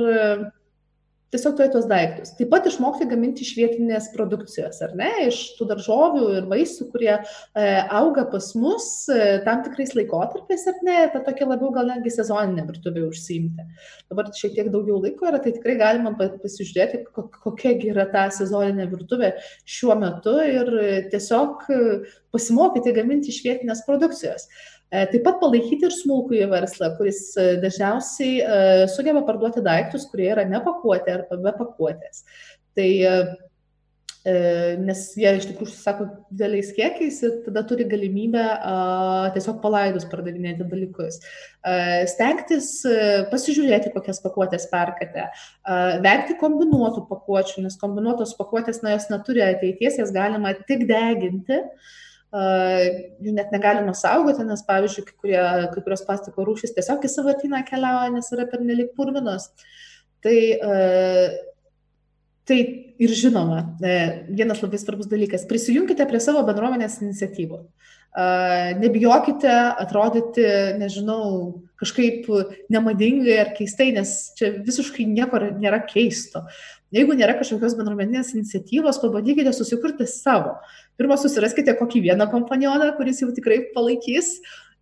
tiesiog 1.34 1.58
turėti 1.58 1.76
tos 1.76 1.88
daiktus. 1.90 2.32
Taip 2.38 2.50
pat 2.54 2.68
išmokti 2.70 3.08
gaminti 3.10 3.44
iš 3.44 3.52
vietinės 3.58 4.10
produkcijos, 4.14 4.80
ar 4.86 4.94
ne, 5.00 5.10
iš 5.28 5.40
tų 5.58 5.68
daržovių 5.74 6.28
ir 6.38 6.48
vaisių, 6.48 6.88
kurie 6.94 7.12
e, 7.18 7.66
auga 8.00 8.24
pas 8.32 8.48
mus 8.60 8.88
e, 9.12 9.38
tam 9.48 9.64
tikrais 9.66 9.92
laikotarpiais, 9.98 10.64
ar 10.72 10.80
ne, 10.88 10.98
ta 11.14 11.22
tokia 11.26 11.50
labiau 11.50 11.74
gal 11.76 11.92
netgi 11.92 12.14
sezoninė 12.16 12.68
virtuvė 12.70 13.04
užsiimti. 13.10 13.68
Dabar 14.12 14.32
šiek 14.38 14.56
tiek 14.56 14.72
daugiau 14.72 15.02
laiko 15.04 15.28
yra, 15.28 15.42
tai 15.44 15.56
tikrai 15.58 15.76
galima 15.82 16.16
pasižiūrėti, 16.18 17.04
kokia 17.44 17.76
yra 17.92 18.08
ta 18.14 18.28
sezoninė 18.34 18.88
virtuvė 18.94 19.34
šiuo 19.68 20.00
metu 20.00 20.38
ir 20.44 20.72
tiesiog 21.12 21.68
pasimokyti 22.32 22.96
gaminti 22.96 23.34
iš 23.34 23.44
vietinės 23.44 23.84
produkcijos. 23.88 24.48
E, 24.88 25.04
taip 25.12 25.26
pat 25.26 25.42
palaikyti 25.42 25.84
ir 25.84 25.92
smulkųjį 25.92 26.46
verslą, 26.52 26.94
kuris 26.96 27.20
e, 27.36 27.58
dažniausiai 27.60 28.38
e, 28.40 28.62
sugeba 28.94 29.26
parduoti 29.28 29.64
daiktus, 29.66 30.08
kurie 30.08 30.30
yra 30.32 30.46
ne 30.48 30.62
pakuotė 30.64 31.18
arba 31.18 31.40
be 31.44 31.54
pakuotės. 31.60 32.24
Tai 32.78 32.90
nes 34.84 35.02
jie 35.16 35.30
iš 35.38 35.46
tikrųjų 35.48 35.70
užsisako 35.70 36.06
dideliais 36.36 36.74
kiekiais 36.76 37.22
ir 37.24 37.36
tada 37.46 37.62
turi 37.64 37.86
galimybę 37.88 38.42
tiesiog 39.38 39.62
palaidus 39.64 40.04
pardavinėti 40.12 40.66
dalykus. 40.68 41.22
Stengtis 42.12 42.74
pasižiūrėti, 43.32 43.94
kokias 43.94 44.20
pakuotės 44.26 44.68
perkate, 44.68 45.30
vengti 46.04 46.36
kombinuotų 46.42 47.06
pakuočių, 47.08 47.64
nes 47.70 47.80
kombinuotos 47.80 48.36
pakuotės, 48.36 48.82
na, 48.84 48.98
jos 48.98 49.08
neturi 49.14 49.46
ateities, 49.48 50.02
jas 50.04 50.12
galima 50.12 50.52
tik 50.68 50.84
deginti 50.92 51.62
jų 52.34 53.34
net 53.34 53.54
negalima 53.56 53.94
saugoti, 53.96 54.44
nes, 54.48 54.64
pavyzdžiui, 54.68 55.06
kai, 55.08 55.16
kurie, 55.22 55.42
kai 55.74 55.84
kurios 55.84 56.04
plastiko 56.08 56.44
rūšys 56.48 56.76
tiesiog 56.76 57.06
į 57.08 57.12
savartyną 57.14 57.62
keliauja, 57.68 58.12
nes 58.14 58.32
yra 58.36 58.48
pernelik 58.52 58.92
purvinos. 58.98 59.48
Tai, 60.26 60.36
tai 62.48 62.60
ir 63.00 63.14
žinoma, 63.16 63.62
e, 63.84 63.96
vienas 64.34 64.62
labai 64.64 64.80
svarbus 64.82 65.10
dalykas- 65.12 65.46
prisijunkite 65.50 66.08
prie 66.10 66.20
savo 66.20 66.44
bendruomenės 66.48 67.02
iniciatyvų. 67.02 67.60
Nebijokite 68.82 69.52
atrodyti, 69.78 70.46
nežinau, 70.80 71.62
kažkaip 71.78 72.26
nemadingai 72.74 73.36
ar 73.44 73.52
keistai, 73.54 73.92
nes 73.94 74.14
čia 74.40 74.56
visiškai 74.66 75.06
nieko 75.06 75.38
nėra 75.60 75.84
keisto. 75.86 76.42
Jeigu 76.96 77.14
nėra 77.20 77.36
kažkokios 77.38 77.76
bendruomeninės 77.78 78.32
iniciatyvos, 78.34 78.98
pabandykite 79.04 79.52
susikurti 79.54 80.08
savo. 80.10 80.56
Pirmą 80.98 81.20
susiraskite 81.22 81.76
kokį 81.78 82.08
vieną 82.08 82.30
kompanioną, 82.32 82.90
kuris 82.98 83.22
jau 83.22 83.30
tikrai 83.36 83.60
palaikys 83.76 84.38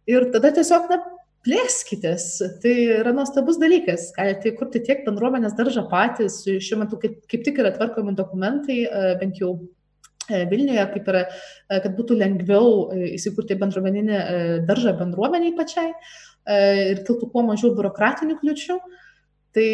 ir 0.08 0.30
tada 0.32 0.54
tiesiog, 0.56 0.88
na, 0.94 1.02
plėskitės. 1.46 2.26
Tai 2.64 2.74
yra 3.02 3.14
nuostabus 3.14 3.60
dalykas. 3.62 4.10
Galite 4.16 4.52
įkurti 4.52 4.82
tiek 4.86 5.04
bendruomenės 5.06 5.54
daržą 5.58 5.86
patys. 5.92 6.40
Šiuo 6.46 6.82
metu 6.82 7.00
kaip, 7.02 7.20
kaip 7.32 7.44
tik 7.46 7.60
yra 7.62 7.74
tvarkomi 7.76 8.16
dokumentai, 8.18 8.86
bent 9.22 9.42
jau 9.42 9.58
Vilniuje, 10.30 10.86
kaip 10.94 11.10
yra, 11.12 11.26
e, 11.70 11.80
kad 11.84 11.94
būtų 11.98 12.20
lengviau 12.20 12.90
įsikurti 13.12 13.58
bendruomeninį 13.62 14.22
daržą 14.70 14.96
bendruomeniai 15.00 15.56
pačiai 15.58 15.92
ir 16.46 17.00
kiltų 17.08 17.32
kuo 17.34 17.42
mažiau 17.48 17.72
biurokratinių 17.74 18.38
kliučių. 18.42 18.76
Tai 19.56 19.70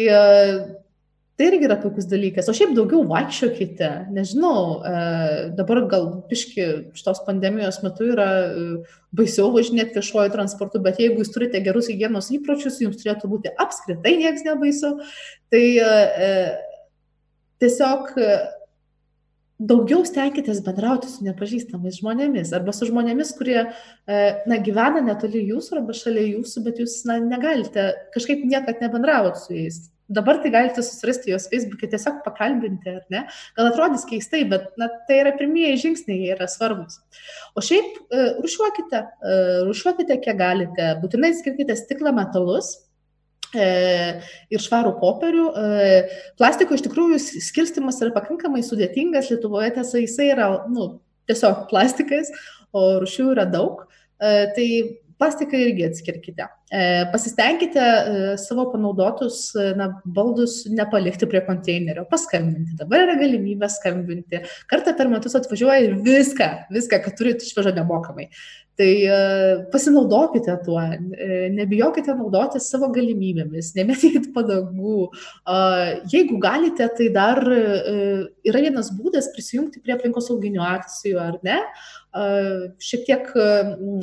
Tai 1.32 1.46
irgi 1.48 1.64
yra 1.64 1.78
puikus 1.80 2.04
dalykas. 2.06 2.46
O 2.46 2.52
šiaip 2.54 2.74
daugiau 2.76 3.06
vaikščiokite. 3.08 3.88
Nežinau, 4.12 4.58
e, 4.84 4.98
dabar 5.56 5.80
gal 5.88 6.04
piški 6.28 6.66
šitos 6.98 7.22
pandemijos 7.26 7.80
metu 7.82 8.10
yra 8.12 8.26
e, 8.44 8.66
baisiau 9.16 9.48
važinėti 9.54 9.96
viešuoju 9.96 10.34
transportu, 10.34 10.82
bet 10.84 11.00
jeigu 11.00 11.18
jūs 11.22 11.32
turite 11.32 11.62
gerus 11.64 11.88
hygienos 11.90 12.28
įpročius, 12.36 12.78
jums 12.84 13.00
turėtų 13.00 13.32
būti 13.32 13.54
apskritai 13.64 14.12
nieks 14.20 14.44
nebaisu. 14.46 14.92
Tai 15.50 15.64
e, 15.88 16.36
tiesiog 17.64 18.12
daugiau 19.68 20.02
stenkitės 20.08 20.62
bendrauti 20.66 21.10
su 21.10 21.26
nepažįstamais 21.26 22.00
žmonėmis 22.00 22.52
arba 22.56 22.74
su 22.76 22.88
žmonėmis, 22.88 23.32
kurie 23.38 23.58
na, 23.62 24.58
gyvena 24.66 25.02
netoli 25.04 25.44
jūsų 25.52 25.80
arba 25.80 25.96
šalia 25.96 26.26
jūsų, 26.34 26.64
bet 26.66 26.82
jūs 26.82 27.00
na, 27.08 27.20
negalite 27.22 27.92
kažkaip 28.16 28.44
niekad 28.48 28.82
nebendrauti 28.82 29.44
su 29.44 29.56
jais 29.56 29.82
dabar 30.12 30.42
tai 30.42 30.50
galite 30.50 30.82
susirasti 30.82 31.32
juos 31.32 31.48
Facebook'e, 31.50 31.88
tiesiog 31.92 32.20
pakalbinti, 32.26 32.92
ar 32.92 33.04
ne? 33.12 33.24
Gal 33.56 33.70
atrodys 33.70 34.04
keistai, 34.08 34.42
bet 34.50 34.68
na, 34.80 34.88
tai 35.08 35.22
yra 35.22 35.34
pirmieji 35.38 35.80
žingsniai, 35.86 36.18
jie 36.26 36.32
yra 36.36 36.48
svarbus. 36.50 37.00
O 37.56 37.64
šiaip 37.64 37.98
e, 38.02 38.24
rušiuokite, 38.42 39.02
e, 39.02 39.36
rušiuokite 39.68 40.18
kiek 40.24 40.38
galite, 40.40 40.88
būtinai 41.02 41.32
skirkite 41.38 41.76
stiklą 41.78 42.14
metalus, 42.18 42.74
e, 42.76 42.91
ir 43.54 44.62
švarų 44.64 44.94
popierių. 45.00 45.46
Plastiko 46.40 46.76
iš 46.76 46.84
tikrųjų 46.86 47.20
skirstimas 47.20 48.00
yra 48.04 48.14
pakankamai 48.14 48.64
sudėtingas, 48.66 49.30
Lietuvoje 49.32 49.74
tiesa 49.76 50.02
jisai 50.02 50.30
yra 50.32 50.48
nu, 50.72 50.88
tiesiog 51.30 51.66
plastikas, 51.72 52.32
o 52.72 52.98
rušių 53.02 53.28
yra 53.34 53.46
daug. 53.48 53.84
Tai 54.18 54.68
plastiką 55.20 55.58
irgi 55.68 55.88
atskirkite. 55.90 56.48
E, 56.72 57.04
pasistengkite 57.12 57.78
e, 57.78 58.36
savo 58.38 58.70
panaudotus 58.72 59.54
e, 59.54 59.74
na, 59.76 59.90
baldus 60.06 60.62
nepalikti 60.72 61.28
prie 61.28 61.42
konteinerio, 61.44 62.06
paskambinti. 62.08 62.78
Dabar 62.78 63.04
yra 63.04 63.18
galimybė 63.20 63.68
skambinti. 63.74 64.40
Kartą 64.72 64.94
per 64.96 65.12
metus 65.12 65.36
atvažiuoja 65.36 65.82
ir 65.84 65.98
viską, 66.06 66.48
viską, 66.72 67.02
kad 67.04 67.18
turite 67.18 67.44
išvežą 67.44 67.74
nemokamai. 67.76 68.30
Tai 68.80 68.88
pasinaudokite 69.68 70.54
tuo, 70.64 70.80
nebijokite 71.52 72.14
naudotis 72.16 72.70
savo 72.72 72.88
galimybėmis, 72.94 73.74
nemetykit 73.76 74.30
padangų. 74.32 75.10
Jeigu 76.08 76.38
galite, 76.40 76.86
tai 76.96 77.10
dar 77.12 77.42
yra 77.52 78.62
vienas 78.64 78.88
būdas 78.96 79.28
prisijungti 79.36 79.84
prie 79.84 79.92
aplinkosauginių 79.98 80.64
akcijų, 80.70 81.20
ar 81.20 81.36
ne? 81.44 81.58
Šiek 82.80 83.04
tiek 83.10 83.28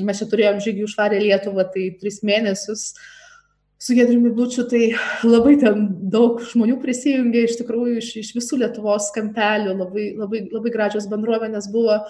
mes 0.05 0.21
čia 0.21 0.29
turėjom 0.29 0.61
žygių 0.61 0.93
švarę 0.93 1.17
Lietuvą, 1.25 1.65
tai 1.73 1.89
tris 1.97 2.21
mėnesius 2.21 2.58
su 2.67 3.95
Gedriumi 3.95 4.33
Blučiu, 4.35 4.65
tai 4.67 4.91
labai 5.23 5.55
ten 5.61 5.87
daug 6.11 6.41
žmonių 6.51 6.75
prisijungė 6.83 7.45
iš 7.47 7.55
tikrųjų 7.61 8.01
iš, 8.01 8.11
iš 8.25 8.33
visų 8.35 8.59
Lietuvos 8.63 9.07
kampelių, 9.15 9.77
labai, 9.79 10.09
labai, 10.19 10.43
labai 10.51 10.73
gražios 10.73 11.07
bendruomenės 11.11 11.69
buvo. 11.71 12.01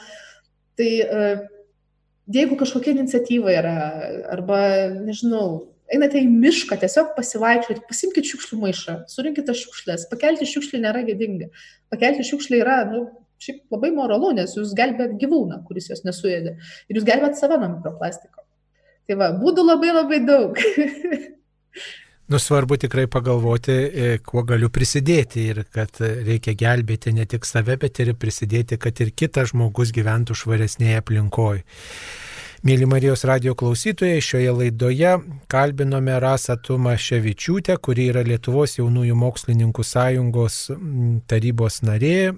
Tai 0.80 0.90
jeigu 2.34 2.58
kažkokia 2.58 2.96
iniciatyva 2.96 3.54
yra, 3.54 3.76
arba, 4.34 4.60
nežinau, 4.98 5.70
einate 5.94 6.22
į 6.22 6.30
mišką, 6.30 6.78
tiesiog 6.82 7.16
pasivaikščioti, 7.18 7.86
pasimkite 7.90 8.30
šiukšlių 8.30 8.60
maišą, 8.64 8.98
surinkite 9.10 9.56
šiukšlės, 9.58 10.06
pakelti 10.12 10.48
šiukšlį 10.50 10.84
nėra 10.86 11.06
gėdinga. 11.08 11.50
Pakelti 11.94 12.26
šiukšlį 12.28 12.62
yra, 12.62 12.82
nu, 12.92 13.08
šiaip 13.42 13.74
labai 13.74 13.92
moralu, 13.96 14.34
nes 14.38 14.54
jūs 14.58 14.76
gelbėt 14.78 15.16
gyvūną, 15.22 15.64
kuris 15.68 15.90
jos 15.92 16.04
nesuėdė. 16.06 16.58
Ir 16.90 17.00
jūs 17.00 17.08
gelbėt 17.08 17.40
save 17.40 17.58
nuo 17.62 17.72
mikroplastiko. 17.78 18.39
Tai 19.10 19.16
va, 19.18 19.32
būdų 19.34 19.64
labai 19.66 19.90
labai 19.90 20.20
daug. 20.22 20.60
Nusvarbu 22.30 22.78
tikrai 22.78 23.08
pagalvoti, 23.10 23.74
e, 23.74 24.10
kuo 24.22 24.44
galiu 24.46 24.68
prisidėti 24.70 25.48
ir 25.50 25.64
kad 25.74 25.98
reikia 25.98 26.54
gelbėti 26.54 27.16
ne 27.18 27.26
tik 27.26 27.48
save, 27.50 27.80
bet 27.82 27.98
ir 28.04 28.12
prisidėti, 28.14 28.78
kad 28.78 29.02
ir 29.02 29.10
kitas 29.18 29.50
žmogus 29.50 29.90
gyventų 29.96 30.38
švaresnėje 30.38 31.00
aplinkoje. 31.02 31.64
Mėly 32.70 32.86
Marijos 32.92 33.24
radio 33.26 33.56
klausytojai, 33.58 34.22
šioje 34.22 34.54
laidoje 34.54 35.16
kalbinome 35.50 36.20
Rasą 36.22 36.60
Tumaševičiūtę, 36.62 37.80
kuri 37.82 38.10
yra 38.12 38.22
Lietuvos 38.28 38.78
jaunųjų 38.78 39.18
mokslininkų 39.18 39.88
sąjungos 39.90 40.60
tarybos 41.32 41.80
narė, 41.88 42.36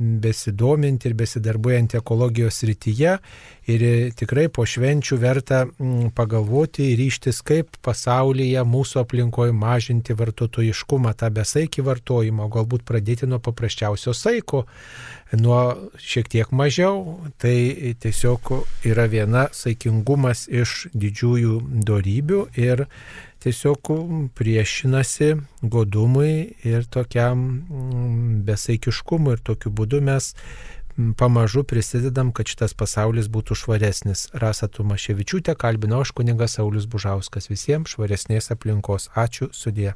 besidominti 0.00 1.10
ir 1.10 1.14
besidarbuojant 1.18 1.94
ekologijos 1.98 2.62
rytyje 2.64 3.16
ir 3.70 3.84
tikrai 4.16 4.48
po 4.52 4.64
švenčių 4.66 5.18
verta 5.20 5.60
mm, 5.66 6.12
pagalvoti 6.16 6.90
ir 6.92 7.02
ryštis, 7.02 7.42
kaip 7.46 7.76
pasaulyje 7.84 8.64
mūsų 8.66 9.02
aplinkoje 9.04 9.54
mažinti 9.56 10.16
vartotojiškumą, 10.16 11.12
tą 11.20 11.30
besaikį 11.36 11.84
vartojimą, 11.86 12.48
galbūt 12.52 12.86
pradėti 12.88 13.28
nuo 13.30 13.40
paprasčiausio 13.44 14.14
saiko, 14.16 14.64
nuo 15.38 15.60
šiek 16.00 16.30
tiek 16.32 16.52
mažiau. 16.56 17.20
Tai 17.40 17.56
tiesiog 18.02 18.54
yra 18.88 19.06
viena 19.10 19.48
saikingumas 19.54 20.46
iš 20.48 20.88
didžiųjų 20.96 21.60
darybių 21.86 22.46
ir 22.58 22.86
tiesiog 23.40 23.92
priešinasi 24.34 25.36
godumui 25.62 26.54
ir 26.64 26.84
tokiam 26.84 27.38
mm, 27.38 28.42
besaikiškumui 28.48 29.36
ir 29.36 29.42
tokiu 29.44 29.72
būdu 29.72 30.02
mes 30.04 30.34
mm, 30.96 31.14
pamažu 31.20 31.64
prisidedam, 31.64 32.32
kad 32.32 32.50
šitas 32.52 32.76
pasaulis 32.76 33.30
būtų 33.32 33.56
švaresnis. 33.62 34.28
Rasa 34.34 34.68
Tumaševičiūtė 34.68 35.56
kalbino 35.56 36.02
aš 36.04 36.12
kuningas 36.12 36.58
Saulis 36.58 36.86
Bužauskas 36.90 37.50
visiems 37.52 37.96
švaresnės 37.96 38.52
aplinkos. 38.56 39.10
Ačiū 39.16 39.50
sudė. 39.56 39.94